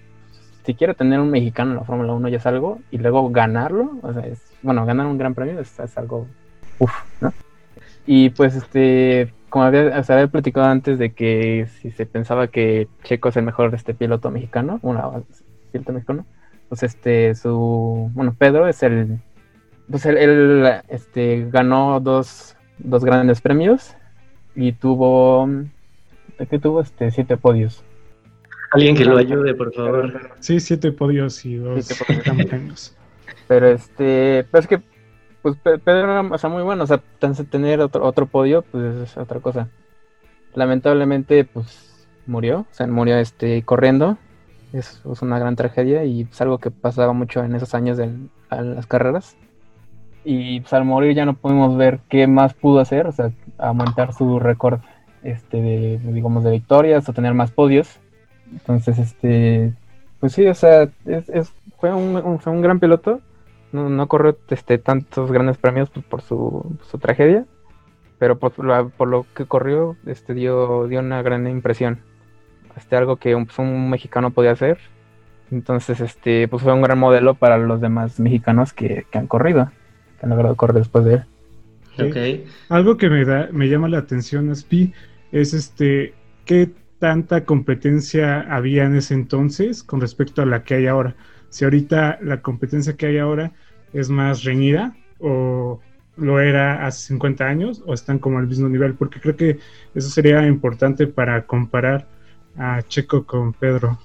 si 0.65 0.75
quiere 0.75 0.95
tener 0.95 1.19
un 1.21 1.31
mexicano 1.31 1.73
en 1.73 1.77
la 1.79 1.85
Fórmula 1.85 2.13
1 2.13 2.29
ya 2.29 2.37
es 2.37 2.47
algo, 2.47 2.79
y 2.91 2.99
luego 2.99 3.29
ganarlo, 3.31 3.99
o 4.03 4.13
sea, 4.13 4.23
es, 4.23 4.41
bueno, 4.63 4.87
ganar 4.87 5.07
un 5.07 5.19
gran 5.19 5.35
premio 5.35 5.59
es, 5.59 5.79
es 5.81 5.99
algo, 5.99 6.27
uff, 6.79 6.93
¿no? 7.21 7.33
Y 8.07 8.31
pues 8.31 8.55
este, 8.55 9.33
como 9.49 9.65
había, 9.65 9.99
o 9.99 10.03
sea, 10.05 10.17
había 10.17 10.29
platicado 10.29 10.67
antes 10.67 10.99
de 10.99 11.13
que 11.13 11.67
si 11.81 11.91
se 11.91 12.07
pensaba 12.07 12.49
que 12.49 12.89
Checo 13.05 13.29
es 13.29 13.37
el 13.37 13.45
mejor 13.45 13.75
este 13.75 13.95
piloto 13.95 14.31
mexicano, 14.31 14.79
bueno, 14.83 15.25
piloto 15.73 15.93
mexicano, 15.93 16.25
pues 16.73 16.85
este, 16.85 17.35
su, 17.35 18.11
bueno, 18.15 18.35
Pedro 18.39 18.67
es 18.67 18.83
el, 18.83 19.19
pues 19.91 20.07
él, 20.07 20.17
él 20.17 20.67
este, 20.89 21.47
ganó 21.51 22.01
dos, 22.01 22.57
dos 22.79 23.05
grandes 23.05 23.43
premios 23.43 23.95
y 24.55 24.73
tuvo 24.73 25.47
que 26.49 26.59
tuvo 26.59 26.81
este 26.81 27.11
siete 27.11 27.37
podios. 27.37 27.85
Alguien 28.71 28.97
que 28.97 29.05
lo 29.05 29.19
ayude, 29.19 29.55
por 29.55 29.71
favor. 29.75 30.31
Sí, 30.41 30.61
siete 30.61 30.93
podios 30.93 31.45
y 31.45 31.57
dos 31.57 31.93
campeones. 32.25 32.97
Pero 33.47 33.69
este, 33.69 34.47
pero 34.51 34.61
es 34.61 34.67
que 34.67 34.81
pues 35.43 35.57
Pedro 35.63 36.11
era 36.11 36.23
o 36.23 36.39
sea, 36.39 36.49
muy 36.49 36.63
bueno, 36.63 36.85
o 36.85 36.87
sea, 36.87 37.03
tener 37.51 37.81
otro, 37.81 38.03
otro 38.03 38.25
podio, 38.25 38.63
pues 38.63 38.97
es 38.97 39.17
otra 39.19 39.41
cosa. 39.41 39.69
Lamentablemente, 40.55 41.45
pues 41.45 42.09
murió, 42.25 42.61
o 42.61 42.67
sea, 42.75 42.87
murió 42.87 43.19
este 43.19 43.63
corriendo. 43.63 44.17
Es, 44.73 45.03
es 45.11 45.23
una 45.23 45.39
gran 45.39 45.57
tragedia 45.57 46.05
y 46.05 46.23
es 46.23 46.41
algo 46.41 46.59
que 46.59 46.71
pasaba 46.71 47.13
mucho 47.13 47.45
en 47.45 47.55
esos 47.55 47.75
años 47.75 47.99
de 47.99 48.11
las 48.51 48.87
carreras. 48.87 49.37
Y 50.25 50.61
pues, 50.61 50.73
al 50.73 50.85
morir 50.85 51.15
ya 51.15 51.25
no 51.25 51.35
pudimos 51.35 51.77
ver 51.77 52.01
qué 52.09 52.27
más 52.27 52.55
pudo 52.55 52.81
hacer, 52.81 53.07
o 53.07 53.13
sea, 53.13 53.33
aumentar 53.59 54.13
su 54.13 54.39
récord 54.39 54.81
este, 55.23 55.61
de, 55.61 55.99
digamos, 55.99 56.45
de 56.45 56.53
victorias 56.53 57.09
o 57.09 57.13
tener 57.13 57.35
más 57.35 57.51
podios. 57.51 57.99
Entonces, 58.53 58.99
este, 58.99 59.73
pues 60.21 60.33
sí, 60.33 60.47
o 60.47 60.55
sea, 60.55 60.89
es, 61.07 61.53
fue, 61.79 61.93
un, 61.93 62.39
fue 62.41 62.53
un 62.53 62.63
gran 62.63 62.79
piloto. 62.79 63.21
No, 63.73 63.89
no 63.89 64.07
corrió 64.07 64.37
este, 64.51 64.79
tantos 64.79 65.33
grandes 65.33 65.57
premios 65.57 65.89
pues, 65.91 66.05
por 66.05 66.21
su, 66.21 66.77
su, 66.91 66.99
tragedia, 66.99 67.47
pero 68.19 68.39
por, 68.39 68.53
por, 68.53 69.09
lo 69.09 69.27
que 69.35 69.47
corrió 69.47 69.97
este, 70.05 70.35
dio, 70.35 70.87
dio 70.87 71.01
una 71.01 71.23
gran 71.23 71.47
impresión. 71.47 72.01
Este, 72.77 72.97
algo 72.97 73.17
que 73.17 73.35
un, 73.35 73.47
pues, 73.47 73.59
un 73.59 73.91
mexicano 73.91 74.31
podía 74.31 74.53
hacer. 74.53 74.79
Entonces, 75.51 76.01
este, 76.01 76.49
pues 76.49 76.63
fue 76.63 76.73
un 76.73 76.83
gran 76.83 76.99
modelo 76.99 77.35
para 77.35 77.59
los 77.59 77.81
demás 77.81 78.19
mexicanos 78.19 78.73
que, 78.73 79.07
que 79.11 79.19
han 79.19 79.27
corrido, 79.27 79.71
que 80.19 80.27
han 80.27 80.31
logrado 80.31 80.57
correr 80.57 80.77
después 80.77 81.05
de 81.05 81.15
él. 81.15 81.25
Okay. 81.99 82.47
Algo 82.71 82.97
que 82.97 83.11
me 83.11 83.25
da, 83.25 83.49
me 83.53 83.69
llama 83.69 83.89
la 83.89 83.99
atención, 83.99 84.51
Aspi, 84.51 84.95
es 85.31 85.53
este, 85.53 86.15
qué 86.47 86.71
tanta 86.99 87.45
competencia 87.45 88.41
había 88.43 88.85
en 88.85 88.97
ese 88.97 89.15
entonces 89.15 89.83
con 89.83 90.01
respecto 90.01 90.41
a 90.41 90.47
la 90.47 90.63
que 90.63 90.75
hay 90.75 90.87
ahora. 90.87 91.17
Si 91.51 91.65
ahorita 91.65 92.19
la 92.23 92.41
competencia 92.41 92.97
que 92.97 93.07
hay 93.07 93.19
ahora 93.19 93.53
es 93.93 94.09
más 94.09 94.45
reñida 94.45 94.97
o 95.19 95.81
lo 96.17 96.41
era 96.41 96.87
hace 96.87 97.09
50 97.09 97.45
años 97.45 97.83
o 97.87 97.93
están 97.93 98.19
como 98.19 98.39
al 98.39 98.47
mismo 98.47 98.69
nivel, 98.69 98.95
porque 98.95 99.21
creo 99.21 99.37
que 99.37 99.59
eso 99.95 100.09
sería 100.09 100.47
importante 100.47 101.07
para 101.07 101.47
comparar 101.47 102.07
a 102.57 102.83
Checo 102.83 103.25
con 103.25 103.53
Pedro. 103.53 103.99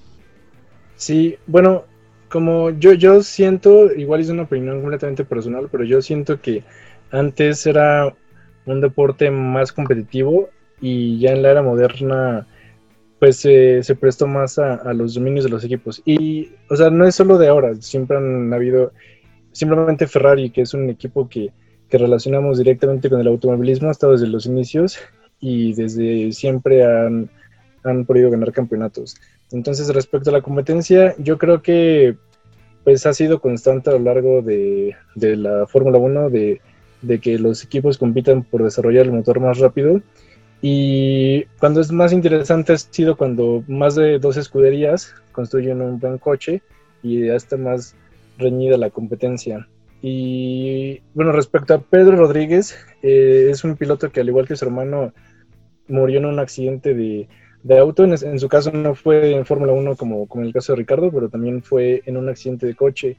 Sí, 0.96 1.38
bueno, 1.48 1.86
como 2.30 2.72
yo, 2.72 2.94
yo 2.94 3.22
siento, 3.24 3.94
igual 3.94 4.22
es 4.22 4.30
una 4.30 4.44
opinión 4.44 4.82
completamente 4.82 5.24
personal, 5.24 5.70
pero 5.72 5.84
yo 5.84 6.02
siento 6.02 6.42
que 6.42 6.64
antes 7.12 7.66
era 7.66 8.14
un 8.66 8.82
deporte 8.82 9.32
más 9.32 9.72
competitivo 9.72 10.50
y 10.82 11.20
ya 11.20 11.32
en 11.32 11.42
la 11.42 11.52
era 11.52 11.62
moderna 11.62 12.48
pues 13.20 13.38
se 13.38 13.98
prestó 14.00 14.28
más 14.28 14.60
a, 14.60 14.94
los 14.94 15.16
dominios 15.16 15.44
de 15.44 15.50
los 15.50 15.64
equipos. 15.64 16.02
Y, 16.06 16.52
o 16.70 16.76
sea, 16.76 16.92
no 16.92 17.06
es 17.06 17.16
solo 17.16 17.38
de 17.40 17.48
ahora, 17.48 17.74
siempre 17.76 18.18
han 18.18 18.54
habido, 18.54 18.92
simplemente 19.52 20.06
Ferrari, 20.06 20.52
que 20.52 20.62
es 20.62 20.74
un 20.76 20.90
equipo 20.90 21.28
que, 21.28 21.52
que 21.90 21.98
relacionamos 21.98 22.60
directamente 22.60 23.10
con 23.10 23.20
el 23.20 23.28
automovilismo, 23.28 23.88
ha 23.88 23.92
estado 23.92 24.14
desde 24.14 24.28
los 24.28 24.46
inicios 24.46 25.00
y 25.40 25.74
desde 25.74 26.32
siempre 26.32 26.86
han, 26.86 27.32
han 27.84 28.06
podido 28.06 28.30
ganar 28.32 28.52
campeonatos. 28.52 29.16
Entonces, 29.52 29.94
respecto 29.94 30.30
a 30.30 30.34
la 30.34 30.42
competencia, 30.42 31.16
yo 31.18 31.38
creo 31.38 31.62
que 31.62 32.18
pues 32.84 33.06
ha 33.06 33.14
sido 33.14 33.42
constante 33.42 33.90
a 33.90 33.94
lo 33.94 34.00
largo 34.00 34.42
de, 34.42 34.96
de 35.16 35.36
la 35.36 35.68
Fórmula 35.68 35.98
1 35.98 36.30
de 36.30 36.62
de 37.02 37.20
que 37.20 37.38
los 37.38 37.64
equipos 37.64 37.98
compitan 37.98 38.44
por 38.44 38.64
desarrollar 38.64 39.06
el 39.06 39.14
motor 39.14 39.40
más 39.40 39.60
rápido. 39.60 40.02
Y 40.62 41.46
cuando 41.60 41.82
es 41.82 41.92
más 41.92 42.14
interesante 42.14 42.74
ha 42.74 42.78
sido 42.78 43.16
cuando 43.16 43.64
más 43.68 43.96
de 43.96 44.18
dos 44.20 44.38
escuderías 44.38 45.14
construyen 45.32 45.82
un 45.82 46.00
buen 46.00 46.18
coche 46.18 46.62
y 47.04 47.28
ya 47.28 47.36
está 47.36 47.58
más 47.58 47.96
reñida 48.38 48.78
la 48.78 48.90
competencia. 48.90 49.68
Y 50.02 51.02
bueno, 51.14 51.32
respecto 51.32 51.74
a 51.74 51.82
Pedro 51.82 52.18
Rodríguez, 52.18 52.76
eh, 53.04 53.48
es 53.50 53.64
un 53.64 53.76
piloto 53.76 54.12
que 54.12 54.22
al 54.22 54.30
igual 54.30 54.48
que 54.48 54.56
su 54.56 54.66
hermano 54.66 55.14
murió 55.88 56.20
en 56.20 56.26
un 56.26 56.40
accidente 56.40 56.94
de, 56.94 57.28
auto. 57.78 58.04
En, 58.04 58.12
en, 58.12 58.40
su 58.40 58.48
caso 58.48 58.72
no 58.72 58.96
fue 58.96 59.36
en 59.36 59.46
Fórmula 59.46 59.74
1 59.74 59.96
como, 59.96 60.28
como 60.28 60.44
en 60.44 60.48
el 60.48 60.54
caso 60.54 60.74
de 60.74 60.78
Ricardo, 60.78 61.12
pero 61.12 61.30
también 61.30 61.62
fue 61.62 62.02
en 62.06 62.18
un 62.18 62.30
accidente 62.30 62.66
de 62.66 62.76
coche. 62.76 63.18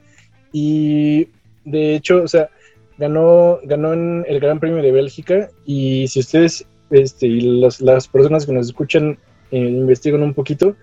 Y 0.53 1.29
de 1.65 1.95
hecho, 1.95 2.23
o 2.23 2.29
sea, 2.29 2.51
ganó, 2.99 3.61
ganó 3.65 3.93
en 3.93 4.25
el 4.29 4.41
Gran 4.41 4.61
Premio 4.61 4.83
de 4.83 4.93
Bélgica 4.93 5.51
y 5.65 6.09
si 6.09 6.21
ustedes 6.21 6.67
este, 6.91 7.27
y 7.27 7.41
las 7.41 8.09
personas 8.09 8.47
que 8.47 8.53
nos 8.53 8.67
escuchan 8.67 9.19
eh, 9.51 9.59
investigan 9.59 10.23
un 10.23 10.35
poquito, 10.35 10.75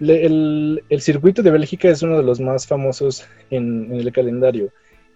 el, 0.00 0.82
el, 0.88 1.00
circuito 1.00 1.42
de 1.42 1.50
Bélgica 1.50 1.88
es 1.88 2.02
uno 2.02 2.16
de 2.16 2.22
los 2.22 2.40
más 2.40 2.66
famosos 2.66 3.26
en, 3.50 3.92
el 3.92 4.10
calendario 4.12 4.70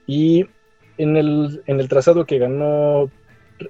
y 0.07 0.47
en 0.99 1.17
el, 1.17 1.63
en 1.67 1.81
el, 1.81 1.89
trazado 1.89 2.27
que 2.27 2.39
ganó 2.39 3.11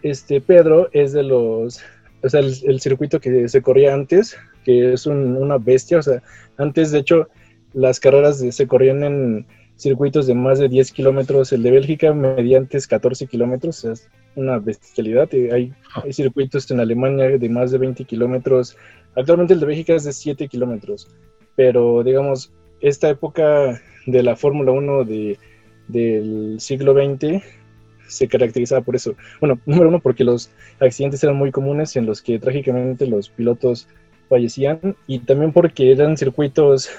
este 0.02 0.40
Pedro 0.40 0.88
es 0.92 1.12
de 1.12 1.22
los, 1.22 1.80
o 2.24 2.28
sea, 2.28 2.40
el, 2.40 2.80
circuito 2.80 3.20
que 3.20 3.48
se 3.48 3.60
corría 3.60 3.92
antes, 3.92 4.36
que 4.64 4.94
es 4.94 5.06
una 5.06 5.58
bestia, 5.58 5.98
o 5.98 6.02
sea, 6.02 6.22
antes 6.56 6.90
de 6.90 7.00
hecho 7.00 7.28
las 7.74 8.00
carreras 8.00 8.38
se 8.38 8.66
corrían 8.66 9.04
en 9.04 9.46
circuitos 9.76 10.26
de 10.26 10.34
más 10.34 10.58
de 10.58 10.68
10 10.68 10.92
kilómetros, 10.92 11.52
el 11.52 11.62
de 11.62 11.70
Bélgica 11.72 12.14
mediante 12.14 12.78
14 12.80 13.26
kilómetros, 13.26 13.84
es 13.84 14.08
una 14.36 14.58
bestialidad. 14.58 15.28
Hay, 15.32 15.72
hay, 16.02 16.12
circuitos 16.12 16.70
en 16.70 16.80
Alemania 16.80 17.36
de 17.36 17.48
más 17.48 17.72
de 17.72 17.78
20 17.78 18.04
kilómetros, 18.04 18.76
actualmente 19.14 19.52
el 19.52 19.60
de 19.60 19.66
Bélgica 19.66 19.94
es 19.94 20.04
de 20.04 20.12
7 20.12 20.48
kilómetros, 20.48 21.08
pero 21.56 22.02
digamos, 22.02 22.52
esta 22.80 23.10
época 23.10 23.82
de 24.06 24.22
la 24.22 24.34
Fórmula 24.34 24.72
1 24.72 25.04
de, 25.04 25.38
del 25.88 26.56
siglo 26.58 26.94
XX 26.94 27.42
se 28.14 28.28
caracterizaba 28.28 28.82
por 28.82 28.96
eso. 28.96 29.14
Bueno, 29.40 29.58
número 29.66 29.88
uno, 29.88 30.00
porque 30.00 30.24
los 30.24 30.50
accidentes 30.80 31.22
eran 31.22 31.36
muy 31.36 31.50
comunes 31.50 31.96
en 31.96 32.06
los 32.06 32.22
que 32.22 32.38
trágicamente 32.38 33.06
los 33.06 33.28
pilotos 33.28 33.88
fallecían 34.28 34.96
y 35.06 35.18
también 35.20 35.52
porque 35.52 35.92
eran 35.92 36.16
circuitos 36.16 36.90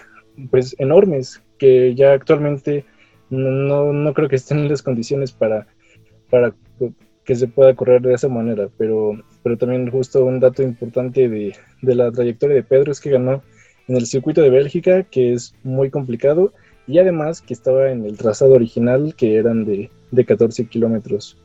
pues 0.52 0.76
enormes 0.80 1.42
que 1.58 1.96
ya 1.96 2.14
actualmente 2.14 2.86
no, 3.30 3.94
no 3.94 4.14
creo 4.14 4.30
que 4.30 4.36
estén 4.36 4.60
en 4.60 4.70
las 4.70 4.84
condiciones 4.84 5.32
para, 5.32 5.68
para 6.30 6.54
que 7.24 7.36
se 7.36 7.48
pueda 7.48 7.76
correr 7.76 8.02
de 8.02 8.14
esa 8.14 8.30
manera, 8.30 8.70
pero, 8.78 9.20
pero 9.44 9.58
también 9.58 9.90
justo 9.90 10.24
un 10.24 10.40
dato 10.40 10.62
importante 10.62 11.28
de, 11.28 11.56
de 11.82 11.96
la 11.96 12.12
trayectoria 12.12 12.56
de 12.56 12.64
Pedro 12.64 12.92
es 12.92 13.00
que 13.00 13.10
ganó 13.10 13.42
en 13.88 13.96
el 13.96 14.06
circuito 14.06 14.42
de 14.42 14.50
Bélgica, 14.50 15.04
que 15.04 15.34
es 15.34 15.56
muy 15.64 15.90
complicado, 15.90 16.54
y 16.88 17.00
además 17.00 17.42
que 17.42 17.54
estaba 17.54 17.92
en 17.92 18.06
el 18.06 18.18
trazado 18.18 18.54
original, 18.54 19.16
que 19.16 19.38
eran 19.38 19.66
de, 19.66 19.90
de 20.12 20.26
14 20.26 20.68
kilómetros. 20.68 21.38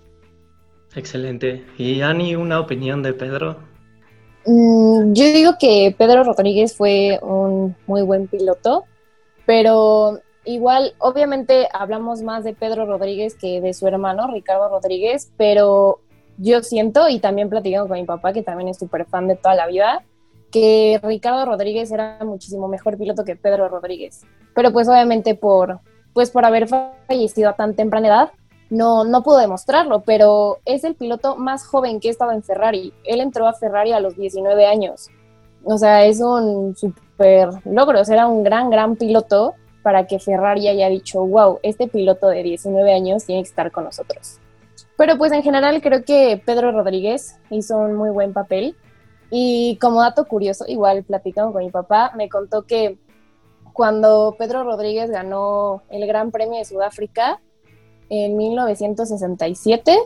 Excelente. 0.95 1.65
¿Y 1.79 2.01
Ani, 2.01 2.35
una 2.35 2.61
opinión 2.61 3.03
de 3.03 3.13
Pedro? 3.13 3.57
Mm, 4.47 5.13
yo 5.13 5.25
digo 5.33 5.53
que 5.59 5.95
Pedro 5.97 6.25
Rodríguez 6.25 6.77
fue 6.77 7.19
un 7.23 7.77
muy 7.87 8.03
buen 8.03 8.27
piloto, 8.27 8.85
pero 9.47 10.21
igual, 10.45 10.95
obviamente 10.99 11.69
hablamos 11.73 12.23
más 12.23 12.45
de 12.45 12.55
Pedro 12.55 12.87
Rodríguez 12.87 13.35
que 13.35 13.61
de 13.61 13.75
su 13.75 13.87
hermano 13.87 14.29
Ricardo 14.33 14.69
Rodríguez, 14.69 15.31
pero 15.37 16.01
yo 16.39 16.63
siento, 16.63 17.09
y 17.09 17.19
también 17.19 17.51
platicando 17.51 17.89
con 17.89 17.99
mi 17.99 18.07
papá, 18.07 18.33
que 18.33 18.43
también 18.43 18.69
es 18.69 18.79
súper 18.79 19.05
fan 19.05 19.29
de 19.29 19.37
toda 19.37 19.55
la 19.55 19.67
vida, 19.67 20.03
que 20.51 20.99
Ricardo 21.03 21.45
Rodríguez 21.45 21.93
era 21.93 22.19
muchísimo 22.25 22.67
mejor 22.67 22.97
piloto 22.99 23.25
que 23.25 23.37
Pedro 23.37 23.69
Rodríguez. 23.69 24.23
Pero 24.55 24.73
pues 24.73 24.89
obviamente 24.89 25.35
por, 25.35 25.81
pues 26.13 26.31
por 26.31 26.45
haber 26.45 26.67
fallecido 27.07 27.51
a 27.51 27.57
tan 27.57 27.75
temprana 27.75 28.09
edad, 28.09 28.31
no, 28.71 29.05
no 29.05 29.23
pudo 29.23 29.39
demostrarlo, 29.39 30.01
pero 30.01 30.59
es 30.65 30.85
el 30.85 30.95
piloto 30.95 31.37
más 31.37 31.67
joven 31.67 31.99
que 32.01 32.09
ha 32.09 32.13
estado 32.13 32.33
en 32.33 32.43
Ferrari. 32.43 32.95
Él 33.05 33.21
entró 33.21 33.47
a 33.47 33.53
Ferrari 33.53 33.93
a 33.93 34.01
los 34.01 34.17
19 34.17 34.67
años. 34.67 35.09
O 35.65 35.77
sea, 35.77 36.07
es 36.07 36.21
un 36.21 36.77
super 36.77 37.51
logro. 37.65 38.01
O 38.01 38.13
era 38.13 38.29
un 38.29 38.45
gran, 38.45 38.71
gran 38.71 38.97
piloto 38.97 39.55
para 39.83 40.07
que 40.07 40.19
Ferrari 40.19 40.69
haya 40.69 40.89
dicho, 40.89 41.25
wow, 41.27 41.59
este 41.63 41.89
piloto 41.89 42.29
de 42.29 42.43
19 42.43 42.93
años 42.93 43.25
tiene 43.25 43.43
que 43.43 43.49
estar 43.49 43.73
con 43.73 43.85
nosotros. 43.85 44.39
Pero 44.97 45.19
pues 45.19 45.33
en 45.33 45.43
general 45.43 45.81
creo 45.83 46.05
que 46.05 46.41
Pedro 46.45 46.71
Rodríguez 46.73 47.37
hizo 47.51 47.77
un 47.77 47.97
muy 47.97 48.11
buen 48.11 48.33
papel. 48.33 48.77
Y 49.31 49.79
como 49.81 50.01
dato 50.01 50.27
curioso, 50.27 50.65
igual 50.69 51.03
platicando 51.05 51.53
con 51.53 51.65
mi 51.65 51.71
papá, 51.71 52.13
me 52.17 52.29
contó 52.29 52.63
que 52.63 52.99
cuando 53.73 54.37
Pedro 54.39 54.63
Rodríguez 54.65 55.11
ganó 55.11 55.83
el 55.89 56.07
Gran 56.07 56.31
Premio 56.31 56.59
de 56.59 56.65
Sudáfrica, 56.65 57.41
en 58.11 58.37
1967, 58.37 59.97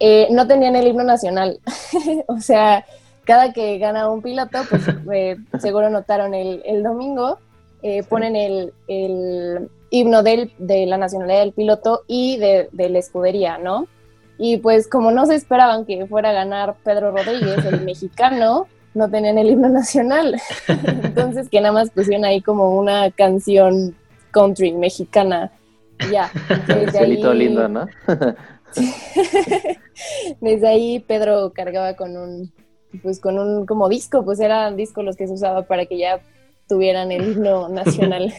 eh, 0.00 0.28
no 0.30 0.46
tenían 0.46 0.74
el 0.74 0.88
himno 0.88 1.04
nacional. 1.04 1.60
o 2.26 2.38
sea, 2.38 2.84
cada 3.24 3.52
que 3.52 3.78
gana 3.78 4.08
un 4.08 4.22
piloto, 4.22 4.58
pues 4.68 4.82
eh, 5.12 5.36
seguro 5.60 5.90
notaron 5.90 6.34
el, 6.34 6.82
domingo, 6.82 7.38
eh, 7.82 8.02
ponen 8.02 8.34
el, 8.34 8.72
himno 9.90 10.22
del, 10.22 10.52
de 10.58 10.86
la 10.86 10.96
nacionalidad 10.96 11.40
del 11.40 11.52
piloto 11.52 12.02
y 12.06 12.38
de, 12.38 12.68
la 12.72 12.98
escudería, 12.98 13.58
¿no? 13.58 13.86
Y 14.38 14.56
pues 14.56 14.88
como 14.88 15.10
no 15.10 15.26
se 15.26 15.34
esperaban 15.34 15.84
que 15.84 16.06
fuera 16.06 16.30
a 16.30 16.32
ganar 16.32 16.76
Pedro 16.82 17.10
Rodríguez, 17.10 17.62
el 17.66 17.80
mexicano, 17.84 18.66
no 18.94 19.10
tenían 19.10 19.36
el 19.36 19.50
himno 19.50 19.68
nacional. 19.68 20.40
Entonces 20.66 21.50
que 21.50 21.60
nada 21.60 21.72
más 21.72 21.90
pusieron 21.90 22.24
ahí 22.24 22.40
como 22.40 22.74
una 22.76 23.10
canción 23.10 23.94
country 24.30 24.72
mexicana 24.72 25.52
ya. 26.12 26.30
Desde 26.66 26.98
ahí... 26.98 27.38
lindo, 27.38 27.68
¿no? 27.68 27.86
desde 30.40 30.68
ahí 30.68 31.00
Pedro 31.00 31.52
cargaba 31.52 31.94
con 31.94 32.16
un, 32.16 32.52
pues 33.02 33.20
con 33.20 33.38
un 33.38 33.66
como 33.66 33.88
disco, 33.88 34.24
pues 34.24 34.40
eran 34.40 34.76
discos 34.76 35.04
los 35.04 35.16
que 35.16 35.26
se 35.26 35.34
usaba 35.34 35.62
para 35.62 35.86
que 35.86 35.98
ya 35.98 36.20
tuvieran 36.68 37.10
el 37.10 37.32
himno 37.32 37.68
nacional. 37.68 38.32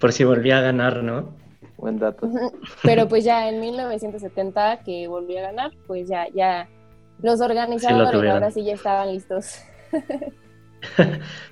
Por 0.00 0.12
si 0.12 0.24
volvía 0.24 0.58
a 0.58 0.62
ganar, 0.62 1.02
¿no? 1.02 1.34
Buen 1.76 1.98
dato. 1.98 2.28
Pero 2.82 3.08
pues 3.08 3.24
ya 3.24 3.48
en 3.48 3.60
1970 3.60 4.80
que 4.84 5.06
volvió 5.06 5.38
a 5.38 5.42
ganar, 5.42 5.70
pues 5.86 6.08
ya, 6.08 6.26
ya, 6.34 6.68
los 7.22 7.40
organizadores 7.40 8.10
tuvieron. 8.10 8.34
ahora 8.34 8.50
sí 8.50 8.64
ya 8.64 8.74
estaban 8.74 9.12
listos. 9.12 9.60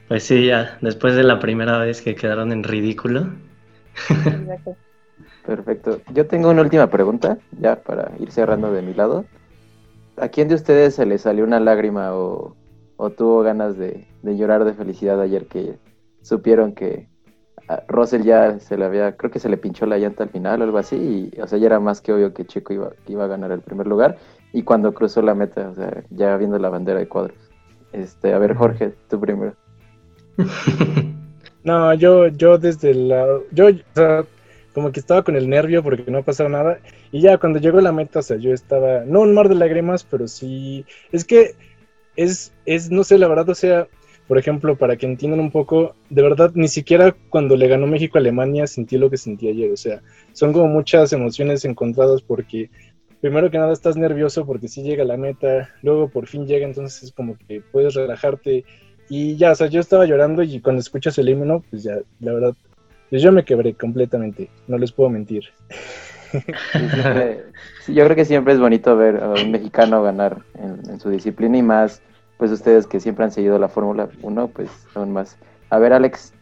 Pues 0.09 0.23
sí, 0.23 0.47
ya, 0.47 0.79
después 0.81 1.17
de 1.17 1.25
la 1.25 1.41
primera 1.41 1.79
vez 1.79 2.01
que 2.01 2.15
quedaron 2.15 2.53
en 2.53 2.63
ridículo. 2.63 3.29
Exacto. 4.11 4.77
Perfecto. 5.45 6.01
Yo 6.13 6.27
tengo 6.27 6.51
una 6.51 6.63
última 6.63 6.89
pregunta, 6.89 7.39
ya 7.59 7.77
para 7.77 8.13
ir 8.19 8.31
cerrando 8.33 8.73
de 8.73 8.83
mi 8.83 8.95
lado. 8.95 9.25
¿A 10.17 10.29
quién 10.29 10.49
de 10.49 10.55
ustedes 10.55 10.95
se 10.95 11.07
le 11.07 11.19
salió 11.19 11.45
una 11.45 11.61
lágrima 11.61 12.15
o, 12.15 12.57
o 12.97 13.11
tuvo 13.11 13.43
ganas 13.43 13.77
de, 13.77 14.07
de 14.23 14.37
llorar 14.37 14.65
de 14.65 14.75
felicidad 14.75 15.21
ayer 15.21 15.47
que 15.47 15.79
supieron 16.23 16.73
que 16.73 17.09
a 17.69 17.83
Russell 17.89 18.23
ya 18.23 18.59
se 18.61 18.77
le 18.77 18.85
había, 18.85 19.17
creo 19.17 19.31
que 19.31 19.39
se 19.39 19.49
le 19.49 19.57
pinchó 19.57 19.87
la 19.87 19.99
llanta 19.99 20.25
al 20.25 20.31
final 20.31 20.61
o 20.61 20.65
algo 20.65 20.79
así, 20.79 21.31
y, 21.35 21.41
o 21.41 21.47
sea, 21.47 21.59
ya 21.59 21.67
era 21.67 21.81
más 21.81 22.01
que 22.01 22.13
obvio 22.13 22.33
que 22.33 22.45
Checo 22.45 22.73
iba, 22.73 22.91
que 23.05 23.13
iba 23.13 23.25
a 23.25 23.29
ganar 23.29 23.51
el 23.51 23.61
primer 23.61 23.87
lugar, 23.87 24.19
y 24.53 24.63
cuando 24.63 24.95
cruzó 24.95 25.21
la 25.23 25.35
meta, 25.35 25.69
o 25.71 25.75
sea, 25.75 26.05
ya 26.11 26.37
viendo 26.37 26.59
la 26.59 26.69
bandera 26.69 27.01
de 27.01 27.09
cuadros. 27.09 27.39
Este, 27.93 28.33
a 28.33 28.39
ver, 28.39 28.55
Jorge, 28.55 28.95
tú 29.09 29.21
primero. 29.21 29.55
No, 31.67 31.93
yo, 31.95 32.29
yo 32.29 32.59
desde 32.59 32.95
la. 32.95 33.27
Yo, 33.51 33.67
o 33.67 33.73
sea, 33.93 34.25
como 34.73 34.93
que 34.93 35.01
estaba 35.01 35.25
con 35.25 35.35
el 35.35 35.49
nervio 35.49 35.83
porque 35.83 36.09
no 36.09 36.19
ha 36.25 36.49
nada. 36.49 36.79
Y 37.11 37.21
ya 37.21 37.39
cuando 37.39 37.59
llegó 37.59 37.81
la 37.81 37.91
meta, 37.91 38.21
o 38.21 38.23
sea, 38.23 38.37
yo 38.37 38.53
estaba. 38.53 39.01
No 39.05 39.23
un 39.23 39.35
mar 39.35 39.49
de 39.49 39.57
lágrimas, 39.57 40.05
pero 40.05 40.29
sí. 40.29 40.85
Es 41.11 41.25
que 41.25 41.57
es, 42.15 42.53
es, 42.67 42.93
no 42.93 43.03
sé, 43.03 43.19
la 43.19 43.27
verdad, 43.27 43.49
o 43.49 43.55
sea, 43.57 43.89
por 44.29 44.39
ejemplo, 44.39 44.77
para 44.79 44.97
que 44.97 45.07
entiendan 45.07 45.41
un 45.41 45.51
poco, 45.51 45.97
de 46.09 46.23
verdad, 46.23 46.53
ni 46.55 46.69
siquiera 46.69 47.17
cuando 47.31 47.57
le 47.57 47.67
ganó 47.67 47.89
México 47.89 48.17
a 48.17 48.21
Alemania 48.21 48.69
sentí 48.69 48.97
lo 48.97 49.11
que 49.11 49.17
sentí 49.17 49.49
ayer. 49.49 49.73
O 49.73 49.77
sea, 49.77 50.03
son 50.35 50.53
como 50.53 50.69
muchas 50.69 51.13
emociones 51.13 51.65
encontradas 51.65 52.23
porque. 52.23 52.71
Primero 53.21 53.51
que 53.51 53.59
nada 53.59 53.73
estás 53.73 53.97
nervioso 53.97 54.47
porque 54.47 54.69
sí 54.69 54.83
llega 54.83 55.03
la 55.03 55.17
meta, 55.17 55.71
luego 55.83 56.11
por 56.11 56.29
fin 56.29 56.47
llega, 56.47 56.67
entonces 56.67 57.03
es 57.03 57.13
como 57.13 57.37
que 57.37 57.61
puedes 57.73 57.95
relajarte, 57.95 58.65
y 59.09 59.37
ya, 59.37 59.53
o 59.53 59.55
sea, 59.55 59.69
yo 59.69 59.81
estaba 59.81 60.07
llorando 60.07 60.43
y 60.43 60.61
cuando 60.61 60.81
escuchas 60.81 61.19
el 61.19 61.29
himno, 61.29 61.63
pues 61.71 61.83
ya, 61.83 61.99
la 62.21 62.33
verdad, 62.33 62.55
pues 63.11 63.23
yo 63.23 63.33
me 63.33 63.45
quebré 63.45 63.75
completamente, 63.75 64.51
no 64.67 64.79
les 64.79 64.93
puedo 64.93 65.11
mentir. 65.11 65.45
Sí, 66.73 66.89
sí, 67.85 67.95
yo 67.95 68.05
creo 68.05 68.17
que 68.17 68.25
siempre 68.25 68.53
es 68.53 68.61
bonito 68.61 68.97
ver 68.97 69.23
a 69.23 69.31
un 69.31 69.51
mexicano 69.51 70.03
ganar 70.03 70.39
en, 70.55 70.91
en 70.91 71.01
su 71.01 71.09
disciplina 71.09 71.57
y 71.57 71.63
más, 71.63 72.03
pues 72.37 72.51
ustedes 72.51 72.87
que 72.87 73.01
siempre 73.01 73.25
han 73.25 73.31
seguido 73.31 73.59
la 73.59 73.69
Fórmula 73.69 74.09
1, 74.23 74.49
pues 74.49 74.71
aún 74.95 75.13
más. 75.13 75.39
A 75.71 75.79
ver, 75.79 75.93
Alex, 75.93 76.33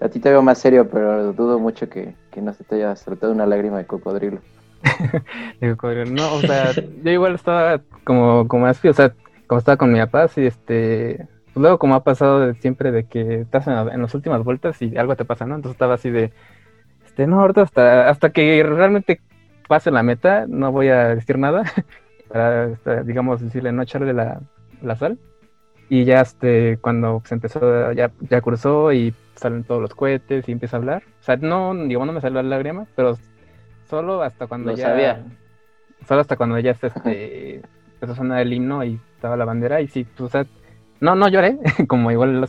a 0.00 0.08
ti 0.08 0.20
te 0.20 0.30
veo 0.30 0.42
más 0.42 0.58
serio, 0.58 0.88
pero 0.88 1.32
dudo 1.32 1.58
mucho 1.58 1.88
que, 1.88 2.14
que 2.30 2.40
no 2.40 2.52
se 2.52 2.64
te 2.64 2.76
haya 2.76 2.96
saltado 2.96 3.32
una 3.32 3.46
lágrima 3.46 3.78
de 3.78 3.86
cocodrilo. 3.86 4.40
Digo, 5.60 5.76
cocodrilo, 5.76 6.10
no, 6.10 6.34
o 6.34 6.40
sea, 6.40 6.72
yo 6.72 7.10
igual 7.10 7.34
estaba 7.34 7.80
como, 8.04 8.48
como 8.48 8.66
así, 8.66 8.88
o 8.88 8.92
sea, 8.92 9.12
como 9.46 9.58
estaba 9.58 9.76
con 9.76 9.92
mi 9.92 9.98
papá, 9.98 10.24
así, 10.24 10.46
este, 10.46 11.28
luego 11.54 11.78
como 11.78 11.94
ha 11.94 12.04
pasado 12.04 12.40
de 12.40 12.54
siempre 12.54 12.92
de 12.92 13.04
que 13.04 13.40
estás 13.40 13.66
en, 13.66 13.74
en 13.74 14.02
las 14.02 14.14
últimas 14.14 14.42
vueltas 14.44 14.80
y 14.82 14.96
algo 14.96 15.16
te 15.16 15.24
pasa, 15.24 15.46
¿no? 15.46 15.56
Entonces 15.56 15.74
estaba 15.74 15.94
así 15.94 16.10
de, 16.10 16.32
este, 17.12 17.26
no, 17.26 17.40
ahorita 17.40 17.62
hasta, 17.62 18.08
hasta 18.08 18.30
que 18.30 18.62
realmente 18.62 19.20
pase 19.68 19.90
la 19.90 20.02
meta, 20.02 20.46
no 20.48 20.72
voy 20.72 20.88
a 20.88 21.14
decir 21.14 21.36
nada, 21.38 21.62
para, 22.28 22.68
este, 22.68 23.04
digamos, 23.04 23.42
decirle, 23.42 23.70
no 23.72 23.82
echarle 23.82 24.14
la, 24.14 24.40
la 24.80 24.96
sal. 24.96 25.18
Y 25.90 26.04
ya, 26.04 26.22
este, 26.22 26.78
cuando 26.80 27.22
se 27.26 27.34
empezó, 27.34 27.92
ya, 27.92 28.10
ya 28.20 28.40
cruzó 28.40 28.92
y 28.92 29.14
salen 29.34 29.64
todos 29.64 29.82
los 29.82 29.94
cohetes 29.94 30.48
y 30.48 30.52
empieza 30.52 30.76
a 30.76 30.80
hablar. 30.80 31.02
O 31.20 31.22
sea, 31.22 31.36
no, 31.36 31.74
digo, 31.74 32.06
no 32.06 32.12
me 32.12 32.22
salió 32.22 32.42
la 32.42 32.48
lágrima, 32.48 32.86
pero 32.96 33.18
solo 33.90 34.22
hasta 34.22 34.46
cuando 34.46 34.70
Lo 34.70 34.76
ya... 34.78 34.86
sabía. 34.86 35.24
Solo 36.08 36.22
hasta 36.22 36.36
cuando 36.36 36.58
ya 36.58 36.70
este, 36.70 37.60
empezó 37.94 38.12
a 38.12 38.16
sonar 38.16 38.40
el 38.40 38.52
himno 38.54 38.82
y 38.84 38.98
estaba 39.14 39.36
la 39.36 39.44
bandera 39.44 39.82
y 39.82 39.88
sí, 39.88 40.04
pues, 40.04 40.20
o 40.22 40.28
sea, 40.30 40.46
no, 41.02 41.14
no 41.14 41.28
lloré, 41.28 41.58
como 41.88 42.10
igual 42.10 42.30
el 42.30 42.48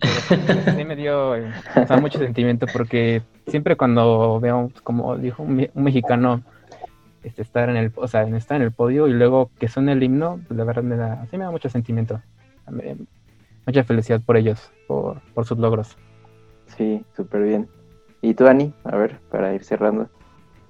pero 0.00 0.76
sí 0.76 0.84
me 0.84 0.96
dio 0.96 1.36
eh, 1.36 1.44
o 1.82 1.86
sea, 1.86 1.98
mucho 1.98 2.18
sentimiento 2.18 2.66
porque 2.66 3.22
siempre 3.46 3.76
cuando 3.76 4.40
veo, 4.40 4.70
como 4.82 5.16
dijo 5.16 5.42
un, 5.42 5.56
me- 5.56 5.70
un 5.74 5.84
mexicano, 5.84 6.42
este, 7.22 7.42
estar 7.42 7.68
en 7.68 7.76
el, 7.76 7.92
o 7.94 8.08
sea, 8.08 8.22
estar 8.22 8.56
en 8.56 8.62
el 8.62 8.72
podio 8.72 9.06
y 9.08 9.12
luego 9.12 9.50
que 9.58 9.68
suene 9.68 9.92
el 9.92 10.02
himno, 10.02 10.40
pues 10.46 10.56
la 10.58 10.64
verdad 10.64 10.82
me 10.82 10.96
da, 10.96 11.26
sí 11.30 11.38
me 11.38 11.44
da 11.44 11.50
mucho 11.50 11.68
sentimiento, 11.68 12.20
mucha 13.66 13.84
felicidad 13.84 14.20
por 14.20 14.36
ellos, 14.36 14.72
por, 14.86 15.20
por 15.34 15.44
sus 15.44 15.58
logros. 15.58 15.96
Sí, 16.76 17.02
súper 17.16 17.42
bien. 17.42 17.68
¿Y 18.22 18.34
tú, 18.34 18.46
Ani? 18.46 18.72
A 18.84 18.96
ver, 18.96 19.20
para 19.30 19.54
ir 19.54 19.64
cerrando. 19.64 20.08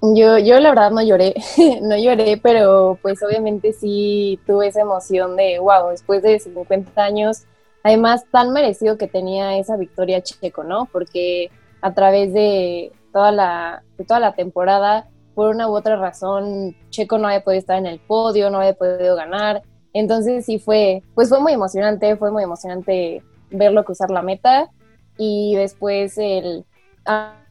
Yo, 0.01 0.37
yo 0.37 0.59
la 0.59 0.69
verdad 0.69 0.91
no 0.91 1.01
lloré, 1.01 1.33
no 1.81 1.97
lloré, 1.97 2.37
pero 2.37 2.99
pues 3.01 3.21
obviamente 3.23 3.73
sí 3.73 4.39
tuve 4.45 4.67
esa 4.67 4.81
emoción 4.81 5.35
de, 5.35 5.59
wow, 5.59 5.89
después 5.89 6.21
de 6.21 6.39
50 6.39 7.03
años, 7.03 7.45
además 7.83 8.25
tan 8.31 8.53
merecido 8.53 8.97
que 8.97 9.07
tenía 9.07 9.57
esa 9.57 9.75
victoria 9.75 10.21
Checo, 10.21 10.63
¿no? 10.63 10.87
Porque 10.91 11.49
a 11.81 11.93
través 11.93 12.31
de 12.33 12.91
toda 13.11 13.31
la, 13.31 13.83
toda 14.07 14.19
la 14.19 14.33
temporada, 14.33 15.07
por 15.33 15.49
una 15.49 15.67
u 15.67 15.75
otra 15.75 15.95
razón, 15.95 16.75
Checo 16.89 17.17
no 17.17 17.27
había 17.27 17.43
podido 17.43 17.59
estar 17.59 17.77
en 17.77 17.87
el 17.87 17.99
podio, 17.99 18.49
no 18.51 18.59
había 18.59 18.73
podido 18.73 19.15
ganar, 19.15 19.63
entonces 19.93 20.45
sí 20.45 20.59
fue, 20.59 21.01
pues 21.15 21.29
fue 21.29 21.39
muy 21.39 21.53
emocionante, 21.53 22.15
fue 22.17 22.31
muy 22.31 22.43
emocionante 22.43 23.23
verlo 23.49 23.83
cruzar 23.83 24.11
la 24.11 24.21
meta. 24.21 24.69
Y 25.17 25.55
después 25.55 26.19
el 26.19 26.65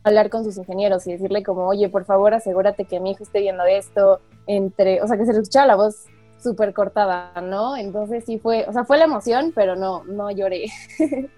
hablar 0.06 0.30
con 0.30 0.44
sus 0.44 0.56
ingenieros 0.56 1.06
y 1.06 1.12
decirle 1.12 1.42
como, 1.42 1.66
oye, 1.66 1.88
por 1.88 2.04
favor, 2.04 2.34
asegúrate 2.34 2.84
que 2.84 3.00
mi 3.00 3.10
hijo 3.12 3.24
esté 3.24 3.40
viendo 3.40 3.64
esto, 3.64 4.20
entre, 4.46 5.02
o 5.02 5.06
sea, 5.06 5.16
que 5.16 5.26
se 5.26 5.32
le 5.32 5.40
escuchaba 5.40 5.66
la 5.66 5.76
voz 5.76 6.04
súper 6.38 6.72
cortada, 6.72 7.32
¿no? 7.42 7.76
Entonces 7.76 8.24
sí 8.24 8.38
fue, 8.38 8.64
o 8.68 8.72
sea, 8.72 8.84
fue 8.84 8.98
la 8.98 9.04
emoción, 9.04 9.52
pero 9.54 9.74
no, 9.76 10.04
no 10.04 10.30
lloré. 10.30 10.66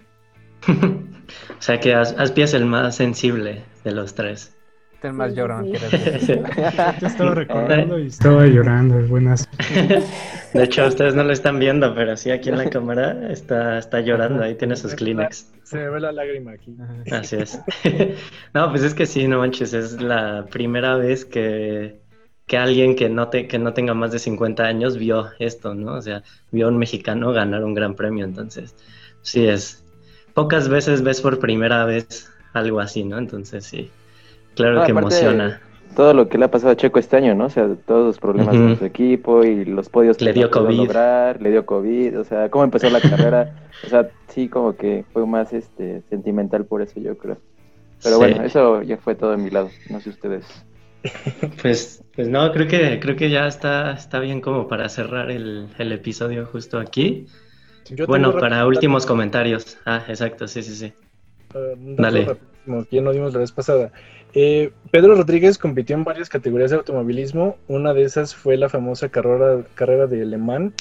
O 1.59 1.61
sea 1.61 1.79
que 1.79 1.93
As- 1.93 2.15
Aspi 2.17 2.41
es 2.41 2.53
el 2.55 2.65
más 2.65 2.95
sensible 2.95 3.63
de 3.83 3.91
los 3.91 4.15
tres. 4.15 4.55
Es 5.01 5.13
más 5.13 5.31
Sí, 5.31 5.37
llorón. 5.37 5.65
sí. 5.65 5.71
decir. 6.11 6.43
Yo 6.99 7.07
estaba 7.07 7.35
recordando 7.35 7.99
y 7.99 8.07
estaba 8.07 8.45
llorando, 8.47 8.99
buenas. 9.07 9.47
De 10.53 10.63
hecho, 10.63 10.85
ustedes 10.87 11.15
no 11.15 11.23
lo 11.23 11.31
están 11.31 11.59
viendo, 11.59 11.93
pero 11.95 12.17
sí 12.17 12.31
aquí 12.31 12.49
en 12.49 12.57
la 12.57 12.69
cámara 12.69 13.31
está, 13.31 13.77
está 13.77 14.01
llorando, 14.01 14.43
ahí 14.43 14.55
tiene 14.55 14.75
sus 14.75 14.95
Kleenex. 14.95 15.53
Se 15.63 15.77
me 15.77 15.89
ve 15.89 15.99
la 15.99 16.11
lágrima 16.11 16.51
aquí. 16.51 16.75
Así 17.11 17.37
es. 17.37 17.61
No, 18.53 18.69
pues 18.71 18.83
es 18.83 18.93
que 18.93 19.05
sí, 19.05 19.27
no 19.27 19.37
manches, 19.39 19.73
es 19.73 20.01
la 20.01 20.45
primera 20.49 20.95
vez 20.95 21.23
que, 21.23 22.01
que 22.47 22.57
alguien 22.57 22.95
que 22.95 23.07
no, 23.09 23.29
te, 23.29 23.47
que 23.47 23.59
no 23.59 23.73
tenga 23.73 23.93
más 23.93 24.11
de 24.11 24.19
50 24.19 24.63
años 24.63 24.97
vio 24.97 25.29
esto, 25.39 25.75
¿no? 25.75 25.93
O 25.93 26.01
sea, 26.01 26.23
vio 26.51 26.65
a 26.65 26.69
un 26.69 26.77
mexicano 26.77 27.31
ganar 27.31 27.63
un 27.63 27.73
gran 27.73 27.95
premio, 27.95 28.25
entonces, 28.25 28.75
sí 29.21 29.47
es. 29.47 29.85
Pocas 30.33 30.67
veces 30.67 31.03
ves 31.03 31.21
por 31.21 31.39
primera 31.39 31.85
vez 31.85 32.31
algo 32.53 32.79
así, 32.79 33.03
¿no? 33.03 33.17
Entonces, 33.17 33.65
sí, 33.65 33.91
claro 34.59 34.79
No, 34.79 34.85
que 34.85 34.91
emociona. 34.91 35.61
Todo 35.95 36.13
lo 36.13 36.29
que 36.29 36.37
le 36.37 36.45
ha 36.45 36.51
pasado 36.51 36.71
a 36.71 36.75
Checo 36.75 36.99
este 36.99 37.17
año, 37.17 37.33
¿no? 37.35 37.45
O 37.45 37.49
sea, 37.49 37.67
todos 37.85 38.05
los 38.05 38.19
problemas 38.19 38.55
con 38.55 38.77
su 38.77 38.85
equipo 38.85 39.43
y 39.43 39.65
los 39.65 39.89
podios 39.89 40.17
que 40.17 40.25
Le 40.25 40.33
dio 40.33 40.45
no 40.45 40.51
COVID. 40.51 40.77
lograr, 40.77 41.41
le 41.41 41.49
dio 41.51 41.65
COVID, 41.65 42.19
o 42.19 42.23
sea, 42.23 42.49
cómo 42.49 42.63
empezó 42.63 42.89
la 42.89 43.01
carrera, 43.01 43.55
o 43.85 43.89
sea, 43.89 44.07
sí, 44.27 44.47
como 44.49 44.75
que 44.75 45.03
fue 45.11 45.25
más 45.25 45.51
este 45.51 46.03
sentimental 46.09 46.65
por 46.65 46.81
eso, 46.81 46.99
yo 46.99 47.17
creo. 47.17 47.37
Pero 48.03 48.15
Sí. 48.15 48.19
bueno, 48.21 48.43
eso 48.43 48.81
ya 48.83 48.97
fue 48.97 49.15
todo 49.15 49.31
de 49.31 49.37
mi 49.37 49.49
lado, 49.49 49.69
no 49.89 49.99
sé 49.99 50.09
ustedes. 50.09 50.45
Pues, 51.61 52.03
pues 52.15 52.27
no, 52.27 52.51
creo 52.51 52.67
que, 52.67 52.99
creo 52.99 53.15
que 53.15 53.29
ya 53.29 53.47
está, 53.47 53.91
está 53.93 54.19
bien 54.19 54.41
como 54.41 54.67
para 54.67 54.89
cerrar 54.89 55.31
el, 55.31 55.67
el 55.77 55.91
episodio 55.93 56.45
justo 56.45 56.77
aquí. 56.79 57.25
Yo 57.89 58.05
Bueno, 58.05 58.33
para 58.37 58.65
últimos 58.67 59.05
comentarios. 59.05 59.77
Ah, 59.85 60.03
exacto, 60.07 60.47
sí, 60.47 60.61
sí, 60.61 60.75
sí. 60.75 60.93
eh, 61.55 61.75
Dale. 61.97 62.25
rapidísimo 62.25 62.85
que 62.89 62.95
ya 62.97 63.01
no 63.01 63.11
dimos 63.11 63.33
la 63.33 63.39
vez 63.39 63.51
pasada. 63.51 63.91
Eh, 64.33 64.71
Pedro 64.91 65.15
Rodríguez 65.15 65.57
compitió 65.57 65.95
en 65.95 66.03
varias 66.03 66.29
categorías 66.29 66.71
de 66.71 66.77
automovilismo. 66.77 67.57
Una 67.67 67.93
de 67.93 68.03
esas 68.03 68.35
fue 68.35 68.57
la 68.57 68.69
famosa 68.69 69.09
carrera, 69.09 69.63
carrera 69.75 70.07
de 70.07 70.25
Le 70.25 70.37
Mans. 70.37 70.73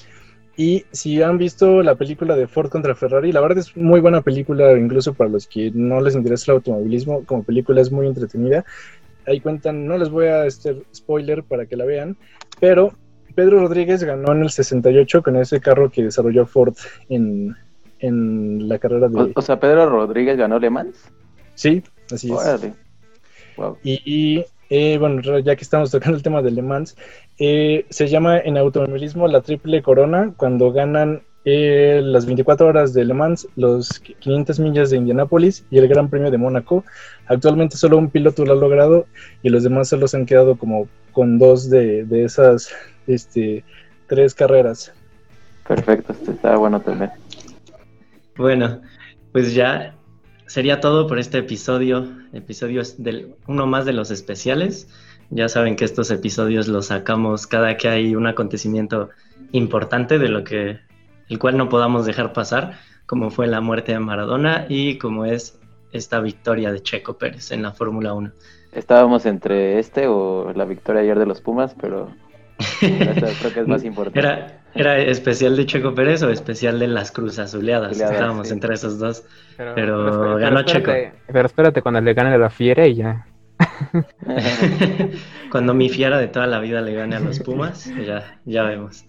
Y 0.56 0.84
si 0.90 1.22
han 1.22 1.38
visto 1.38 1.82
la 1.82 1.94
película 1.94 2.34
de 2.34 2.48
Ford 2.48 2.68
contra 2.68 2.96
Ferrari, 2.96 3.30
la 3.30 3.40
verdad 3.40 3.58
es 3.58 3.76
muy 3.76 4.00
buena 4.00 4.22
película, 4.22 4.72
incluso 4.72 5.14
para 5.14 5.30
los 5.30 5.46
que 5.46 5.70
no 5.72 6.00
les 6.00 6.16
interesa 6.16 6.50
el 6.50 6.56
automovilismo, 6.56 7.24
como 7.26 7.44
película 7.44 7.80
es 7.80 7.92
muy 7.92 8.08
entretenida. 8.08 8.64
Ahí 9.24 9.40
cuentan, 9.40 9.86
no 9.86 9.96
les 9.96 10.08
voy 10.10 10.26
a 10.26 10.46
este 10.46 10.82
spoiler 10.92 11.44
para 11.44 11.66
que 11.66 11.76
la 11.76 11.84
vean, 11.84 12.16
pero 12.58 12.92
Pedro 13.36 13.60
Rodríguez 13.60 14.02
ganó 14.02 14.32
en 14.32 14.42
el 14.42 14.50
68 14.50 15.22
con 15.22 15.36
ese 15.36 15.60
carro 15.60 15.92
que 15.92 16.02
desarrolló 16.02 16.44
Ford 16.44 16.74
en, 17.08 17.54
en 18.00 18.68
la 18.68 18.80
carrera 18.80 19.08
de... 19.08 19.16
O, 19.16 19.30
o 19.36 19.42
sea, 19.42 19.60
Pedro 19.60 19.88
Rodríguez 19.88 20.36
ganó 20.36 20.58
Le 20.58 20.70
Mans. 20.70 20.98
Sí, 21.54 21.84
así 22.10 22.32
es. 22.32 22.36
Órale. 22.36 22.72
Wow. 23.58 23.76
Y, 23.82 24.00
y, 24.04 24.44
eh, 24.70 24.96
bueno, 24.98 25.20
ya 25.40 25.56
que 25.56 25.62
estamos 25.62 25.90
tocando 25.90 26.16
el 26.16 26.22
tema 26.22 26.42
de 26.42 26.50
Le 26.50 26.62
Mans, 26.62 26.96
eh, 27.38 27.84
se 27.90 28.08
llama 28.08 28.38
en 28.38 28.56
automovilismo 28.56 29.28
la 29.28 29.40
triple 29.40 29.82
corona 29.82 30.32
cuando 30.36 30.72
ganan 30.72 31.22
eh, 31.44 32.00
las 32.02 32.26
24 32.26 32.66
horas 32.66 32.92
de 32.94 33.04
Le 33.04 33.14
Mans, 33.14 33.48
los 33.56 33.98
500 34.00 34.60
millas 34.60 34.90
de 34.90 34.98
Indianápolis 34.98 35.64
y 35.70 35.78
el 35.78 35.88
Gran 35.88 36.08
Premio 36.08 36.30
de 36.30 36.38
Mónaco. 36.38 36.84
Actualmente 37.26 37.76
solo 37.76 37.98
un 37.98 38.10
piloto 38.10 38.44
lo 38.44 38.52
ha 38.52 38.56
logrado 38.56 39.06
y 39.42 39.48
los 39.48 39.64
demás 39.64 39.88
solo 39.88 40.06
se 40.06 40.16
han 40.16 40.26
quedado 40.26 40.56
como 40.56 40.88
con 41.12 41.38
dos 41.38 41.68
de, 41.70 42.04
de 42.04 42.24
esas 42.24 42.70
este, 43.06 43.64
tres 44.06 44.34
carreras. 44.34 44.92
Perfecto, 45.66 46.14
está 46.30 46.56
bueno 46.56 46.80
también. 46.80 47.10
Bueno, 48.36 48.80
pues 49.32 49.54
ya 49.54 49.94
sería 50.48 50.80
todo 50.80 51.06
por 51.06 51.18
este 51.18 51.38
episodio. 51.38 52.08
Episodio 52.32 52.80
es 52.80 53.00
del 53.00 53.36
uno 53.46 53.66
más 53.66 53.84
de 53.84 53.92
los 53.92 54.10
especiales. 54.10 54.88
Ya 55.30 55.48
saben 55.48 55.76
que 55.76 55.84
estos 55.84 56.10
episodios 56.10 56.68
los 56.68 56.86
sacamos 56.86 57.46
cada 57.46 57.76
que 57.76 57.88
hay 57.88 58.16
un 58.16 58.26
acontecimiento 58.26 59.10
importante 59.52 60.18
de 60.18 60.28
lo 60.28 60.42
que 60.42 60.80
el 61.28 61.38
cual 61.38 61.58
no 61.58 61.68
podamos 61.68 62.06
dejar 62.06 62.32
pasar, 62.32 62.78
como 63.04 63.30
fue 63.30 63.46
la 63.46 63.60
muerte 63.60 63.92
de 63.92 63.98
Maradona 63.98 64.64
y 64.68 64.96
como 64.96 65.26
es 65.26 65.60
esta 65.92 66.20
victoria 66.20 66.72
de 66.72 66.82
Checo 66.82 67.18
Pérez 67.18 67.52
en 67.52 67.62
la 67.62 67.72
Fórmula 67.72 68.14
1. 68.14 68.32
Estábamos 68.72 69.26
entre 69.26 69.78
este 69.78 70.06
o 70.06 70.52
la 70.54 70.64
victoria 70.64 71.02
ayer 71.02 71.18
de 71.18 71.26
los 71.26 71.42
Pumas, 71.42 71.74
pero 71.78 72.08
creo 72.80 73.52
que 73.52 73.60
es 73.60 73.68
más 73.68 73.84
importante. 73.84 74.18
Era, 74.18 74.62
¿Era 74.78 74.96
especial 74.98 75.56
de 75.56 75.66
Checo 75.66 75.92
Pérez 75.92 76.22
o 76.22 76.30
especial 76.30 76.78
de 76.78 76.86
las 76.86 77.10
Cruz 77.10 77.40
Azuleadas? 77.40 77.98
Estábamos 78.00 78.52
entre 78.52 78.74
esos 78.74 79.00
dos. 79.00 79.24
Pero, 79.56 80.36
ganó 80.36 80.62
Checo. 80.62 80.92
Pero 81.26 81.46
espérate 81.46 81.82
cuando 81.82 82.00
le 82.00 82.14
gane 82.14 82.32
a 82.32 82.38
la 82.38 82.48
Fiera 82.48 82.86
y 82.86 82.94
ya. 82.94 83.26
cuando 85.50 85.74
mi 85.74 85.88
Fiera 85.88 86.16
de 86.18 86.28
toda 86.28 86.46
la 86.46 86.60
vida 86.60 86.80
le 86.80 86.94
gane 86.94 87.16
a 87.16 87.20
los 87.20 87.40
Pumas, 87.40 87.92
ya, 88.06 88.38
ya 88.44 88.62
vemos. 88.62 89.04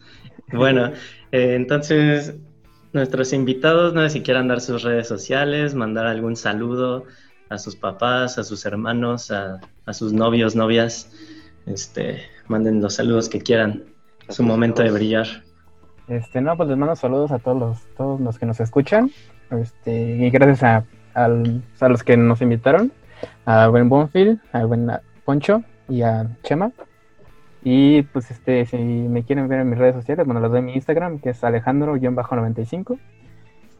Bueno, 0.51 0.91
eh, 1.32 1.53
entonces 1.53 2.34
nuestros 2.91 3.32
invitados, 3.32 3.93
no 3.93 4.01
sé 4.01 4.09
si 4.09 4.22
quieran 4.24 4.47
dar 4.47 4.61
sus 4.61 4.82
redes 4.82 5.07
sociales, 5.07 5.76
mandar 5.76 6.07
algún 6.07 6.36
saludo 6.36 7.05
a 7.49 7.59
sus 7.59 7.76
papás, 7.76 8.39
a 8.39 8.43
sus 8.43 8.65
hermanos, 8.65 9.30
a, 9.30 9.59
a 9.86 9.93
sus 9.93 10.13
novios, 10.13 10.55
novias, 10.55 11.11
este, 11.67 12.24
manden 12.47 12.82
los 12.82 12.95
saludos 12.95 13.30
que 13.30 13.39
quieran, 13.39 13.84
su 14.30 14.41
momento 14.41 14.82
de 14.82 14.89
brillar. 14.89 15.43
Este, 16.10 16.41
no, 16.41 16.57
pues 16.57 16.68
les 16.68 16.78
mando 16.78 16.95
saludos 16.95 17.32
a 17.32 17.39
todos 17.39 17.57
los, 17.57 17.86
todos 17.95 18.20
los 18.20 18.39
que 18.39 18.47
nos 18.47 18.60
escuchan, 18.60 19.12
este, 19.51 20.18
y 20.18 20.30
gracias 20.32 20.64
a, 20.64 20.84
a 21.14 21.88
los 21.88 22.03
que 22.03 22.18
nos 22.18 22.41
invitaron, 22.41 22.91
a 23.45 23.68
buen 23.68 23.89
Bonfield, 23.89 24.39
a 24.51 24.66
buen 24.66 24.89
Poncho 25.24 25.64
y 25.88 26.01
a 26.01 26.28
Chema. 26.43 26.72
Y 27.64 28.03
pues 28.03 28.32
este, 28.32 28.66
si 28.66 28.78
me 28.78 29.24
quieren 29.24 29.47
ver 29.47 29.60
en 29.60 29.70
mis 29.70 29.78
redes 29.78 29.95
sociales, 29.95 30.26
bueno, 30.26 30.41
les 30.41 30.51
doy 30.51 30.62
mi 30.62 30.74
Instagram, 30.74 31.20
que 31.20 31.32
es 31.32 31.43
alejandro-95. 31.43 32.97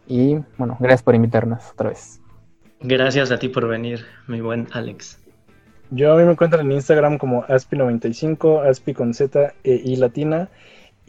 Y 0.08 0.38
bueno, 0.58 0.78
gracias 0.80 1.04
por 1.04 1.16
invitarnos 1.16 1.72
otra 1.72 1.90
vez. 1.90 2.22
Gracias 2.82 3.32
a 3.32 3.40
ti 3.40 3.50
por 3.50 3.68
venir, 3.68 4.06
mi 4.28 4.42
buen 4.42 4.68
Alex. 4.72 5.20
Yo 5.92 6.14
a 6.14 6.18
mí 6.18 6.24
me 6.24 6.32
encuentro 6.32 6.60
en 6.62 6.72
Instagram 6.72 7.18
como 7.18 7.44
Aspi95, 7.46 8.68
Aspi 8.70 8.94
con 8.94 9.14
Z 9.14 9.54
e 9.64 9.82
I 9.84 9.96
latina. 9.96 10.50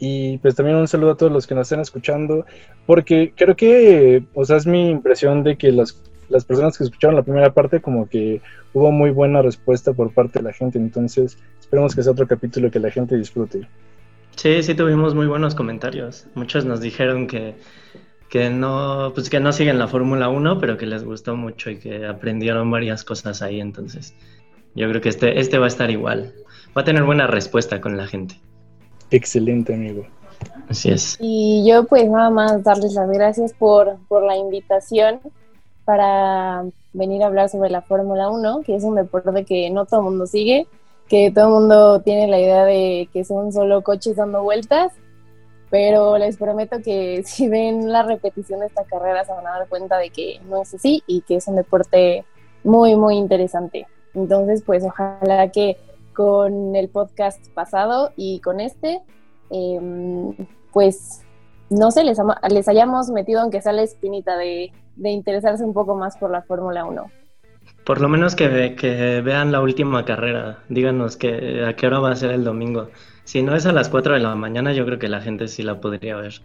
Y 0.03 0.39
pues 0.39 0.55
también 0.55 0.77
un 0.77 0.87
saludo 0.87 1.11
a 1.11 1.15
todos 1.15 1.31
los 1.31 1.45
que 1.45 1.53
nos 1.53 1.67
están 1.67 1.79
escuchando, 1.79 2.43
porque 2.87 3.33
creo 3.37 3.55
que, 3.55 4.23
o 4.33 4.43
sea, 4.43 4.57
es 4.57 4.65
mi 4.65 4.89
impresión 4.89 5.43
de 5.43 5.57
que 5.57 5.71
las, 5.71 6.01
las 6.27 6.43
personas 6.43 6.75
que 6.75 6.85
escucharon 6.85 7.15
la 7.15 7.21
primera 7.21 7.53
parte 7.53 7.81
como 7.81 8.09
que 8.09 8.41
hubo 8.73 8.91
muy 8.91 9.11
buena 9.11 9.43
respuesta 9.43 9.93
por 9.93 10.11
parte 10.11 10.39
de 10.39 10.43
la 10.43 10.53
gente, 10.53 10.79
entonces 10.79 11.37
esperemos 11.59 11.93
que 11.93 12.01
sea 12.01 12.13
otro 12.13 12.25
capítulo 12.25 12.71
que 12.71 12.79
la 12.79 12.89
gente 12.89 13.15
disfrute. 13.15 13.69
Sí, 14.37 14.63
sí 14.63 14.73
tuvimos 14.73 15.13
muy 15.13 15.27
buenos 15.27 15.53
comentarios. 15.53 16.25
Muchos 16.33 16.65
nos 16.65 16.81
dijeron 16.81 17.27
que, 17.27 17.53
que 18.27 18.49
no, 18.49 19.11
pues 19.13 19.29
que 19.29 19.39
no 19.39 19.53
siguen 19.53 19.77
la 19.77 19.87
Fórmula 19.87 20.29
1, 20.29 20.57
pero 20.57 20.79
que 20.79 20.87
les 20.87 21.03
gustó 21.03 21.35
mucho 21.35 21.69
y 21.69 21.77
que 21.77 22.07
aprendieron 22.07 22.71
varias 22.71 23.03
cosas 23.03 23.43
ahí, 23.43 23.61
entonces 23.61 24.15
yo 24.73 24.89
creo 24.89 24.99
que 24.99 25.09
este, 25.09 25.39
este 25.39 25.59
va 25.59 25.65
a 25.65 25.67
estar 25.67 25.91
igual. 25.91 26.33
Va 26.75 26.81
a 26.81 26.85
tener 26.85 27.03
buena 27.03 27.27
respuesta 27.27 27.81
con 27.81 27.97
la 27.97 28.07
gente. 28.07 28.41
Excelente, 29.11 29.73
amigo. 29.73 30.05
Así 30.69 30.89
es. 30.89 31.17
Y 31.19 31.63
yo 31.67 31.85
pues 31.85 32.09
nada 32.09 32.29
más 32.29 32.63
darles 32.63 32.93
las 32.93 33.09
gracias 33.09 33.53
por, 33.53 33.97
por 34.07 34.23
la 34.23 34.37
invitación 34.37 35.19
para 35.85 36.63
venir 36.93 37.23
a 37.23 37.27
hablar 37.27 37.49
sobre 37.49 37.69
la 37.69 37.81
Fórmula 37.81 38.29
1, 38.29 38.61
que 38.65 38.75
es 38.75 38.83
un 38.83 38.95
deporte 38.95 39.45
que 39.45 39.69
no 39.69 39.85
todo 39.85 39.99
el 39.99 40.05
mundo 40.05 40.25
sigue, 40.25 40.67
que 41.07 41.31
todo 41.31 41.45
el 41.45 41.51
mundo 41.51 42.01
tiene 42.01 42.27
la 42.27 42.39
idea 42.39 42.65
de 42.65 43.09
que 43.11 43.25
son 43.25 43.51
solo 43.51 43.81
coches 43.81 44.15
dando 44.15 44.43
vueltas, 44.43 44.93
pero 45.69 46.17
les 46.17 46.37
prometo 46.37 46.81
que 46.81 47.23
si 47.25 47.47
ven 47.49 47.91
la 47.91 48.03
repetición 48.03 48.61
de 48.61 48.67
esta 48.67 48.83
carrera 48.85 49.25
se 49.25 49.33
van 49.33 49.47
a 49.47 49.51
dar 49.51 49.67
cuenta 49.67 49.97
de 49.97 50.09
que 50.09 50.39
no 50.49 50.61
es 50.61 50.73
así 50.73 51.03
y 51.07 51.21
que 51.21 51.35
es 51.35 51.47
un 51.47 51.55
deporte 51.57 52.25
muy, 52.63 52.95
muy 52.95 53.15
interesante. 53.15 53.87
Entonces, 54.13 54.61
pues 54.65 54.83
ojalá 54.83 55.49
que 55.49 55.77
con 56.13 56.75
el 56.75 56.89
podcast 56.89 57.47
pasado 57.53 58.11
y 58.15 58.39
con 58.39 58.59
este, 58.59 59.01
em, 59.49 60.33
pues 60.73 61.23
no 61.71 61.89
sé, 61.89 62.03
les, 62.03 62.17
les 62.49 62.67
hayamos 62.67 63.09
metido 63.09 63.41
aunque 63.41 63.61
sea 63.61 63.71
la 63.71 63.83
espinita 63.83 64.37
de, 64.37 64.71
interesarse 65.03 65.63
un 65.63 65.73
poco 65.73 65.95
más 65.95 66.17
por 66.17 66.29
la 66.29 66.41
Fórmula 66.43 66.85
1. 66.85 67.09
Por 67.85 68.01
lo 68.01 68.09
menos 68.09 68.35
que, 68.35 68.75
que, 68.75 69.21
vean 69.21 69.51
la 69.51 69.61
última 69.61 70.05
carrera, 70.05 70.59
díganos 70.69 71.17
que, 71.17 71.63
a 71.65 71.75
qué 71.75 71.87
hora 71.87 71.99
va 71.99 72.11
a 72.11 72.15
ser 72.15 72.31
el 72.31 72.43
domingo. 72.43 72.89
Si 73.23 73.41
no 73.41 73.55
es 73.55 73.65
a 73.65 73.71
las 73.71 73.89
4 73.89 74.15
de 74.15 74.19
la 74.19 74.35
mañana, 74.35 74.73
yo 74.73 74.85
creo 74.85 74.99
que 74.99 75.07
la 75.07 75.21
gente 75.21 75.47
sí 75.47 75.63
la 75.63 75.79
podría 75.79 76.17
ver. 76.17 76.41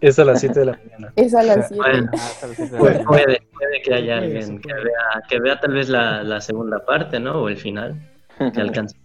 Es 0.00 0.18
a 0.18 0.24
las 0.24 0.40
7 0.40 0.60
de 0.60 0.66
la 0.66 0.72
mañana. 0.84 1.12
Es 1.16 1.34
a 1.34 1.42
las 1.42 1.68
7. 1.68 2.76
puede, 2.78 3.04
puede, 3.04 3.40
que 3.82 3.94
haya 3.94 4.18
alguien 4.18 4.60
que 4.60 4.72
vea, 4.72 5.22
que 5.28 5.40
vea 5.40 5.58
tal 5.58 5.72
vez 5.72 5.88
la, 5.88 6.22
la 6.22 6.40
segunda 6.40 6.84
parte, 6.84 7.18
¿no? 7.18 7.42
O 7.42 7.48
el 7.48 7.56
final, 7.56 7.96
que 8.54 8.60
alcance. 8.60 8.96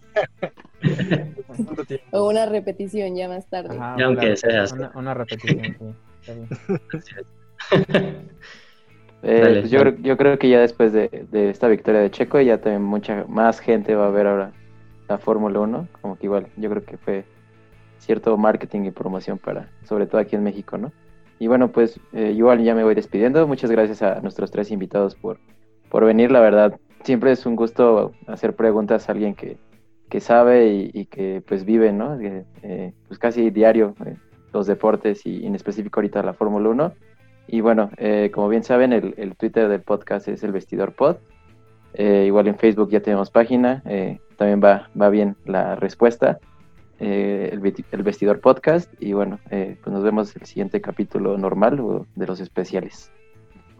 o 2.12 2.28
una 2.28 2.46
repetición 2.46 3.14
ya 3.14 3.28
más 3.28 3.46
tarde. 3.48 3.76
ya 3.76 4.04
aunque 4.06 4.36
sea. 4.36 4.64
Una, 4.94 5.14
repetición, 5.14 5.76
sí. 6.22 6.32
eh, 9.22 9.60
pues 9.60 9.70
yo, 9.70 9.96
yo, 9.96 10.16
creo 10.16 10.38
que 10.38 10.48
ya 10.48 10.60
después 10.60 10.92
de, 10.92 11.26
de, 11.30 11.50
esta 11.50 11.68
victoria 11.68 12.00
de 12.00 12.10
Checo, 12.10 12.40
ya 12.40 12.58
también 12.58 12.82
mucha 12.82 13.24
más 13.28 13.60
gente 13.60 13.94
va 13.94 14.06
a 14.06 14.10
ver 14.10 14.26
ahora 14.26 14.52
la 15.08 15.18
Fórmula 15.18 15.60
1. 15.60 15.88
Como 16.00 16.16
que 16.16 16.26
igual, 16.26 16.46
yo 16.56 16.70
creo 16.70 16.84
que 16.84 16.96
fue 16.96 17.24
cierto 17.98 18.36
marketing 18.36 18.84
y 18.84 18.90
promoción 18.90 19.38
para, 19.38 19.68
sobre 19.84 20.06
todo 20.06 20.20
aquí 20.20 20.36
en 20.36 20.44
México, 20.44 20.78
¿no? 20.78 20.92
Y 21.38 21.48
bueno, 21.48 21.70
pues 21.70 22.00
eh, 22.12 22.32
igual 22.34 22.62
ya 22.62 22.74
me 22.74 22.84
voy 22.84 22.94
despidiendo. 22.94 23.46
Muchas 23.46 23.70
gracias 23.70 24.00
a 24.02 24.20
nuestros 24.20 24.50
tres 24.50 24.70
invitados 24.70 25.14
por, 25.14 25.38
por 25.90 26.04
venir. 26.04 26.30
La 26.30 26.40
verdad, 26.40 26.78
siempre 27.06 27.32
es 27.32 27.46
un 27.46 27.56
gusto 27.56 28.12
hacer 28.26 28.54
preguntas 28.54 29.08
a 29.08 29.12
alguien 29.12 29.34
que, 29.34 29.56
que 30.10 30.20
sabe 30.20 30.90
y, 30.92 31.06
que 31.06 31.42
pues 31.46 31.64
vive, 31.64 31.92
¿no? 31.92 32.18
Eh, 32.20 32.92
pues 33.08 33.18
casi 33.18 33.48
diario 33.48 33.94
eh, 34.04 34.16
los 34.52 34.66
deportes 34.66 35.24
y 35.24 35.46
en 35.46 35.54
específico 35.54 36.00
ahorita 36.00 36.22
la 36.22 36.34
Fórmula 36.34 36.68
1. 36.68 36.92
Y 37.48 37.60
bueno, 37.60 37.90
como 38.34 38.48
bien 38.48 38.64
saben, 38.64 38.92
el, 38.92 39.14
el, 39.16 39.36
Twitter 39.36 39.68
del 39.68 39.80
podcast 39.80 40.26
es 40.26 40.42
el 40.42 40.50
Vestidor 40.50 40.92
Pod. 40.94 41.16
igual 41.96 42.48
en 42.48 42.58
Facebook 42.58 42.90
ya 42.90 43.00
tenemos 43.00 43.30
página. 43.30 43.84
también 44.36 44.60
va, 44.60 44.90
va 45.00 45.10
bien 45.10 45.36
la 45.44 45.76
respuesta. 45.76 46.40
Eh, 46.98 47.50
el, 47.52 48.02
Vestidor 48.02 48.40
Podcast. 48.40 48.90
Y 49.00 49.12
bueno, 49.12 49.38
eh, 49.50 49.76
pues 49.82 49.92
nos 49.92 50.02
vemos 50.02 50.34
el 50.36 50.46
siguiente 50.46 50.80
capítulo 50.80 51.36
normal 51.36 51.80
o 51.80 52.06
de 52.14 52.26
los 52.26 52.40
especiales. 52.40 53.10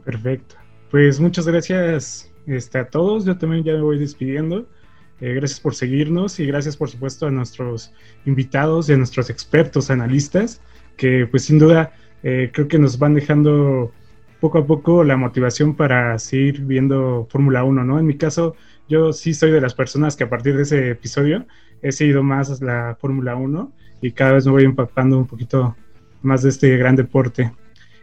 Perfecto. 0.05 0.57
Pues 0.91 1.19
muchas 1.19 1.47
gracias 1.47 2.33
este, 2.47 2.79
a 2.79 2.89
todos. 2.89 3.25
Yo 3.25 3.37
también 3.37 3.65
ya 3.65 3.73
me 3.75 3.83
voy 3.83 3.99
despidiendo. 3.99 4.67
Eh, 5.21 5.35
gracias 5.35 5.61
por 5.61 5.75
seguirnos 5.75 6.39
y 6.41 6.47
gracias 6.47 6.77
por 6.77 6.91
supuesto 6.91 7.27
a 7.27 7.31
nuestros 7.31 7.93
invitados 8.27 8.89
y 8.89 8.93
a 8.93 8.97
nuestros 8.99 9.31
expertos 9.31 9.91
analistas 9.91 10.61
que 10.99 11.27
pues 11.27 11.45
sin 11.45 11.59
duda 11.59 11.93
creo 12.23 12.67
que 12.67 12.79
nos 12.79 12.99
van 12.99 13.15
dejando 13.15 13.93
poco 14.41 14.59
a 14.59 14.67
poco 14.67 15.05
la 15.05 15.17
motivación 15.17 15.75
para 15.75 16.19
seguir 16.19 16.63
viendo 16.63 17.27
Fórmula 17.31 17.65
1, 17.65 17.85
¿no? 17.85 17.99
En 17.99 18.07
mi 18.07 18.17
caso, 18.17 18.55
yo 18.89 19.13
sí 19.13 19.35
soy 19.35 19.51
de 19.51 19.61
las 19.61 19.75
personas 19.75 20.17
que 20.17 20.25
a 20.25 20.31
partir 20.31 20.57
de 20.57 20.63
ese 20.63 20.91
episodio 20.91 21.47
he 21.83 21.93
seguido 21.93 22.23
más 22.23 22.61
la 22.61 22.97
Fórmula 23.01 23.37
1 23.37 23.73
y 24.03 24.13
cada 24.13 24.33
vez 24.33 24.47
me 24.47 24.53
voy 24.53 24.65
empapando 24.65 25.19
un 25.19 25.27
poquito 25.27 25.77
más 26.23 26.43
de 26.43 26.51
este 26.51 26.77
gran 26.77 26.97
deporte. 26.97 27.53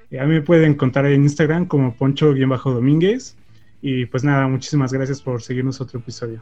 Eh, 0.09 0.19
a 0.19 0.25
mí 0.25 0.33
me 0.33 0.41
pueden 0.41 0.71
encontrar 0.71 1.05
en 1.05 1.23
Instagram 1.23 1.67
como 1.67 1.95
Poncho-Domínguez. 1.95 3.37
Y 3.85 4.05
pues 4.05 4.23
nada, 4.23 4.47
muchísimas 4.47 4.93
gracias 4.93 5.21
por 5.21 5.41
seguirnos 5.41 5.81
otro 5.81 5.99
episodio. 5.99 6.41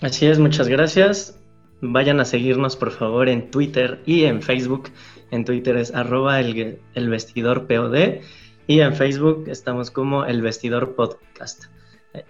Así 0.00 0.24
es, 0.24 0.38
muchas 0.38 0.68
gracias. 0.68 1.38
Vayan 1.82 2.18
a 2.18 2.24
seguirnos 2.24 2.76
por 2.76 2.92
favor 2.92 3.28
en 3.28 3.50
Twitter 3.50 4.00
y 4.06 4.24
en 4.24 4.40
Facebook. 4.40 4.88
En 5.30 5.44
Twitter 5.44 5.76
es 5.76 5.94
arroba 5.94 6.40
el, 6.40 6.80
vestidor 7.10 7.66
POD 7.66 8.22
y 8.66 8.80
en 8.80 8.94
Facebook 8.94 9.48
estamos 9.48 9.90
como 9.90 10.24
el 10.24 10.40
vestidor 10.40 10.94
podcast. 10.94 11.64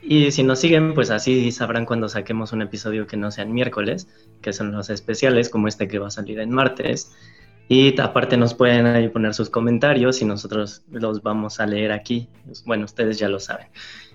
Y 0.03 0.33
si 0.33 0.43
nos 0.43 0.59
siguen, 0.59 0.93
pues 0.93 1.11
así 1.11 1.53
sabrán 1.53 1.87
cuando 1.87 2.09
saquemos 2.09 2.53
un 2.53 2.63
episodio 2.63 3.07
que 3.07 3.17
no 3.17 3.31
sea 3.31 3.45
en 3.45 3.55
miércoles, 3.55 4.09
que 4.43 4.53
son 4.53 4.73
los 4.73 4.91
especiales, 4.91 5.49
como 5.51 5.69
este 5.69 5.87
que 5.87 6.01
va 6.01 6.09
a 6.09 6.11
salir 6.11 6.41
en 6.41 6.51
martes. 6.51 7.13
Y 7.73 8.01
aparte 8.01 8.37
nos 8.37 8.53
pueden 8.53 8.85
ahí 8.85 9.09
poner 9.09 9.33
sus 9.33 9.49
comentarios 9.49 10.21
y 10.21 10.25
nosotros 10.25 10.83
los 10.91 11.23
vamos 11.23 11.61
a 11.61 11.67
leer 11.67 11.93
aquí. 11.93 12.29
Bueno, 12.65 12.85
ustedes 12.85 13.17
ya 13.17 13.29
lo 13.29 13.39
saben. 13.39 13.69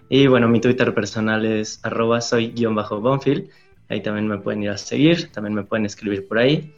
Y 0.09 0.27
bueno, 0.27 0.49
mi 0.49 0.59
Twitter 0.59 0.93
personal 0.93 1.45
es 1.45 1.79
arroba 1.81 2.19
soy-bonfield. 2.19 3.49
Ahí 3.87 4.01
también 4.01 4.27
me 4.27 4.39
pueden 4.39 4.63
ir 4.63 4.71
a 4.71 4.77
seguir, 4.77 5.31
también 5.31 5.53
me 5.53 5.63
pueden 5.63 5.85
escribir 5.85 6.27
por 6.27 6.39
ahí. 6.39 6.75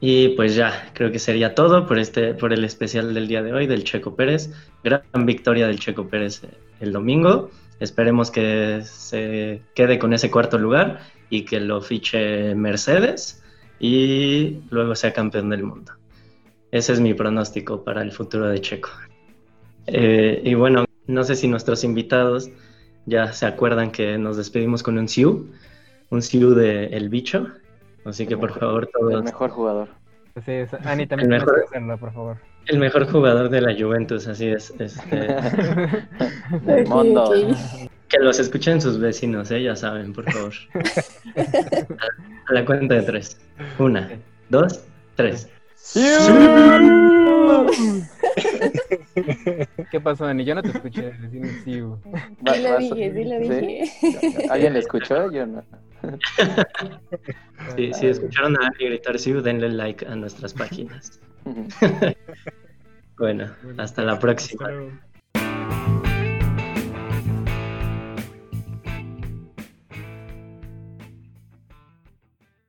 Y 0.00 0.28
pues 0.30 0.54
ya, 0.54 0.90
creo 0.94 1.12
que 1.12 1.18
sería 1.18 1.54
todo 1.54 1.86
por 1.86 1.98
este, 1.98 2.32
por 2.32 2.54
el 2.54 2.64
especial 2.64 3.12
del 3.12 3.28
día 3.28 3.42
de 3.42 3.52
hoy 3.52 3.66
del 3.66 3.84
Checo 3.84 4.16
Pérez. 4.16 4.50
Gran 4.82 5.02
victoria 5.26 5.66
del 5.66 5.78
Checo 5.78 6.08
Pérez 6.08 6.44
eh, 6.44 6.48
el 6.80 6.94
domingo. 6.94 7.50
Esperemos 7.78 8.30
que 8.30 8.80
se 8.84 9.60
quede 9.74 9.98
con 9.98 10.14
ese 10.14 10.30
cuarto 10.30 10.56
lugar 10.56 11.00
y 11.28 11.42
que 11.42 11.60
lo 11.60 11.82
fiche 11.82 12.54
Mercedes 12.54 13.42
y 13.78 14.62
luego 14.70 14.94
sea 14.94 15.12
campeón 15.12 15.50
del 15.50 15.62
mundo. 15.62 15.92
Ese 16.76 16.92
es 16.92 17.00
mi 17.00 17.14
pronóstico 17.14 17.82
para 17.84 18.02
el 18.02 18.12
futuro 18.12 18.48
de 18.48 18.60
Checo. 18.60 18.90
Eh, 19.86 20.42
y 20.44 20.52
bueno, 20.52 20.84
no 21.06 21.24
sé 21.24 21.34
si 21.34 21.48
nuestros 21.48 21.84
invitados 21.84 22.50
ya 23.06 23.32
se 23.32 23.46
acuerdan 23.46 23.90
que 23.90 24.18
nos 24.18 24.36
despedimos 24.36 24.82
con 24.82 24.98
un 24.98 25.08
Siu, 25.08 25.46
un 26.10 26.20
Siu 26.20 26.54
de 26.54 26.88
El 26.88 27.08
Bicho. 27.08 27.48
Así 28.04 28.26
que 28.26 28.36
por 28.36 28.52
favor 28.58 28.90
todos... 28.92 29.10
El 29.14 29.22
mejor 29.22 29.50
jugador. 29.50 29.88
Sí, 30.44 30.52
es- 30.52 30.74
Ani 30.84 31.06
también 31.08 31.32
El 31.32 31.38
mejor- 31.40 31.54
que 31.60 31.64
hacerlo, 31.64 31.96
por 31.98 32.12
favor. 32.12 32.36
El 32.66 32.78
mejor 32.78 33.10
jugador 33.10 33.48
de 33.48 33.60
la 33.62 33.74
Juventus, 33.74 34.26
así 34.28 34.48
es. 34.48 34.74
Este, 34.78 35.16
Del 36.66 36.86
mundo. 36.88 37.32
que 38.08 38.18
los 38.20 38.38
escuchen 38.38 38.82
sus 38.82 38.98
vecinos, 39.00 39.50
¿eh? 39.50 39.62
ya 39.62 39.74
saben, 39.76 40.12
por 40.12 40.30
favor. 40.30 40.52
A 42.48 42.52
la 42.52 42.64
cuenta 42.66 42.96
de 42.96 43.02
tres. 43.02 43.40
Una, 43.78 44.10
dos, 44.50 44.84
tres. 45.14 45.48
¿Qué 49.90 50.00
pasó, 50.02 50.26
Ani? 50.26 50.44
Yo 50.44 50.54
no 50.54 50.62
te 50.62 50.68
escuché 50.68 51.14
Sí 51.64 51.80
lo 51.80 51.98
dije, 52.78 53.14
sí 53.14 53.24
lo 53.24 53.38
¿sí? 53.38 53.48
dije. 53.48 53.84
¿Alguien 54.50 54.74
le 54.74 54.80
escuchó? 54.80 55.30
Yo 55.30 55.46
no. 55.46 55.64
Si, 57.76 57.92
si 57.94 58.06
escucharon 58.06 58.62
a 58.62 58.66
alguien 58.66 58.90
gritar 58.90 59.18
sí, 59.18 59.32
denle 59.32 59.70
like 59.70 60.06
a 60.06 60.14
nuestras 60.14 60.52
páginas. 60.54 61.20
Bueno, 63.18 63.50
hasta 63.78 64.02
la 64.02 64.18
próxima. 64.18 64.68